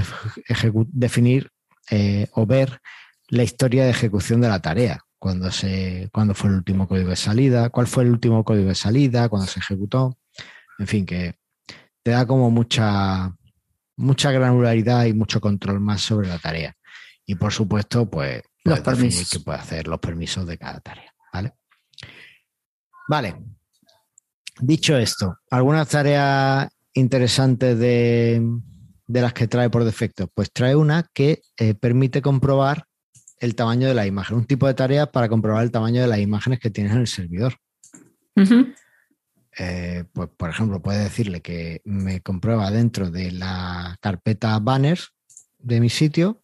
definir 0.92 1.50
eh, 1.90 2.28
o 2.32 2.46
ver 2.46 2.78
la 3.28 3.42
historia 3.42 3.84
de 3.84 3.90
ejecución 3.90 4.40
de 4.40 4.48
la 4.48 4.60
tarea. 4.60 5.00
Cuando, 5.18 5.50
se, 5.50 6.10
cuando 6.12 6.34
fue 6.34 6.50
el 6.50 6.56
último 6.56 6.86
código 6.86 7.08
de 7.08 7.16
salida, 7.16 7.70
cuál 7.70 7.86
fue 7.86 8.04
el 8.04 8.10
último 8.10 8.44
código 8.44 8.68
de 8.68 8.74
salida, 8.74 9.30
cuando 9.30 9.48
se 9.48 9.60
ejecutó. 9.60 10.18
En 10.78 10.86
fin, 10.86 11.06
que 11.06 11.36
te 12.02 12.10
da 12.10 12.26
como 12.26 12.50
mucha, 12.50 13.34
mucha 13.96 14.30
granularidad 14.30 15.06
y 15.06 15.14
mucho 15.14 15.40
control 15.40 15.80
más 15.80 16.02
sobre 16.02 16.28
la 16.28 16.38
tarea. 16.38 16.76
Y 17.24 17.36
por 17.36 17.52
supuesto, 17.52 18.08
pues 18.10 18.42
Los 18.64 18.80
permisos. 18.80 19.30
que 19.30 19.40
puede 19.40 19.58
hacer 19.58 19.88
los 19.88 19.98
permisos 19.98 20.46
de 20.46 20.58
cada 20.58 20.80
tarea. 20.80 21.10
¿Vale? 21.32 21.54
Vale. 23.08 23.36
Dicho 24.60 24.96
esto, 24.98 25.38
¿alguna 25.50 25.86
tarea 25.86 26.68
interesante 26.94 27.74
de, 27.74 28.42
de 29.06 29.20
las 29.20 29.32
que 29.32 29.48
trae 29.48 29.70
por 29.70 29.84
defecto? 29.84 30.28
Pues 30.34 30.50
trae 30.52 30.74
una 30.74 31.06
que 31.12 31.42
eh, 31.58 31.74
permite 31.74 32.22
comprobar 32.22 32.86
el 33.38 33.54
tamaño 33.54 33.88
de 33.88 33.94
la 33.94 34.06
imagen, 34.06 34.36
un 34.36 34.46
tipo 34.46 34.66
de 34.66 34.74
tarea 34.74 35.10
para 35.10 35.28
comprobar 35.28 35.64
el 35.64 35.70
tamaño 35.70 36.00
de 36.00 36.08
las 36.08 36.18
imágenes 36.18 36.60
que 36.60 36.70
tienes 36.70 36.92
en 36.92 37.00
el 37.00 37.06
servidor. 37.06 37.56
Eh, 39.56 40.04
pues, 40.12 40.28
por 40.36 40.50
ejemplo, 40.50 40.82
puede 40.82 41.04
decirle 41.04 41.40
que 41.40 41.80
me 41.84 42.20
comprueba 42.20 42.70
dentro 42.70 43.10
de 43.10 43.30
la 43.32 43.96
carpeta 44.00 44.58
banners 44.58 45.12
de 45.58 45.80
mi 45.80 45.90
sitio, 45.90 46.42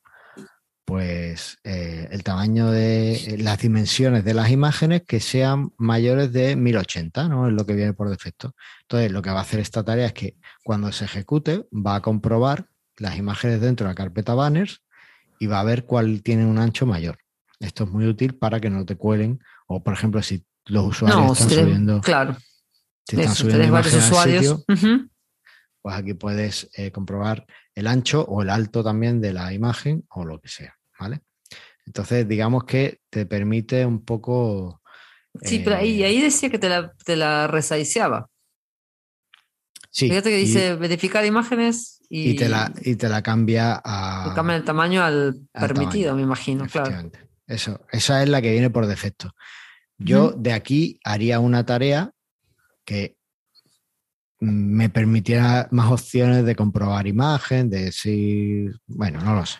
pues 0.91 1.59
eh, 1.65 2.09
el 2.11 2.23
tamaño 2.25 2.71
de 2.71 3.37
las 3.39 3.59
dimensiones 3.61 4.25
de 4.25 4.35
las 4.35 4.51
imágenes 4.51 5.03
que 5.07 5.21
sean 5.21 5.73
mayores 5.79 6.33
de 6.33 6.57
1080, 6.57 7.29
¿no? 7.29 7.47
Es 7.49 7.53
lo 7.55 7.65
que 7.65 7.75
viene 7.75 7.93
por 7.93 8.11
defecto. 8.11 8.55
Entonces, 8.83 9.13
lo 9.13 9.23
que 9.23 9.31
va 9.31 9.39
a 9.39 9.43
hacer 9.43 9.61
esta 9.61 9.85
tarea 9.85 10.07
es 10.07 10.13
que 10.13 10.37
cuando 10.65 10.91
se 10.93 11.05
ejecute, 11.05 11.65
va 11.73 11.95
a 11.97 12.03
comprobar 12.03 12.67
las 12.99 13.17
imágenes 13.17 13.61
dentro 13.61 13.87
de 13.87 13.93
la 13.93 13.95
carpeta 13.95 14.35
banners 14.35 14.83
y 15.39 15.47
va 15.47 15.61
a 15.61 15.65
ver 15.65 15.85
cuál 15.85 16.23
tiene 16.23 16.45
un 16.45 16.59
ancho 16.59 16.87
mayor. 16.87 17.19
Esto 17.61 17.85
es 17.85 17.91
muy 17.91 18.07
útil 18.07 18.35
para 18.35 18.61
que 18.61 18.69
no 18.71 18.85
te 18.85 18.97
cuelen, 18.97 19.41
o 19.69 19.83
por 19.83 19.95
ejemplo, 19.95 20.23
si 20.23 20.45
los 20.67 20.87
usuarios 20.87 21.21
No, 21.25 21.33
están 21.33 21.49
subiendo. 21.51 22.01
claro. 22.01 22.37
Si 23.09 23.17
están 23.17 23.33
Eso, 23.33 23.43
subiendo 23.45 23.73
varios 23.73 23.95
usuarios. 23.95 24.65
sitio, 24.69 25.09
pues 25.83 25.97
aquí 25.97 26.15
puedes 26.15 26.69
eh, 26.75 26.91
comprobar 26.91 27.47
el 27.75 27.87
ancho 27.87 28.23
o 28.25 28.43
el 28.43 28.51
alto 28.51 28.85
también 28.85 29.21
de 29.21 29.33
la 29.33 29.53
imagen 29.55 30.05
o 30.11 30.25
lo 30.25 30.41
que 30.41 30.49
sea, 30.49 30.77
¿vale? 31.01 31.23
Entonces, 31.87 32.29
digamos 32.29 32.65
que 32.65 33.01
te 33.11 33.27
permite 33.27 33.85
un 33.85 34.05
poco... 34.05 34.81
Sí, 35.43 35.61
pero 35.65 35.77
ahí, 35.77 36.03
eh, 36.03 36.07
ahí 36.07 36.21
decía 36.21 36.51
que 36.51 36.59
te 36.59 36.69
la, 36.69 36.93
te 37.05 37.17
la 37.17 37.47
resaiceaba. 37.47 38.29
sí, 39.91 40.09
Fíjate 40.09 40.31
que 40.31 40.41
y- 40.41 40.45
dice 40.45 40.75
verificar 40.75 41.25
imágenes 41.25 42.03
y, 42.09 42.31
y, 42.31 42.35
te 42.35 42.49
la, 42.49 42.73
y 42.83 42.97
te 42.97 43.09
la 43.09 43.23
cambia 43.23 43.81
a... 43.83 44.33
cambia 44.35 44.57
el 44.57 44.65
tamaño 44.65 45.03
al 45.03 45.41
al 45.55 45.69
permitido, 45.69 46.11
tamaño, 46.11 46.17
me 46.17 46.23
imagino, 46.23 46.67
claro. 46.67 47.11
Eso, 47.47 47.81
esa 47.91 48.23
es 48.23 48.29
la 48.29 48.41
que 48.43 48.53
viene 48.53 48.71
por 48.71 48.87
defecto. 48.87 49.33
Yo 49.99 50.31
de 50.31 50.53
aquí 50.53 51.01
haría 51.05 51.41
una 51.41 51.67
tarea 51.67 52.13
que 52.85 53.17
me 54.41 54.89
permitiera 54.89 55.69
más 55.71 55.91
opciones 55.93 56.45
de 56.45 56.57
comprobar 56.57 57.07
imagen, 57.07 57.69
de 57.69 57.93
si, 57.93 58.67
bueno, 58.87 59.21
no 59.21 59.35
lo 59.35 59.45
sé. 59.47 59.59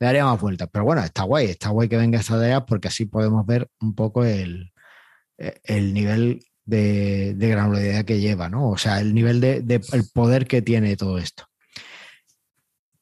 Le 0.00 0.06
daría 0.06 0.24
más 0.24 0.40
vueltas, 0.40 0.68
pero 0.72 0.84
bueno, 0.84 1.02
está 1.02 1.22
guay, 1.24 1.46
está 1.46 1.70
guay 1.70 1.88
que 1.88 1.96
venga 1.96 2.20
esta 2.20 2.36
idea 2.36 2.64
porque 2.64 2.88
así 2.88 3.06
podemos 3.06 3.44
ver 3.46 3.68
un 3.80 3.94
poco 3.94 4.24
el, 4.24 4.72
eh, 5.38 5.60
el 5.64 5.92
nivel 5.92 6.40
de, 6.64 7.34
de 7.34 7.48
granularidad 7.48 8.04
que 8.04 8.20
lleva, 8.20 8.48
¿no? 8.48 8.70
O 8.70 8.76
sea, 8.78 9.00
el 9.00 9.12
nivel 9.14 9.40
de, 9.40 9.60
de- 9.62 9.80
el 9.92 10.04
poder 10.12 10.46
que 10.46 10.62
tiene 10.62 10.96
todo 10.96 11.18
esto. 11.18 11.44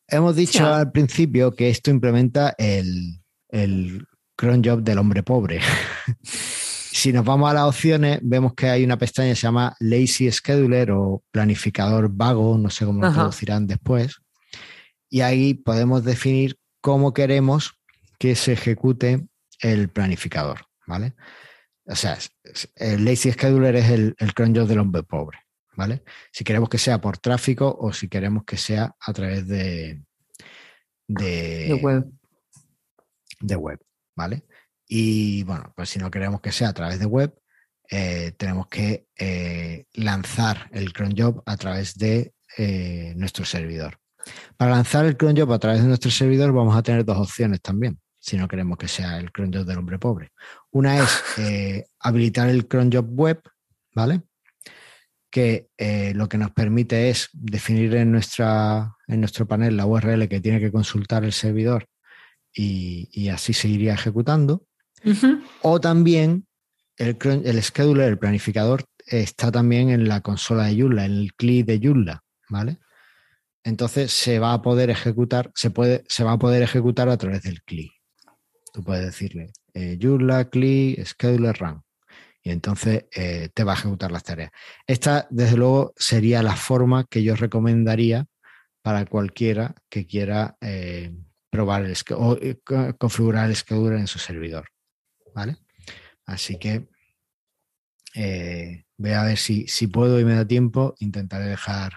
Hemos 0.08 0.36
dicho 0.36 0.58
Sí. 0.58 0.64
al 0.64 0.92
principio 0.92 1.54
que 1.54 1.68
esto 1.68 1.90
implementa 1.90 2.54
el, 2.58 3.20
el 3.48 4.06
cron 4.36 4.62
job 4.64 4.82
del 4.82 4.98
hombre 4.98 5.22
pobre. 5.22 5.60
si 6.22 7.12
nos 7.12 7.24
vamos 7.24 7.50
a 7.50 7.54
las 7.54 7.64
opciones, 7.64 8.20
vemos 8.22 8.54
que 8.54 8.68
hay 8.68 8.84
una 8.84 8.96
pestaña 8.98 9.30
que 9.30 9.36
se 9.36 9.42
llama 9.42 9.76
Lazy 9.80 10.30
Scheduler 10.30 10.92
o 10.92 11.22
planificador 11.30 12.08
vago, 12.10 12.56
no 12.56 12.70
sé 12.70 12.84
cómo 12.86 13.00
lo 13.00 13.08
Ajá. 13.08 13.16
traducirán 13.16 13.66
después. 13.66 14.16
Y 15.10 15.20
ahí 15.20 15.54
podemos 15.54 16.04
definir 16.04 16.56
cómo 16.86 17.12
queremos 17.12 17.80
que 18.16 18.36
se 18.36 18.52
ejecute 18.52 19.26
el 19.60 19.88
planificador, 19.88 20.66
¿vale? 20.86 21.14
O 21.84 21.96
sea, 21.96 22.16
el 22.76 23.04
Lazy 23.04 23.32
Scheduler 23.32 23.74
es 23.74 23.90
el, 23.90 24.14
el 24.16 24.34
cron 24.34 24.54
job 24.54 24.68
del 24.68 24.78
hombre 24.78 25.02
pobre, 25.02 25.40
¿vale? 25.74 26.04
Si 26.30 26.44
queremos 26.44 26.68
que 26.68 26.78
sea 26.78 27.00
por 27.00 27.18
tráfico 27.18 27.76
o 27.80 27.92
si 27.92 28.06
queremos 28.08 28.44
que 28.44 28.56
sea 28.56 28.94
a 29.00 29.12
través 29.12 29.48
de, 29.48 30.00
de, 31.08 31.66
De 31.66 31.74
web. 31.74 32.04
de 33.40 33.56
web, 33.56 33.80
¿vale? 34.14 34.44
Y 34.86 35.42
bueno, 35.42 35.72
pues 35.74 35.90
si 35.90 35.98
no 35.98 36.08
queremos 36.08 36.40
que 36.40 36.52
sea 36.52 36.68
a 36.68 36.74
través 36.74 37.00
de 37.00 37.06
web, 37.06 37.34
eh, 37.90 38.30
tenemos 38.38 38.68
que 38.68 39.08
eh, 39.18 39.86
lanzar 39.94 40.70
el 40.70 40.92
cron 40.92 41.16
job 41.18 41.42
a 41.46 41.56
través 41.56 41.98
de 41.98 42.32
eh, 42.56 43.12
nuestro 43.16 43.44
servidor. 43.44 43.98
Para 44.56 44.72
lanzar 44.72 45.04
el 45.06 45.16
cron 45.16 45.36
job 45.36 45.52
a 45.52 45.58
través 45.58 45.82
de 45.82 45.88
nuestro 45.88 46.10
servidor 46.10 46.52
vamos 46.52 46.76
a 46.76 46.82
tener 46.82 47.04
dos 47.04 47.18
opciones 47.18 47.60
también, 47.60 47.98
si 48.18 48.36
no 48.36 48.48
queremos 48.48 48.78
que 48.78 48.88
sea 48.88 49.18
el 49.18 49.30
cron 49.32 49.52
job 49.52 49.64
del 49.64 49.78
hombre 49.78 49.98
pobre. 49.98 50.30
Una 50.70 50.98
es 50.98 51.22
eh, 51.38 51.86
habilitar 52.00 52.48
el 52.48 52.66
cron 52.66 52.90
job 52.92 53.06
web, 53.08 53.40
¿vale? 53.94 54.22
Que 55.30 55.68
eh, 55.76 56.12
lo 56.14 56.28
que 56.28 56.38
nos 56.38 56.50
permite 56.52 57.10
es 57.10 57.28
definir 57.32 57.94
en, 57.96 58.10
nuestra, 58.12 58.94
en 59.06 59.20
nuestro 59.20 59.46
panel 59.46 59.76
la 59.76 59.86
URL 59.86 60.28
que 60.28 60.40
tiene 60.40 60.60
que 60.60 60.72
consultar 60.72 61.24
el 61.24 61.32
servidor 61.32 61.86
y, 62.54 63.08
y 63.12 63.28
así 63.28 63.52
se 63.52 63.68
iría 63.68 63.94
ejecutando. 63.94 64.64
O 65.62 65.80
también 65.80 66.46
el, 66.96 67.18
cron- 67.18 67.42
el 67.44 67.62
scheduler, 67.62 68.08
el 68.08 68.18
planificador, 68.18 68.84
está 69.06 69.52
también 69.52 69.90
en 69.90 70.08
la 70.08 70.20
consola 70.22 70.64
de 70.64 70.80
Joomla, 70.80 71.04
en 71.04 71.12
el 71.12 71.34
CLI 71.34 71.62
de 71.64 71.80
Joomla, 71.82 72.22
¿vale? 72.48 72.78
Entonces 73.66 74.12
se 74.12 74.38
va 74.38 74.52
a 74.52 74.62
poder 74.62 74.90
ejecutar, 74.90 75.50
se, 75.56 75.70
puede, 75.70 76.04
se 76.06 76.22
va 76.22 76.32
a 76.32 76.38
poder 76.38 76.62
ejecutar 76.62 77.08
a 77.08 77.16
través 77.16 77.42
del 77.42 77.62
CLI. 77.64 77.90
Tú 78.72 78.84
puedes 78.84 79.04
decirle 79.04 79.52
eh, 79.74 79.98
Joomla, 80.00 80.48
CLI, 80.50 81.02
scheduler, 81.04 81.58
run. 81.58 81.82
Y 82.44 82.52
entonces 82.52 83.06
eh, 83.12 83.48
te 83.52 83.64
va 83.64 83.72
a 83.72 83.74
ejecutar 83.74 84.12
las 84.12 84.22
tareas. 84.22 84.52
Esta, 84.86 85.26
desde 85.30 85.56
luego, 85.56 85.92
sería 85.96 86.44
la 86.44 86.54
forma 86.54 87.06
que 87.10 87.24
yo 87.24 87.34
recomendaría 87.34 88.26
para 88.82 89.04
cualquiera 89.04 89.74
que 89.90 90.06
quiera 90.06 90.56
eh, 90.60 91.12
probar 91.50 91.84
el 91.86 91.96
o 92.14 92.36
eh, 92.40 92.60
co- 92.64 92.96
configurar 92.96 93.50
el 93.50 93.56
scheduler 93.56 93.98
en 93.98 94.06
su 94.06 94.20
servidor. 94.20 94.68
¿Vale? 95.34 95.56
Así 96.24 96.56
que 96.56 96.86
voy 98.96 99.10
a 99.10 99.24
ver 99.24 99.38
si, 99.38 99.66
si 99.66 99.88
puedo 99.88 100.20
y 100.20 100.24
me 100.24 100.34
da 100.36 100.46
tiempo, 100.46 100.94
intentaré 101.00 101.46
dejar 101.46 101.94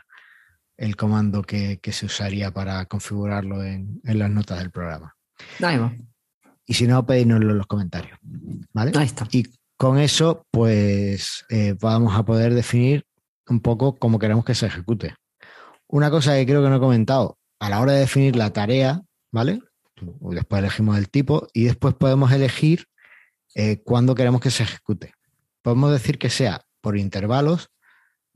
el 0.79 0.95
comando 0.95 1.41
que, 1.41 1.79
que 1.79 1.91
se 1.91 2.05
usaría 2.05 2.51
para 2.51 2.85
configurarlo 2.85 3.63
en, 3.63 4.01
en 4.05 4.19
las 4.19 4.29
notas 4.29 4.59
del 4.59 4.71
programa. 4.71 5.15
Ahí 5.61 5.77
va. 5.77 5.93
Y 6.65 6.73
si 6.73 6.87
no, 6.87 7.05
pedínoslo 7.05 7.51
en 7.51 7.57
los 7.57 7.67
comentarios. 7.67 8.17
¿Vale? 8.73 8.91
Ahí 8.95 9.07
está. 9.07 9.27
Y 9.31 9.45
con 9.77 9.97
eso, 9.99 10.45
pues 10.51 11.45
eh, 11.49 11.75
vamos 11.79 12.15
a 12.15 12.23
poder 12.23 12.53
definir 12.53 13.05
un 13.47 13.59
poco 13.59 13.97
cómo 13.97 14.19
queremos 14.19 14.45
que 14.45 14.55
se 14.55 14.67
ejecute. 14.67 15.15
Una 15.87 16.09
cosa 16.09 16.35
que 16.35 16.45
creo 16.45 16.63
que 16.63 16.69
no 16.69 16.77
he 16.77 16.79
comentado, 16.79 17.37
a 17.59 17.69
la 17.69 17.81
hora 17.81 17.93
de 17.93 17.99
definir 17.99 18.35
la 18.35 18.53
tarea, 18.53 19.01
¿vale? 19.31 19.59
Después 20.01 20.59
elegimos 20.59 20.97
el 20.97 21.09
tipo 21.09 21.47
y 21.53 21.65
después 21.65 21.93
podemos 21.95 22.31
elegir 22.31 22.85
eh, 23.55 23.81
cuándo 23.83 24.15
queremos 24.15 24.39
que 24.39 24.51
se 24.51 24.63
ejecute. 24.63 25.13
Podemos 25.61 25.91
decir 25.91 26.17
que 26.19 26.29
sea 26.29 26.61
por 26.81 26.97
intervalos 26.97 27.69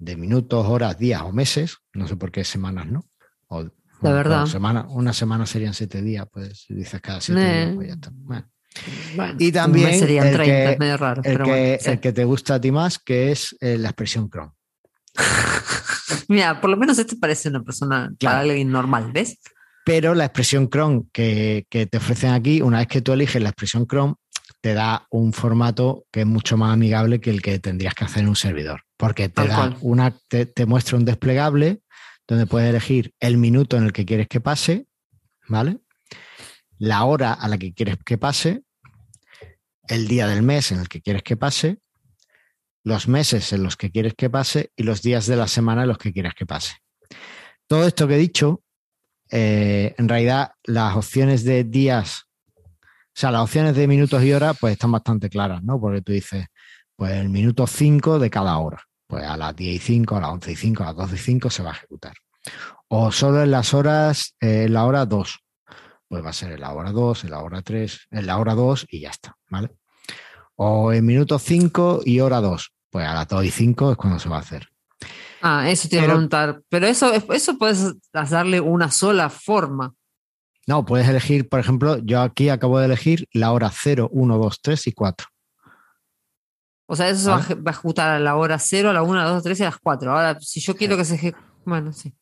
de 0.04 0.18
minutos, 0.18 0.66
horas, 0.68 0.98
días 0.98 1.22
o 1.22 1.32
meses, 1.32 1.78
no 1.94 2.08
sé 2.08 2.16
por 2.16 2.32
qué 2.32 2.44
semanas, 2.44 2.88
¿no? 2.88 3.06
O, 3.48 3.64
bueno, 4.02 4.18
verdad. 4.18 4.46
semana, 4.48 4.86
una 4.90 5.14
semana 5.14 5.46
serían 5.46 5.74
siete 5.74 6.02
días, 6.02 6.26
pues 6.32 6.66
si 6.68 6.74
dices 6.74 7.00
cada 7.02 7.22
siete 7.22 7.42
Eh. 7.42 7.66
días, 7.66 7.76
pues 7.76 7.88
ya 7.88 7.94
está. 7.94 8.10
Bueno. 8.14 8.50
Bueno, 9.16 9.36
Y 9.40 9.52
también 9.52 9.98
serían 10.00 10.28
el 10.28 10.34
30, 10.34 10.46
que- 10.66 10.72
es 10.74 10.80
medio 10.80 10.98
raro. 10.98 11.22
El 11.24 11.32
pero 11.32 11.46
que, 11.46 11.52
bueno, 11.52 11.78
sí. 11.80 11.90
el 11.92 12.00
que 12.00 12.12
te 12.12 12.24
gusta 12.26 12.56
a 12.56 12.62
ti 12.62 12.72
más, 12.72 12.98
que 13.00 13.32
es 13.32 13.56
eh, 13.62 13.78
la 13.78 13.90
expresión 13.90 14.28
cron. 14.30 14.52
Mira, 16.28 16.60
por 16.60 16.70
lo 16.70 16.78
menos 16.78 16.98
este 16.98 17.16
parece 17.16 17.50
una 17.50 17.64
persona 17.64 18.12
Claro. 18.20 18.34
para 18.34 18.40
alguien 18.40 18.72
normal, 18.72 19.12
¿ves? 19.14 19.40
Pero 19.86 20.16
la 20.16 20.26
expresión 20.26 20.68
cron 20.68 21.10
que, 21.12 21.66
que 21.70 21.86
te 21.86 21.98
ofrecen 21.98 22.32
aquí, 22.32 22.62
una 22.62 22.80
vez 22.80 22.88
que 22.88 23.02
tú 23.02 23.12
eliges 23.14 23.42
la 23.42 23.50
expresión 23.50 23.86
cron, 23.86 24.16
te 24.64 24.74
da 24.74 25.08
un 25.12 25.34
formato 25.34 26.06
que 26.10 26.22
es 26.22 26.26
mucho 26.26 26.56
más 26.56 26.72
amigable 26.72 27.20
que 27.20 27.30
el 27.30 27.42
que 27.42 27.60
tendrías 27.60 27.94
que 27.94 28.06
hacer 28.06 28.24
en 28.24 28.30
un 28.30 28.38
servidor. 28.38 28.84
Porque 28.96 29.28
te 29.28 29.46
da 29.46 29.56
cual. 29.58 29.78
una, 29.82 30.16
te, 30.30 30.46
te 30.46 30.66
muestra 30.66 30.96
un 30.96 31.04
desplegable 31.04 31.82
donde 32.30 32.46
puedes 32.48 32.70
elegir 32.70 33.14
el 33.20 33.36
minuto 33.36 33.76
en 33.76 33.84
el 33.84 33.92
que 33.92 34.06
quieres 34.06 34.30
que 34.30 34.40
pase, 34.40 34.88
¿vale? 35.50 35.80
La 36.78 37.04
hora 37.04 37.34
a 37.34 37.50
la 37.50 37.58
que 37.58 37.74
quieres 37.74 37.98
que 38.06 38.18
pase, 38.18 38.64
el 39.90 40.08
día 40.08 40.28
del 40.28 40.44
mes 40.44 40.72
en 40.72 40.80
el 40.80 40.88
que 40.88 41.02
quieres 41.02 41.24
que 41.24 41.36
pase, 41.36 41.80
los 42.86 43.10
meses 43.10 43.52
en 43.52 43.64
los 43.64 43.76
que 43.76 43.92
quieres 43.92 44.14
que 44.14 44.30
pase 44.30 44.72
y 44.78 44.84
los 44.84 45.02
días 45.02 45.28
de 45.28 45.36
la 45.36 45.50
semana 45.50 45.82
en 45.82 45.90
los 45.90 45.98
que 45.98 46.14
quieres 46.14 46.36
que 46.36 46.46
pase. 46.46 46.78
Todo 47.68 47.86
esto 47.86 48.08
que 48.08 48.16
he 48.16 48.18
dicho, 48.18 48.64
eh, 49.30 49.94
en 49.98 50.08
realidad 50.08 50.54
las 50.64 50.96
opciones 50.96 51.44
de 51.44 51.66
días, 51.66 52.30
o 53.16 53.20
sea, 53.20 53.30
las 53.30 53.44
opciones 53.44 53.76
de 53.76 53.88
minutos 53.88 54.24
y 54.24 54.34
horas, 54.34 54.58
pues 54.60 54.74
están 54.74 54.92
bastante 54.92 55.30
claras, 55.30 55.64
¿no? 55.64 55.80
Porque 55.80 56.02
tú 56.02 56.12
dices, 56.12 56.48
pues 56.96 57.12
el 57.14 57.30
minuto 57.30 57.68
5 57.68 58.18
de 58.18 58.30
cada 58.32 58.58
hora, 58.58 58.82
pues 59.06 59.24
a 59.24 59.38
las 59.38 59.56
10 59.56 59.76
y 59.76 59.80
5, 59.80 60.16
a 60.16 60.22
las 60.22 60.30
11 60.32 60.52
y 60.52 60.56
5, 60.56 60.84
a 60.84 60.86
las 60.88 60.96
12 60.96 61.16
y 61.16 61.18
5 61.20 61.50
se 61.52 61.64
va 61.64 61.70
a 61.70 61.74
ejecutar. 61.74 62.14
O 62.88 63.12
solo 63.12 63.44
en 63.44 63.52
las 63.52 63.76
horas, 63.76 64.36
eh, 64.42 64.64
en 64.64 64.74
la 64.74 64.86
hora 64.86 65.06
2, 65.06 65.40
pues 66.08 66.26
va 66.26 66.32
a 66.32 66.34
ser 66.34 66.54
en 66.54 66.62
la 66.62 66.74
hora 66.74 66.92
2, 66.92 67.24
en 67.24 67.30
la 67.30 67.40
hora 67.40 67.62
3, 67.62 68.08
en 68.10 68.26
la 68.26 68.38
hora 68.38 68.56
2 68.56 68.88
y 68.90 69.02
ya 69.02 69.10
está, 69.10 69.36
¿vale? 69.50 69.70
O 70.56 70.92
en 70.92 71.06
minuto 71.06 71.38
5 71.38 72.02
y 72.06 72.20
hora 72.20 72.42
2, 72.42 72.72
pues 72.90 73.06
a 73.06 73.14
las 73.14 73.28
2 73.28 73.46
y 73.46 73.52
5 73.52 73.92
es 73.92 73.98
cuando 73.98 74.18
se 74.18 74.30
va 74.30 74.38
a 74.38 74.40
hacer. 74.40 74.68
Ah, 75.42 75.70
eso 75.70 75.90
te 75.90 75.98
iba 75.98 76.06
a 76.06 76.08
preguntar. 76.08 76.62
Pero 76.70 76.88
eso, 76.88 77.14
eso 77.14 77.58
puedes 77.58 77.94
darle 78.12 78.62
una 78.62 78.90
sola 78.90 79.30
forma. 79.30 79.94
No, 80.68 80.86
puedes 80.86 81.08
elegir, 81.10 81.50
por 81.50 81.60
ejemplo, 81.60 81.98
yo 81.98 82.22
aquí 82.22 82.50
acabo 82.50 82.80
de 82.80 82.86
elegir 82.86 83.28
la 83.34 83.52
hora 83.52 83.70
0, 83.74 84.10
1, 84.12 84.38
2, 84.38 84.62
3 84.62 84.88
y 84.88 84.92
4. 84.94 85.28
O 86.86 86.96
sea, 86.96 87.10
eso 87.10 87.22
se 87.22 87.28
va 87.30 87.36
a 87.36 87.40
Vale. 87.40 87.56
eje- 87.56 87.66
va 87.66 87.72
a 87.72 87.74
ejecutar 87.74 88.10
a 88.12 88.20
la 88.20 88.36
hora 88.36 88.60
0, 88.60 88.90
a 88.90 88.94
la 88.94 89.04
1, 89.04 89.20
a 89.20 89.24
la 89.24 89.30
2, 89.30 89.34
a 89.34 89.36
la 89.38 89.42
3 89.42 89.60
y 89.60 89.64
a 89.64 89.66
las 89.68 89.78
4. 89.80 90.12
Ahora, 90.12 90.40
si 90.40 90.60
yo 90.60 90.76
quiero 90.76 90.96
que 90.98 91.06
se 91.06 91.16
ejecute. 91.16 91.44
Bueno, 91.66 91.92
sí. 91.94 92.14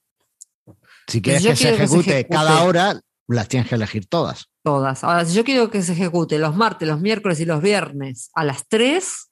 Si 1.07 1.21
quieres 1.21 1.43
yo 1.43 1.49
que 1.51 1.55
se, 1.55 1.63
quiero 1.63 1.77
que 1.77 1.87
se 1.87 1.93
ejecute 1.93 2.11
ejecute. 2.19 2.35
cada 2.35 2.63
hora, 2.63 2.99
las 3.27 3.47
tienes 3.47 3.67
que 3.67 3.75
elegir 3.75 4.05
todas. 4.07 4.45
Todas. 4.63 5.03
Ahora, 5.03 5.25
si 5.25 5.33
yo 5.33 5.43
quiero 5.43 5.69
que 5.71 5.81
se 5.81 5.93
ejecute 5.93 6.37
los 6.37 6.55
martes, 6.55 6.87
los 6.87 7.01
miércoles 7.01 7.39
y 7.39 7.45
los 7.45 7.61
viernes 7.61 8.29
a 8.35 8.43
las 8.43 8.67
3 8.67 9.29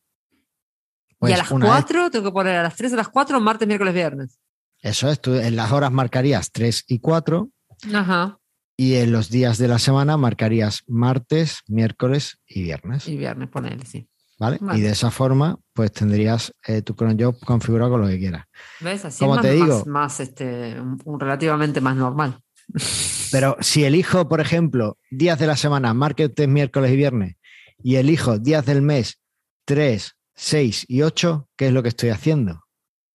Pues 1.19 1.29
y 1.31 1.33
a 1.35 1.37
las 1.37 1.51
una 1.51 1.65
vez- 1.65 1.85
4, 1.85 2.09
tengo 2.11 2.25
que 2.25 2.31
poner 2.33 2.55
a 2.57 2.63
las 2.63 2.75
3, 2.75 2.93
a 2.93 2.95
las 2.97 3.09
4, 3.09 3.39
martes, 3.39 3.67
miércoles, 3.67 3.93
viernes. 3.93 4.39
eso 4.81 5.09
es, 5.09 5.21
tú 5.21 5.35
en 5.35 5.55
las 5.55 5.71
horas 5.71 5.91
marcarías 5.91 6.51
3 6.51 6.83
y 6.87 6.99
4 6.99 7.49
Ajá. 7.93 8.38
Y 8.81 8.95
en 8.95 9.11
los 9.11 9.29
días 9.29 9.57
de 9.57 9.67
la 9.67 9.77
semana 9.77 10.15
marcarías 10.15 10.83
martes, 10.87 11.63
miércoles 11.67 12.39
y 12.47 12.63
viernes. 12.63 13.09
Y 13.09 13.17
viernes, 13.17 13.49
ponele, 13.49 13.85
sí. 13.85 14.07
¿Vale? 14.39 14.57
Vale. 14.61 14.79
Y 14.79 14.81
de 14.83 14.91
esa 14.91 15.11
forma, 15.11 15.59
pues 15.73 15.91
tendrías 15.91 16.53
eh, 16.65 16.81
tu 16.81 16.95
cron 16.95 17.19
job 17.19 17.37
configurado 17.43 17.91
con 17.91 18.01
lo 18.03 18.07
que 18.07 18.17
quieras. 18.17 18.45
¿Ves? 18.79 19.03
Así 19.03 19.19
Como 19.19 19.33
es 19.35 19.37
más, 19.39 19.45
te 19.45 19.51
digo- 19.51 19.67
más, 19.79 19.87
más, 19.87 20.19
este, 20.21 20.79
un, 20.79 20.97
un 21.03 21.19
relativamente 21.19 21.81
más 21.81 21.97
normal. 21.97 22.39
Pero 23.33 23.57
si 23.59 23.83
elijo, 23.83 24.29
por 24.29 24.39
ejemplo, 24.39 24.97
días 25.11 25.37
de 25.39 25.47
la 25.47 25.57
semana, 25.57 25.93
martes, 25.93 26.31
miércoles 26.47 26.91
y 26.93 26.95
viernes, 26.95 27.35
y 27.83 27.95
elijo 27.97 28.39
días 28.39 28.65
del 28.65 28.81
mes 28.81 29.19
3, 29.65 30.13
6 30.35 30.85
y 30.87 31.01
8, 31.01 31.49
¿qué 31.57 31.67
es 31.67 31.73
lo 31.73 31.83
que 31.83 31.89
estoy 31.89 32.11
haciendo? 32.11 32.61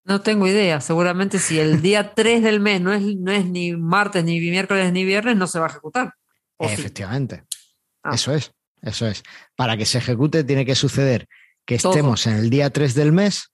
No 0.05 0.21
tengo 0.21 0.47
idea. 0.47 0.81
Seguramente 0.81 1.39
si 1.39 1.59
el 1.59 1.81
día 1.83 2.13
3 2.15 2.43
del 2.43 2.61
mes 2.61 2.81
no 2.81 2.93
es, 2.93 3.03
no 3.17 3.33
es 3.33 3.47
ni 3.47 3.73
martes, 3.77 4.25
ni 4.25 4.39
miércoles, 4.41 4.93
ni 4.93 5.05
viernes, 5.05 5.37
no 5.37 5.47
se 5.47 5.59
va 5.59 5.67
a 5.67 5.71
ejecutar. 5.71 6.15
Efectivamente. 6.59 7.45
Ah. 8.03 8.15
Eso 8.15 8.33
es, 8.35 8.53
eso 8.83 9.07
es. 9.07 9.23
Para 9.57 9.77
que 9.77 9.87
se 9.87 9.99
ejecute 9.99 10.45
tiene 10.45 10.65
que 10.65 10.75
suceder 10.75 11.27
que 11.67 11.79
Todo. 11.79 11.93
estemos 11.93 12.27
en 12.27 12.35
el 12.35 12.51
día 12.51 12.71
3 12.71 12.95
del 12.95 13.13
mes 13.13 13.53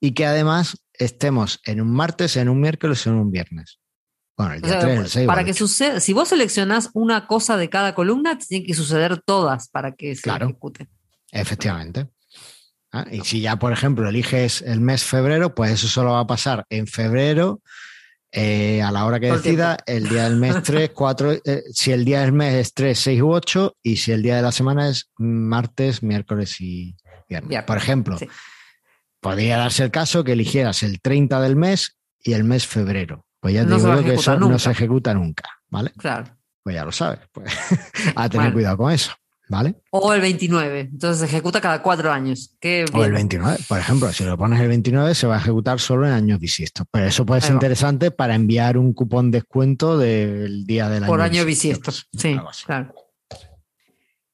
y 0.00 0.12
que 0.12 0.26
además 0.26 0.84
estemos 0.94 1.60
en 1.64 1.80
un 1.80 1.92
martes, 1.92 2.36
en 2.36 2.48
un 2.48 2.60
miércoles 2.60 3.06
en 3.06 3.14
un 3.14 3.30
viernes. 3.30 3.78
Bueno, 4.36 4.54
el 4.54 4.64
O 4.64 4.66
día 4.66 4.80
sea, 4.80 4.88
3, 4.88 4.98
el 5.00 5.08
6. 5.08 5.26
para 5.26 5.44
que 5.44 5.50
8. 5.52 5.58
suceda, 5.58 6.00
si 6.00 6.12
vos 6.12 6.28
seleccionás 6.28 6.90
una 6.94 7.26
cosa 7.26 7.56
de 7.56 7.68
cada 7.70 7.94
columna, 7.94 8.38
tienen 8.38 8.66
que 8.66 8.74
suceder 8.74 9.20
todas 9.22 9.68
para 9.68 9.92
que 9.92 10.14
se 10.16 10.22
Claro. 10.22 10.46
ejecute. 10.46 10.88
Efectivamente. 11.30 12.08
Ah, 12.92 13.06
Y 13.10 13.20
si 13.22 13.40
ya, 13.40 13.56
por 13.56 13.72
ejemplo, 13.72 14.08
eliges 14.08 14.60
el 14.62 14.80
mes 14.80 15.02
febrero, 15.04 15.54
pues 15.54 15.70
eso 15.72 15.88
solo 15.88 16.12
va 16.12 16.20
a 16.20 16.26
pasar 16.26 16.64
en 16.68 16.86
febrero, 16.86 17.62
eh, 18.30 18.82
a 18.82 18.90
la 18.90 19.04
hora 19.06 19.18
que 19.20 19.30
decida, 19.32 19.78
el 19.86 20.08
día 20.08 20.24
del 20.24 20.36
mes 20.36 20.62
3, 20.62 20.90
4, 20.94 21.32
eh, 21.44 21.62
si 21.72 21.92
el 21.92 22.04
día 22.04 22.20
del 22.20 22.32
mes 22.32 22.54
es 22.54 22.74
3, 22.74 22.98
6 22.98 23.22
u 23.22 23.30
8, 23.32 23.76
y 23.82 23.96
si 23.96 24.12
el 24.12 24.22
día 24.22 24.36
de 24.36 24.42
la 24.42 24.52
semana 24.52 24.88
es 24.88 25.10
martes, 25.18 26.02
miércoles 26.02 26.60
y 26.60 26.94
viernes. 27.28 27.48
Viernes, 27.48 27.66
Por 27.66 27.76
ejemplo, 27.78 28.18
sí. 28.18 28.28
podría 29.20 29.56
darse 29.58 29.84
el 29.84 29.90
caso 29.90 30.22
que 30.24 30.32
eligieras 30.32 30.82
el 30.82 31.00
30 31.00 31.40
del 31.40 31.56
mes 31.56 31.96
y 32.20 32.32
el 32.34 32.44
mes 32.44 32.66
febrero. 32.66 33.24
Pues 33.40 33.54
ya 33.54 33.62
te 33.64 33.70
No 33.70 33.76
digo 33.76 33.96
yo 33.96 34.04
que 34.04 34.14
eso 34.14 34.38
no 34.38 34.58
se 34.58 34.70
ejecuta 34.70 35.14
nunca, 35.14 35.48
¿vale? 35.68 35.92
Claro. 35.98 36.36
Pues 36.62 36.76
ya 36.76 36.84
lo 36.84 36.92
sabes. 36.92 37.18
Pues 37.32 37.52
a 38.16 38.28
tener 38.28 38.44
Bueno. 38.46 38.52
cuidado 38.52 38.76
con 38.76 38.92
eso, 38.92 39.12
¿vale? 39.52 39.74
O 39.90 40.14
el 40.14 40.22
29. 40.22 40.80
Entonces 40.92 41.18
se 41.20 41.26
ejecuta 41.26 41.60
cada 41.60 41.82
cuatro 41.82 42.10
años. 42.10 42.56
Qué 42.58 42.86
O 42.90 43.04
el 43.04 43.10
bien. 43.12 43.28
29, 43.28 43.58
por 43.68 43.78
ejemplo, 43.78 44.10
si 44.10 44.24
lo 44.24 44.38
pones 44.38 44.58
el 44.60 44.68
29 44.68 45.14
se 45.14 45.26
va 45.26 45.36
a 45.36 45.38
ejecutar 45.38 45.78
solo 45.78 46.06
en 46.06 46.14
años 46.14 46.40
bisiestos. 46.40 46.86
Pero 46.90 47.06
eso 47.06 47.26
puede 47.26 47.42
ser 47.42 47.50
Ahí 47.50 47.54
va. 47.56 47.58
interesante 47.58 48.10
para 48.10 48.34
enviar 48.34 48.78
un 48.78 48.94
cupón 48.94 49.30
descuento 49.30 49.98
del 49.98 50.64
día 50.64 50.88
del 50.88 51.04
Por 51.04 51.20
año 51.20 51.40
año 51.40 51.44
bisiesto. 51.44 51.92
Sí, 51.92 52.36
claro. 52.64 52.94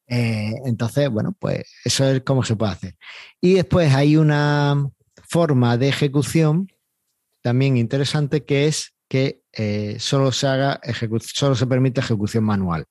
Eh, 0.06 0.52
entonces, 0.64 1.10
bueno, 1.10 1.36
pues 1.38 1.64
eso 1.84 2.08
es 2.08 2.22
cómo 2.22 2.44
se 2.44 2.54
puede 2.54 2.72
hacer. 2.72 2.96
Y 3.40 3.54
después 3.54 3.92
hay 3.92 4.16
una 4.16 4.88
forma 5.28 5.76
de 5.76 5.88
ejecución 5.88 6.68
también 7.42 7.76
interesante 7.76 8.44
que 8.44 8.66
es 8.68 8.94
que 9.08 9.42
eh, 9.52 9.96
solo 9.98 10.30
se 10.30 10.46
haga 10.46 10.80
solo 11.20 11.56
se 11.56 11.66
permite 11.66 12.00
ejecución 12.00 12.44
manual. 12.44 12.86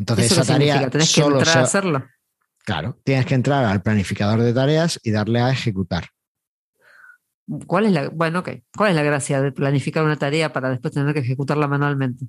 Entonces, 0.00 0.26
¿Eso 0.26 0.36
qué 0.36 0.40
esa 0.40 0.52
tarea 0.54 0.72
significa? 0.74 0.90
Tenés 0.90 1.14
que 1.14 1.20
solo 1.20 1.36
entrar 1.38 1.52
se- 1.52 1.58
a 1.58 1.62
hacerlo. 1.62 2.04
claro, 2.64 2.98
tienes 3.04 3.26
que 3.26 3.34
entrar 3.34 3.64
al 3.66 3.82
planificador 3.82 4.40
de 4.40 4.52
tareas 4.54 4.98
y 5.02 5.10
darle 5.10 5.40
a 5.40 5.50
ejecutar. 5.50 6.06
¿Cuál 7.66 7.86
es 7.86 7.92
la, 7.92 8.08
bueno, 8.10 8.40
ok. 8.40 8.50
¿Cuál 8.76 8.90
es 8.90 8.96
la 8.96 9.02
gracia 9.02 9.42
de 9.42 9.50
planificar 9.52 10.04
una 10.04 10.16
tarea 10.16 10.52
para 10.52 10.70
después 10.70 10.94
tener 10.94 11.12
que 11.12 11.20
ejecutarla 11.20 11.66
manualmente? 11.66 12.26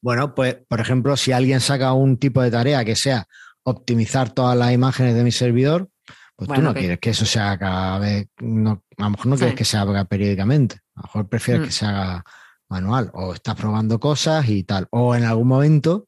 Bueno, 0.00 0.34
pues, 0.34 0.56
por 0.68 0.80
ejemplo, 0.80 1.16
si 1.16 1.32
alguien 1.32 1.60
saca 1.60 1.92
un 1.92 2.16
tipo 2.16 2.40
de 2.42 2.50
tarea 2.50 2.84
que 2.84 2.94
sea 2.94 3.26
optimizar 3.64 4.30
todas 4.30 4.56
las 4.56 4.72
imágenes 4.72 5.14
de 5.16 5.24
mi 5.24 5.32
servidor, 5.32 5.90
pues 6.36 6.46
Bueno, 6.48 6.62
tú 6.62 6.68
no 6.68 6.74
quieres 6.74 6.98
que 7.00 7.10
eso 7.10 7.24
se 7.26 7.40
haga 7.40 7.58
cada 7.58 7.98
vez, 7.98 8.28
no, 8.40 8.84
a 8.98 9.02
lo 9.04 9.10
mejor 9.10 9.26
no 9.26 9.36
Sí. 9.36 9.40
quieres 9.40 9.56
que 9.58 9.64
se 9.64 9.76
haga 9.78 10.04
periódicamente, 10.04 10.76
a 10.94 11.00
lo 11.00 11.02
mejor 11.04 11.28
prefieres 11.28 11.62
Mm. 11.62 11.64
que 11.66 11.72
se 11.72 11.86
haga 11.86 12.24
manual, 12.68 13.10
o 13.14 13.34
estás 13.34 13.54
probando 13.56 13.98
cosas 13.98 14.48
y 14.48 14.62
tal, 14.62 14.86
o 14.90 15.14
en 15.16 15.24
algún 15.24 15.48
momento, 15.48 16.06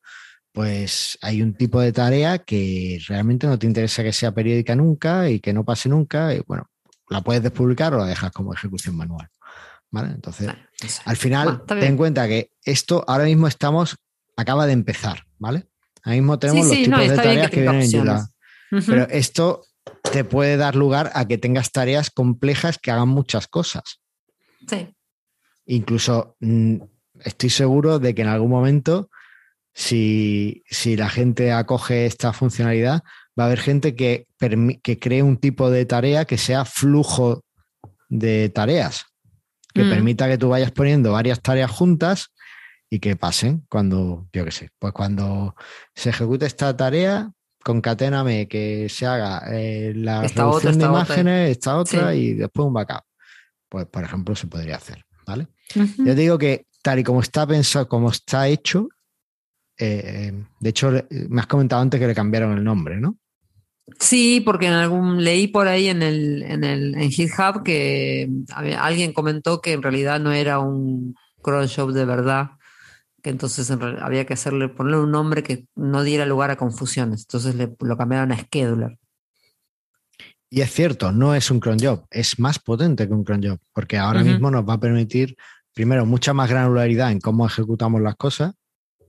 pues 0.53 1.19
hay 1.23 1.43
un 1.43 1.55
tipo 1.55 1.81
de 1.81 1.93
tarea 1.93 2.39
que 2.39 3.01
realmente 3.07 3.47
no 3.47 3.59
te 3.59 3.67
interesa 3.67 4.03
que 4.03 4.13
sea 4.13 4.33
periódica 4.33 4.75
nunca 4.75 5.29
y 5.31 5.41
que 5.41 5.53
no 5.53 5.65
pase 5.65 5.89
nunca, 5.89 6.35
y 6.35 6.41
bueno, 6.47 6.69
la 7.09 7.23
puedes 7.23 7.43
despublicar 7.43 7.95
o 7.95 7.99
la 7.99 8.07
dejas 8.07 8.33
como 8.33 8.53
ejecución 8.53 8.97
manual. 8.97 9.29
¿Vale? 9.91 10.11
Entonces, 10.11 10.51
al 11.07 11.17
final, 11.17 11.65
ten 11.67 11.83
en 11.83 11.97
cuenta 11.97 12.29
que 12.29 12.51
esto 12.63 13.05
ahora 13.09 13.25
mismo 13.25 13.49
estamos, 13.49 13.97
acaba 14.37 14.67
de 14.67 14.73
empezar, 14.73 15.25
¿vale? 15.39 15.67
Ahora 16.03 16.17
mismo 16.17 16.39
tenemos 16.39 16.67
sí, 16.67 16.69
los 16.69 16.77
sí, 16.77 16.85
tipos 16.85 16.99
no, 16.99 17.11
de 17.11 17.17
tareas 17.17 17.51
que 17.51 17.61
vienen 17.63 17.81
en 17.81 17.87
opciones. 17.87 18.23
Ujú. 18.71 18.83
Pero 18.87 19.09
esto 19.09 19.65
te 20.13 20.25
puede 20.25 20.57
dar 20.57 20.77
lugar 20.77 21.11
a 21.15 21.27
que 21.27 21.39
tengas 21.39 21.73
tareas 21.73 22.11
complejas 22.11 22.79
que 22.79 22.91
hagan 22.91 23.09
muchas 23.09 23.47
cosas. 23.47 24.01
Sí. 24.69 24.95
Incluso 25.67 26.37
mm, 26.41 26.77
estoy 27.21 27.51
seguro 27.51 27.99
de 27.99 28.15
que 28.15 28.23
en 28.23 28.29
algún 28.29 28.51
momento, 28.51 29.11
si, 29.83 30.65
si 30.69 30.97
la 30.97 31.09
gente 31.09 31.53
acoge 31.53 32.05
esta 32.05 32.33
funcionalidad, 32.33 33.05
va 33.39 33.45
a 33.45 33.47
haber 33.47 33.61
gente 33.61 33.95
que, 33.95 34.27
que 34.83 34.99
cree 34.99 35.23
un 35.23 35.37
tipo 35.37 35.71
de 35.71 35.87
tarea 35.87 36.25
que 36.25 36.37
sea 36.37 36.65
flujo 36.65 37.45
de 38.09 38.49
tareas, 38.49 39.07
que 39.73 39.85
Mm. 39.85 39.91
permita 39.91 40.27
que 40.29 40.37
tú 40.37 40.49
vayas 40.49 40.73
poniendo 40.73 41.13
varias 41.13 41.41
tareas 41.41 41.71
juntas 41.71 42.33
y 42.91 42.99
que 42.99 43.15
pasen 43.15 43.65
cuando, 43.69 44.27
yo 44.33 44.45
qué 44.45 44.51
sé, 44.51 44.71
pues 44.81 44.93
cuando 44.93 45.55
se 45.95 46.11
ejecute 46.11 46.47
esta 46.47 46.77
tarea, 46.77 47.31
concaténame 47.63 48.49
que 48.49 48.89
se 48.89 49.07
haga 49.07 49.45
eh, 49.53 49.93
la 49.95 50.25
Esta 50.25 50.43
reducción 50.43 50.75
otra, 50.75 50.89
de 50.89 50.89
otra. 50.89 51.05
imágenes, 51.15 51.51
esta 51.53 51.77
otra 51.79 52.13
Sí. 52.13 52.19
y 52.19 52.35
después 52.35 52.67
un 52.67 52.73
backup. 52.73 53.03
Pues, 53.69 53.87
por 53.87 54.03
ejemplo, 54.03 54.35
se 54.35 54.49
podría 54.49 54.75
hacer, 54.77 55.05
¿vale? 55.25 55.47
Ya 55.75 56.05
te 56.05 56.15
digo 56.17 56.37
que 56.39 56.67
tal 56.83 56.99
y 56.99 57.05
como 57.05 57.21
está 57.21 57.47
pensado, 57.47 57.87
como 57.87 58.11
está 58.11 58.49
hecho, 58.49 58.89
eh, 59.79 60.03
eh, 60.33 60.45
de 60.61 60.69
hecho, 60.71 60.91
le- 60.91 61.07
me 61.11 61.41
has 61.41 61.47
comentado 61.47 61.81
antes 61.83 62.01
que 62.01 62.07
le 62.07 62.15
cambiaron 62.15 62.57
el 62.57 62.65
nombre, 62.65 63.01
¿no? 63.01 63.17
Sí, 63.99 64.43
porque 64.45 64.67
en 64.67 64.75
algún 64.75 65.25
leí 65.25 65.49
por 65.49 65.67
ahí 65.67 65.89
en 65.89 66.03
el, 66.03 66.43
en 66.43 66.63
el 66.63 66.95
en 66.97 67.11
GitHub 67.11 67.63
que 67.65 68.29
alguien 68.79 69.13
comentó 69.13 69.63
que 69.63 69.73
en 69.73 69.83
realidad 69.83 70.21
no 70.21 70.33
era 70.33 70.59
un 70.59 71.15
cron 71.43 71.67
shop 71.67 71.93
de 71.93 72.05
verdad, 72.05 72.51
que 73.23 73.31
entonces 73.31 73.71
en 73.71 73.83
había 73.83 74.27
que 74.27 74.35
hacerle 74.35 74.69
ponerle 74.69 75.01
un 75.01 75.11
nombre 75.11 75.43
que 75.43 75.67
no 75.75 76.03
diera 76.03 76.27
lugar 76.27 76.51
a 76.51 76.57
confusiones. 76.57 77.23
Entonces 77.23 77.55
le, 77.55 77.75
lo 77.81 77.97
cambiaron 77.97 78.31
a 78.33 78.37
Scheduler. 78.37 78.99
Y 80.51 80.63
es 80.63 80.73
cierto, 80.73 81.13
no 81.13 81.35
es 81.35 81.51
un 81.51 81.61
cron 81.61 81.79
job, 81.79 82.05
es 82.11 82.39
más 82.39 82.59
potente 82.59 83.07
que 83.07 83.13
un 83.13 83.25
cron 83.25 83.43
job, 83.43 83.59
porque 83.75 83.99
ahora 83.99 84.23
mismo 84.33 84.51
nos 84.51 84.67
va 84.67 84.75
a 84.75 84.81
permitir, 84.81 85.37
primero, 85.75 86.07
mucha 86.07 86.33
más 86.33 86.49
granularidad 86.49 87.11
en 87.13 87.21
cómo 87.21 87.47
ejecutamos 87.47 88.01
las 88.01 88.17
cosas, 88.17 88.55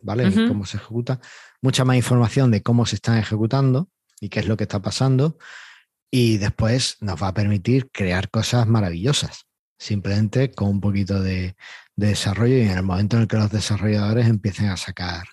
¿vale? 0.01 0.47
Cómo 0.47 0.65
se 0.65 0.77
ejecuta, 0.77 1.19
mucha 1.61 1.83
más 1.85 1.95
información 1.95 2.51
de 2.51 2.61
cómo 2.63 2.85
se 2.85 2.95
están 2.95 3.17
ejecutando 3.17 3.89
y 4.21 4.29
qué 4.29 4.39
es 4.41 4.47
lo 4.47 4.57
que 4.57 4.63
está 4.63 4.81
pasando, 4.81 5.37
y 6.11 6.37
después 6.37 6.97
nos 7.01 7.21
va 7.21 7.29
a 7.29 7.33
permitir 7.33 7.89
crear 7.91 8.29
cosas 8.29 8.67
maravillosas, 8.67 9.45
simplemente 9.77 10.51
con 10.51 10.69
un 10.69 10.81
poquito 10.81 11.21
de, 11.21 11.55
de 11.95 12.07
desarrollo 12.07 12.57
y 12.57 12.61
en 12.61 12.77
el 12.77 12.83
momento 12.83 13.15
en 13.15 13.23
el 13.23 13.27
que 13.27 13.37
los 13.37 13.51
desarrolladores 13.51 14.27
empiecen 14.27 14.67
a 14.69 14.77
sacar 14.77 15.25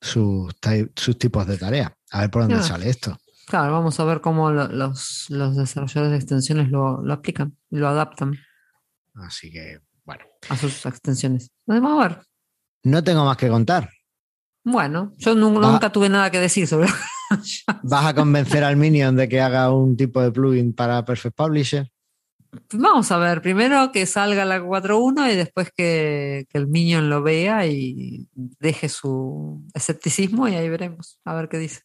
sus, 0.00 0.54
sus 0.96 1.18
tipos 1.18 1.46
de 1.46 1.58
tareas. 1.58 1.92
A 2.10 2.20
ver 2.22 2.30
por 2.30 2.42
dónde 2.42 2.62
sale 2.62 2.88
esto. 2.88 3.16
Claro, 3.46 3.72
vamos 3.72 3.98
a 4.00 4.04
ver 4.04 4.20
cómo 4.20 4.50
lo- 4.50 4.68
los, 4.68 5.26
los 5.28 5.56
desarrolladores 5.56 6.10
de 6.10 6.16
extensiones 6.16 6.68
lo, 6.70 7.00
lo 7.02 7.12
aplican, 7.14 7.56
lo 7.70 7.86
adaptan 7.88 8.36
Así 9.14 9.50
que, 9.52 9.80
bueno. 10.04 10.24
a 10.48 10.56
sus 10.56 10.84
extensiones. 10.84 11.50
Vamos 11.64 12.04
a 12.04 12.08
ver. 12.08 12.18
No 12.82 13.02
tengo 13.04 13.24
más 13.24 13.36
que 13.36 13.48
contar. 13.48 13.88
Bueno, 14.68 15.12
yo 15.16 15.36
Va. 15.36 15.70
nunca 15.70 15.92
tuve 15.92 16.08
nada 16.08 16.28
que 16.28 16.40
decir 16.40 16.66
sobre 16.66 16.88
¿Vas 17.84 18.04
a 18.04 18.14
convencer 18.16 18.64
al 18.64 18.76
Minion 18.76 19.14
de 19.14 19.28
que 19.28 19.40
haga 19.40 19.70
un 19.70 19.96
tipo 19.96 20.20
de 20.20 20.32
plugin 20.32 20.74
para 20.74 21.04
Perfect 21.04 21.36
Publisher? 21.36 21.88
Vamos 22.72 23.12
a 23.12 23.18
ver, 23.18 23.42
primero 23.42 23.92
que 23.92 24.06
salga 24.06 24.44
la 24.44 24.60
4.1 24.60 25.32
y 25.32 25.36
después 25.36 25.70
que, 25.70 26.46
que 26.50 26.58
el 26.58 26.66
Minion 26.66 27.08
lo 27.08 27.22
vea 27.22 27.64
y 27.64 28.26
deje 28.34 28.88
su 28.88 29.64
escepticismo 29.72 30.48
y 30.48 30.56
ahí 30.56 30.68
veremos, 30.68 31.20
a 31.24 31.34
ver 31.34 31.48
qué 31.48 31.58
dice. 31.58 31.82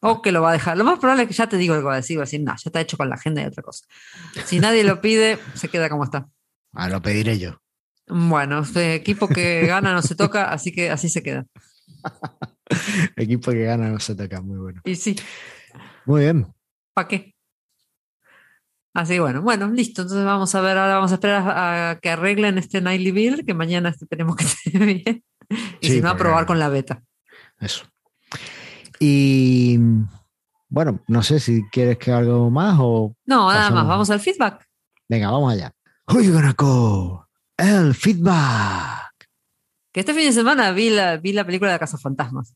O 0.00 0.20
que 0.20 0.30
lo 0.30 0.42
va 0.42 0.50
a 0.50 0.52
dejar. 0.52 0.76
Lo 0.76 0.84
más 0.84 0.98
probable 0.98 1.22
es 1.22 1.28
que 1.28 1.34
ya 1.34 1.48
te 1.48 1.56
digo 1.56 1.74
lo 1.74 1.80
que 1.80 1.86
va 1.86 1.94
a 1.94 1.96
decir, 1.96 2.18
va 2.18 2.24
a 2.24 2.26
decir, 2.26 2.42
no, 2.42 2.52
ya 2.52 2.62
está 2.66 2.82
hecho 2.82 2.98
con 2.98 3.08
la 3.08 3.14
agenda 3.14 3.40
y 3.40 3.46
otra 3.46 3.62
cosa. 3.62 3.86
Si 4.44 4.60
nadie 4.60 4.84
lo 4.84 5.00
pide, 5.00 5.38
se 5.54 5.68
queda 5.68 5.88
como 5.88 6.04
está. 6.04 6.28
Ah, 6.74 6.90
lo 6.90 7.00
pediré 7.00 7.38
yo. 7.38 7.61
Bueno, 8.08 8.62
equipo 8.74 9.28
que 9.28 9.66
gana 9.66 9.92
no 9.94 10.02
se 10.02 10.14
toca, 10.14 10.50
así 10.52 10.72
que 10.72 10.90
así 10.90 11.08
se 11.08 11.22
queda. 11.22 11.46
Equipo 13.16 13.50
que 13.52 13.64
gana 13.64 13.88
no 13.90 14.00
se 14.00 14.14
toca, 14.14 14.40
muy 14.40 14.58
bueno. 14.58 14.80
Y 14.84 14.96
sí, 14.96 15.14
Muy 16.06 16.22
bien. 16.22 16.46
¿para 16.94 17.08
qué? 17.08 17.34
Así 18.94 19.18
bueno, 19.18 19.40
bueno, 19.42 19.68
listo. 19.70 20.02
Entonces 20.02 20.24
vamos 20.26 20.54
a 20.54 20.60
ver, 20.60 20.76
ahora 20.76 20.94
vamos 20.96 21.12
a 21.12 21.14
esperar 21.14 21.48
a, 21.48 21.90
a 21.90 21.98
que 22.00 22.10
arreglen 22.10 22.58
este 22.58 22.80
Nightly 22.80 23.10
Build, 23.12 23.46
que 23.46 23.54
mañana 23.54 23.88
esperemos 23.90 24.36
que 24.36 24.44
esté 24.44 24.70
bien. 24.78 25.24
Y 25.80 25.86
Sí, 25.86 25.92
si 25.94 26.00
no, 26.00 26.10
a 26.10 26.16
probar 26.16 26.44
con 26.46 26.58
la 26.58 26.68
beta. 26.68 27.02
Eso. 27.60 27.84
Y 28.98 29.78
bueno, 30.68 31.02
no 31.08 31.22
sé 31.22 31.40
si 31.40 31.62
quieres 31.70 31.98
que 31.98 32.12
algo 32.12 32.50
más 32.50 32.76
o. 32.80 33.14
No, 33.26 33.48
nada 33.48 33.60
Pasamos. 33.60 33.74
más, 33.80 33.88
vamos 33.88 34.10
al 34.10 34.20
feedback. 34.20 34.66
Venga, 35.08 35.30
vamos 35.30 35.52
allá. 35.52 35.72
Who 36.08 36.20
you 36.20 36.32
gonna 36.32 36.54
call? 36.54 37.20
El 37.62 37.94
feedback. 37.94 39.28
Que 39.92 40.00
este 40.00 40.12
fin 40.14 40.24
de 40.26 40.32
semana 40.32 40.72
vi 40.72 40.90
la, 40.90 41.16
vi 41.18 41.32
la 41.32 41.44
película 41.44 41.70
de 41.72 41.78
Casa 41.78 41.96
Fantasmas, 41.96 42.54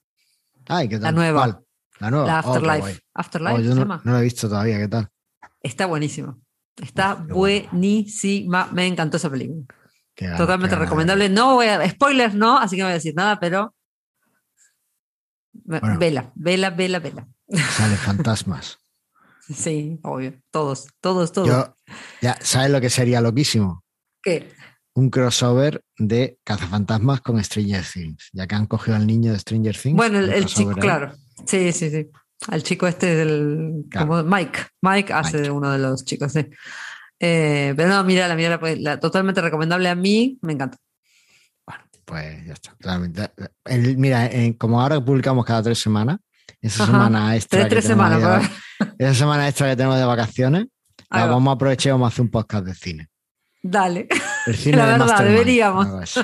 Ay, 0.69 0.89
¿qué 0.89 0.97
tal? 0.97 1.03
La 1.05 1.13
nueva. 1.13 1.41
¿Cuál? 1.45 1.65
La 2.01 2.11
nueva. 2.11 2.27
la 2.27 2.41
Oh, 2.41 2.43
qué 2.43 2.49
Afterlife. 2.59 3.01
Afterlife 3.15 3.55
Oh, 3.55 3.61
yo 3.61 3.69
se 3.69 3.75
no, 3.77 3.81
llama. 3.83 4.01
no 4.05 4.13
la 4.13 4.19
he 4.19 4.23
visto 4.25 4.49
todavía, 4.49 4.79
¿qué 4.79 4.89
tal? 4.89 5.09
Está 5.63 5.87
buenísima. 5.87 6.37
Está 6.83 7.15
bueno. 7.15 7.35
buenísima. 7.37 8.69
Me 8.73 8.87
encantó 8.89 9.17
esa 9.19 9.31
película. 9.31 9.65
Qué 10.17 10.29
Totalmente 10.31 10.75
qué 10.75 10.83
recomendable. 10.83 11.29
No 11.29 11.55
voy 11.55 11.67
a. 11.69 11.89
Spoilers 11.89 12.35
no, 12.35 12.59
así 12.59 12.75
que 12.75 12.83
no 12.83 12.87
voy 12.87 12.93
a 12.93 12.95
decir 12.95 13.15
nada, 13.15 13.39
pero. 13.39 13.75
Bueno. 15.53 15.99
Vela, 16.01 16.33
vela, 16.35 16.71
vela, 16.71 16.99
vela. 16.99 17.29
ver. 17.47 17.63
Salen 17.63 17.97
fantasmas. 17.99 18.79
Sí, 19.55 20.01
obvio. 20.03 20.35
Todos, 20.51 20.89
todos, 21.01 21.31
todos. 21.31 21.47
Yo, 21.49 21.77
ya, 22.21 22.37
¿sabes 22.41 22.71
lo 22.71 22.81
que 22.81 22.91
sería 22.91 23.21
loquísimo? 23.21 23.85
¿Qué? 24.21 24.53
Un 24.97 25.11
crossover 25.11 25.83
de 25.99 26.39
cazafantasmas 26.43 27.21
con 27.21 27.43
Stranger 27.45 27.85
Things. 27.85 28.31
Ya 28.33 28.47
que 28.47 28.55
han 28.55 28.67
cogido 28.67 28.97
al 28.97 29.07
niño 29.07 29.33
de 29.33 29.39
Stranger 29.39 29.77
Things. 29.77 29.97
Bueno, 29.97 30.19
el, 30.19 30.47
chico, 30.47 30.71
ahí. 30.71 30.77
claro. 30.77 31.13
Sí, 31.47 31.71
sí, 31.73 31.91
sí. 31.91 32.09
Al 32.49 32.63
chico 32.63 32.87
este 32.87 33.15
del. 33.15 33.85
Claro. 33.91 34.07
como 34.09 34.23
Mike. 34.25 34.59
Mike 34.83 35.13
hace 35.13 35.37
Mike. 35.37 35.43
de 35.43 35.51
uno 35.51 35.71
de 35.71 35.79
los 35.79 36.05
chicos, 36.05 36.33
sí. 36.33 36.47
Eh, 37.21 37.75
pero 37.77 37.89
no, 37.91 38.05
mira, 38.05 38.27
la 38.27 38.37
mira, 38.37 38.59
la, 38.79 38.99
totalmente 38.99 39.41
recomendable 39.41 39.89
a 39.89 39.95
mí, 39.95 40.39
me 40.43 40.55
encanta. 40.55 40.79
Pues 42.05 42.47
ya 42.47 42.53
está. 42.53 42.77
El- 43.65 43.99
mira, 43.99 44.27
en- 44.31 44.53
como 44.55 44.81
ahora 44.81 45.05
publicamos 45.05 45.45
cada 45.45 45.63
tres 45.63 45.79
semanas, 45.79 46.19
esa 46.61 46.85
Ajá. 46.85 46.93
semana 46.93 47.35
extra. 47.35 47.61
Tres, 47.61 47.71
tres 47.71 47.85
semanas, 47.85 48.23
de- 48.23 48.49
Esa 49.05 49.15
semana 49.15 49.49
extra 49.49 49.69
que 49.71 49.77
tenemos 49.77 49.99
de 49.99 50.05
vacaciones, 50.05 50.67
la 51.11 51.25
va. 51.27 51.33
vamos 51.33 51.51
a 51.51 51.55
aprovechar 51.55 51.91
y 51.91 51.93
vamos 51.93 52.07
a 52.07 52.09
hacer 52.13 52.23
un 52.23 52.31
podcast 52.31 52.65
de 52.65 52.75
cine. 52.75 53.09
Dale. 53.71 54.09
El 54.47 54.57
cine 54.57 54.77
La 54.77 54.87
de 54.87 54.99
verdad, 54.99 55.25
deberíamos. 55.25 56.15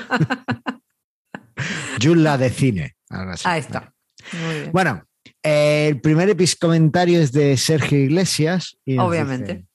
Yula 1.99 2.39
de 2.39 2.51
cine. 2.51 2.97
Ahí 3.45 3.61
está. 3.61 3.93
Muy 4.33 4.55
bien. 4.55 4.73
Bueno, 4.73 5.03
eh, 5.43 5.89
el 5.89 6.01
primer 6.01 6.35
comentario 6.59 7.21
es 7.21 7.33
de 7.33 7.57
Sergio 7.57 7.99
Iglesias. 7.99 8.77
y 8.85 8.99
Obviamente. 8.99 9.55
dice, 9.55 9.67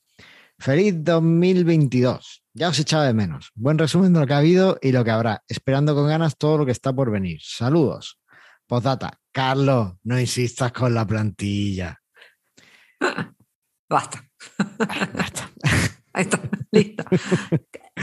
Feliz 0.59 0.95
2022. 0.97 2.43
Ya 2.53 2.69
os 2.69 2.79
echaba 2.79 3.05
de 3.05 3.13
menos. 3.13 3.51
Buen 3.53 3.77
resumen 3.77 4.13
de 4.13 4.19
lo 4.21 4.25
que 4.25 4.33
ha 4.33 4.39
habido 4.39 4.79
y 4.81 4.91
lo 4.91 5.03
que 5.03 5.11
habrá. 5.11 5.43
Esperando 5.47 5.93
con 5.93 6.07
ganas 6.07 6.37
todo 6.37 6.57
lo 6.57 6.65
que 6.65 6.71
está 6.71 6.91
por 6.93 7.11
venir. 7.11 7.39
Saludos. 7.43 8.19
Postdata. 8.65 9.19
Carlos, 9.31 9.93
no 10.03 10.19
insistas 10.19 10.71
con 10.71 10.93
la 10.93 11.05
plantilla. 11.05 12.01
Basta. 13.89 14.23
Ahí 16.17 16.23
está. 16.23 16.41
Listo. 16.71 17.03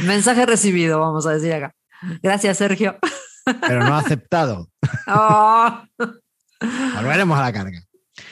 Mensaje 0.05 0.47
recibido, 0.47 1.01
vamos 1.01 1.27
a 1.27 1.33
decir 1.33 1.53
acá. 1.53 1.75
Gracias, 2.23 2.59
Sergio. 2.59 2.97
Pero 3.61 3.85
no 3.85 3.97
aceptado. 3.97 4.69
Oh. 5.07 5.83
Volveremos 6.95 7.39
a 7.39 7.43
la 7.43 7.53
carga. 7.53 7.83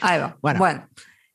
Ahí 0.01 0.21
va. 0.21 0.37
Bueno. 0.41 0.59
Bueno. 0.59 0.89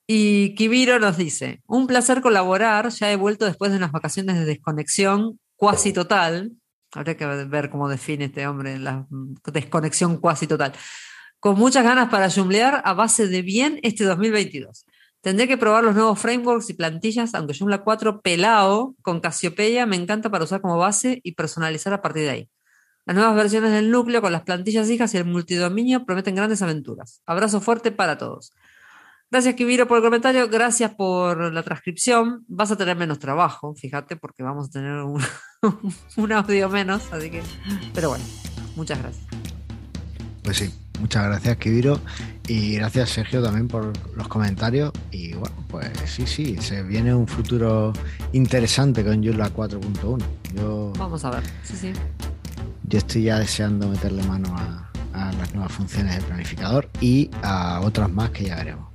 Y 0.08 0.56
Kibiro 0.56 1.00
nos 1.00 1.18
dice: 1.18 1.62
Un 1.68 1.86
placer 1.86 2.22
colaborar. 2.22 2.90
Ya 2.90 3.12
he 3.12 3.16
vuelto 3.16 3.46
después 3.46 3.72
de 3.72 3.78
unas 3.78 3.92
vacaciones 3.92 4.38
de 4.38 4.46
desconexión 4.46 5.40
cuasi 5.56 5.92
total. 5.92 6.54
Habría 6.94 7.18
que 7.18 7.26
ver 7.26 7.70
cómo 7.70 7.90
define 7.90 8.26
este 8.26 8.48
hombre 8.48 8.80
la 8.80 9.06
desconexión 9.52 10.18
cuasi 10.18 10.48
total. 10.48 10.74
Con 11.40 11.58
muchas 11.58 11.84
ganas 11.84 12.10
para 12.10 12.32
jumblear 12.32 12.82
a 12.86 12.94
base 12.94 13.28
de 13.28 13.42
bien 13.42 13.80
este 13.84 14.06
2022. 14.06 14.86
Tendré 15.22 15.48
que 15.48 15.58
probar 15.58 15.84
los 15.84 15.96
nuevos 15.96 16.20
frameworks 16.20 16.70
y 16.70 16.74
plantillas, 16.74 17.34
aunque 17.34 17.54
Joomla 17.58 17.84
4 17.84 18.22
pelao 18.22 18.96
con 19.02 19.20
Cassiopeia 19.20 19.86
me 19.86 19.96
encanta 19.96 20.30
para 20.30 20.44
usar 20.44 20.62
como 20.62 20.78
base 20.78 21.20
y 21.24 21.34
personalizar 21.34 21.94
a 21.94 22.02
partir 22.02 22.24
de 22.24 22.30
ahí. 22.30 22.50
Las 23.06 23.16
nuevas 23.16 23.36
versiones 23.36 23.72
del 23.72 23.90
núcleo 23.90 24.22
con 24.22 24.32
las 24.32 24.44
plantillas 24.44 24.90
hijas 24.90 25.14
y 25.14 25.18
el 25.18 25.26
multidominio 25.26 26.06
prometen 26.06 26.36
grandes 26.36 26.62
aventuras. 26.62 27.22
Abrazo 27.26 27.62
fuerte 27.62 27.92
para 27.92 28.18
todos. 28.18 28.52
Gracias, 29.30 29.56
Kibiro, 29.56 29.88
por 29.88 29.98
el 29.98 30.04
comentario. 30.04 30.48
Gracias 30.48 30.94
por 30.96 31.54
la 31.54 31.64
transcripción. 31.64 32.46
Vas 32.48 32.72
a 32.72 32.78
tener 32.78 32.96
menos 32.96 33.20
trabajo, 33.20 33.76
fíjate, 33.76 34.16
porque 34.16 34.44
vamos 34.44 34.68
a 34.68 34.72
tener 34.72 35.02
un, 35.02 35.22
audio 36.32 36.70
menos. 36.70 37.12
Así 37.12 37.30
que, 37.30 37.44
pero 37.94 38.10
bueno, 38.10 38.24
muchas 38.76 39.00
gracias. 39.00 39.26
Pues 40.44 40.58
sí, 40.58 40.74
muchas 41.00 41.26
gracias, 41.26 41.58
Kibiro. 41.58 42.00
Y 42.48 42.76
gracias, 42.76 43.10
Sergio, 43.10 43.42
también 43.44 43.68
por 43.68 43.94
los 44.16 44.28
comentarios. 44.28 44.92
Y 45.12 45.34
bueno, 45.34 45.56
pues 45.68 45.92
sí, 46.06 46.26
sí, 46.26 46.58
se 46.60 46.84
viene 46.84 47.14
un 47.14 47.28
futuro 47.28 47.94
interesante 48.34 49.04
con 49.04 49.24
Joomla 49.24 49.54
4.1. 49.54 50.24
Yo, 50.56 50.94
Vamos 50.98 51.24
a 51.26 51.32
ver. 51.32 51.44
Sí, 51.64 51.76
sí. 51.76 51.94
yo 52.84 52.98
estoy 52.98 53.24
ya 53.24 53.40
deseando 53.40 53.88
meterle 53.90 54.24
mano 54.24 54.56
a, 54.58 54.90
a 55.14 55.32
las 55.34 55.54
nuevas 55.54 55.72
funciones 55.72 56.16
de 56.16 56.22
planificador 56.22 56.90
y 57.02 57.30
a 57.44 57.82
otras 57.82 58.10
más 58.10 58.30
que 58.32 58.46
ya 58.46 58.56
veremos. 58.56 58.88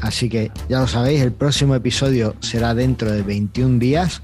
Así 0.00 0.28
que 0.28 0.52
ya 0.68 0.80
lo 0.80 0.86
sabéis, 0.86 1.22
el 1.22 1.32
próximo 1.32 1.74
episodio 1.74 2.36
será 2.40 2.74
dentro 2.74 3.10
de 3.10 3.22
21 3.22 3.78
días. 3.78 4.22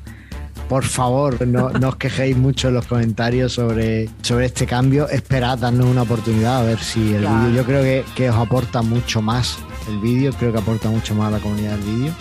Por 0.69 0.85
favor, 0.85 1.47
no, 1.47 1.71
no 1.71 1.89
os 1.91 1.97
quejéis 1.97 2.37
mucho 2.37 2.69
en 2.69 2.75
los 2.75 2.87
comentarios 2.87 3.53
sobre, 3.53 4.09
sobre 4.23 4.47
este 4.47 4.67
cambio. 4.67 5.09
Esperad, 5.09 5.59
darnos 5.59 5.87
una 5.87 6.03
oportunidad 6.03 6.61
a 6.61 6.63
ver 6.63 6.79
si 6.79 7.15
el 7.15 7.21
Claro. 7.23 7.47
vídeo. 7.47 7.55
Yo 7.57 7.65
creo 7.65 7.83
que, 7.83 8.05
que 8.17 8.31
os 8.31 8.37
aporta 8.37 8.81
mucho 8.83 9.21
más 9.21 9.59
el 9.89 9.99
vídeo, 10.01 10.33
creo 10.33 10.53
que 10.53 10.59
aporta 10.59 10.89
mucho 10.89 11.15
más 11.15 11.29
a 11.29 11.31
la 11.33 11.39
comunidad 11.39 11.73
del 11.73 11.81
vídeo 11.83 12.13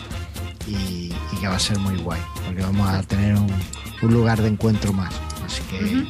y, 0.67 1.13
y 1.31 1.35
que 1.39 1.47
va 1.47 1.55
a 1.55 1.59
ser 1.59 1.79
muy 1.79 1.97
guay, 1.97 2.19
porque 2.45 2.61
vamos 2.61 2.87
a 2.89 3.01
tener 3.03 3.35
un, 3.35 3.47
un 4.01 4.13
lugar 4.13 4.41
de 4.41 4.49
encuentro 4.49 4.91
más. 4.91 5.13
Así 5.45 5.61
que 5.63 6.05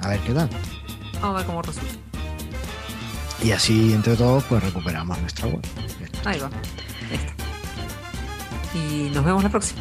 a 0.00 0.08
ver 0.08 0.20
qué 0.20 0.32
tal. 0.32 0.50
Vamos 1.14 1.30
a 1.30 1.32
ver 1.38 1.46
cómo 1.46 1.62
resulta. 1.62 1.94
Y 3.42 3.52
así, 3.52 3.92
entre 3.92 4.16
todos, 4.16 4.42
pues 4.44 4.62
recuperamos 4.64 5.18
nuestra 5.20 5.46
web. 5.46 5.60
Ahí 6.24 6.40
va. 6.40 6.46
Ahí 7.08 7.14
está. 7.14 7.32
Y 8.78 9.10
nos 9.14 9.24
vemos 9.24 9.42
la 9.44 9.48
próxima. 9.50 9.80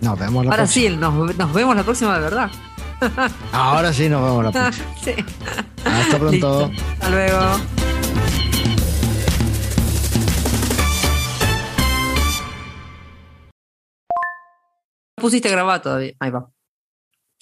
Nos 0.00 0.18
vemos 0.18 0.44
la 0.44 0.50
Ahora 0.52 0.62
próxima. 0.64 0.90
sí, 0.90 0.96
nos, 0.96 1.36
nos 1.36 1.52
vemos 1.52 1.76
la 1.76 1.82
próxima 1.82 2.14
de 2.14 2.20
verdad. 2.20 2.50
Ahora 3.52 3.92
sí 3.92 4.08
nos 4.08 4.22
vemos 4.22 4.44
la 4.44 4.50
próxima. 4.52 4.86
sí. 5.02 5.14
Hasta 5.84 6.18
pronto. 6.18 6.30
Listo. 6.68 6.70
Hasta 6.92 7.10
luego. 7.10 7.40
Pusiste 15.16 15.48
a 15.48 15.52
grabar 15.52 15.82
todavía. 15.82 16.14
Ahí 16.18 16.30
va. 16.30 16.50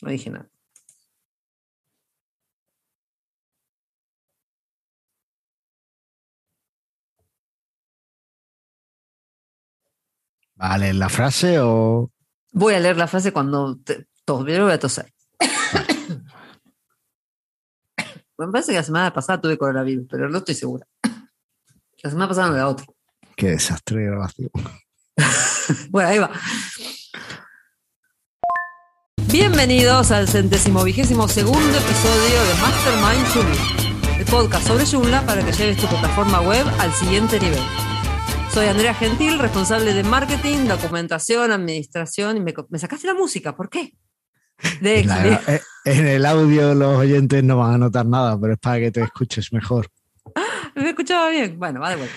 No 0.02 0.10
dije 0.10 0.30
nada. 0.30 0.50
Vale, 10.54 10.92
la 10.94 11.08
frase 11.08 11.58
o. 11.60 12.10
Voy 12.52 12.74
a 12.74 12.80
leer 12.80 12.96
la 12.96 13.06
frase 13.06 13.32
cuando 13.32 13.78
te, 13.78 14.06
tos, 14.24 14.46
yo 14.46 14.64
voy 14.64 14.72
a 14.72 14.78
toser. 14.78 15.12
Me 18.38 18.48
parece 18.48 18.72
que 18.72 18.78
la 18.78 18.84
semana 18.84 19.12
pasada 19.12 19.40
tuve 19.40 19.58
coronavirus, 19.58 20.06
pero 20.08 20.28
no 20.28 20.38
estoy 20.38 20.54
segura. 20.54 20.86
La 22.02 22.10
semana 22.10 22.28
pasada 22.28 22.48
no 22.48 22.54
era 22.54 22.68
otra. 22.68 22.86
Qué 23.36 23.50
desastre 23.50 24.00
de 24.00 24.06
grabación. 24.06 24.50
Bueno, 25.90 26.08
ahí 26.08 26.18
va. 26.18 26.30
Bienvenidos 29.30 30.10
al 30.10 30.26
centésimo 30.26 30.82
vigésimo 30.82 31.28
segundo 31.28 31.60
episodio 31.60 32.42
de 32.42 32.54
Mastermind 32.62 33.26
Joomla, 33.34 34.18
el 34.18 34.24
podcast 34.24 34.66
sobre 34.66 34.86
Joomla 34.86 35.26
para 35.26 35.44
que 35.44 35.52
lleves 35.52 35.76
tu 35.76 35.86
plataforma 35.88 36.40
web 36.40 36.66
al 36.78 36.90
siguiente 36.94 37.38
nivel. 37.38 37.60
Soy 38.58 38.66
Andrea 38.66 38.92
Gentil, 38.92 39.38
responsable 39.38 39.94
de 39.94 40.02
marketing, 40.02 40.66
documentación, 40.66 41.52
administración 41.52 42.38
y 42.38 42.40
me, 42.40 42.52
sacaste 42.76 43.06
la 43.06 43.14
música, 43.14 43.54
¿por 43.54 43.70
qué? 43.70 43.94
De 44.80 45.04
La- 45.04 45.40
eh, 45.46 45.60
en 45.84 46.08
el 46.08 46.26
audio 46.26 46.74
los 46.74 46.96
oyentes 46.98 47.44
no 47.44 47.58
van 47.58 47.74
a 47.74 47.78
notar 47.78 48.04
nada, 48.06 48.36
pero 48.40 48.54
es 48.54 48.58
para 48.58 48.80
que 48.80 48.90
te 48.90 49.00
escuches 49.02 49.52
mejor. 49.52 49.86
¿Me 50.74 50.88
escuchaba 50.88 51.28
bien? 51.30 51.56
Bueno, 51.56 51.78
va 51.78 51.90
de 51.90 51.96
vuelta. 51.98 52.16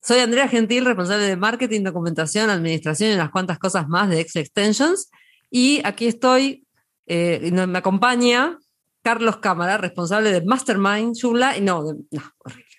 Soy 0.00 0.20
Andrea 0.20 0.46
Gentil, 0.46 0.84
responsable 0.84 1.24
de 1.26 1.36
marketing, 1.36 1.82
documentación, 1.82 2.50
administración 2.50 3.10
y 3.10 3.14
unas 3.14 3.30
cuantas 3.30 3.58
cosas 3.58 3.88
más 3.88 4.08
de 4.10 4.20
Excel 4.20 4.42
Extensions. 4.42 5.10
Y 5.50 5.80
aquí 5.84 6.06
estoy, 6.06 6.68
eh, 7.08 7.50
me 7.66 7.78
acompaña 7.78 8.58
Carlos 9.02 9.38
Cámara, 9.38 9.76
responsable 9.76 10.30
de 10.30 10.44
Mastermind. 10.46 11.16
Y 11.56 11.60
no, 11.62 11.82
de- 11.82 11.96
no, 12.12 12.22
horrible. 12.38 12.69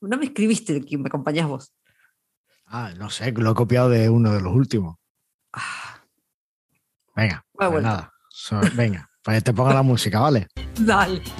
No 0.00 0.16
me 0.16 0.26
escribiste 0.26 0.80
que 0.80 0.96
me 0.98 1.08
acompañás 1.08 1.48
vos. 1.48 1.72
Ah, 2.66 2.92
no 2.96 3.10
sé, 3.10 3.32
lo 3.32 3.50
he 3.50 3.54
copiado 3.54 3.88
de 3.88 4.08
uno 4.10 4.32
de 4.32 4.40
los 4.40 4.54
últimos. 4.54 4.96
Ah, 5.52 6.00
Venga, 7.16 7.44
Voy 7.52 7.66
a 7.66 7.70
pues 7.70 7.70
vuelta. 7.70 7.88
nada. 7.90 8.12
So- 8.30 8.60
venga, 8.76 9.10
pues 9.24 9.42
te 9.42 9.52
pongo 9.52 9.72
la 9.72 9.82
música, 9.82 10.20
¿vale? 10.20 10.46
dale. 10.78 11.22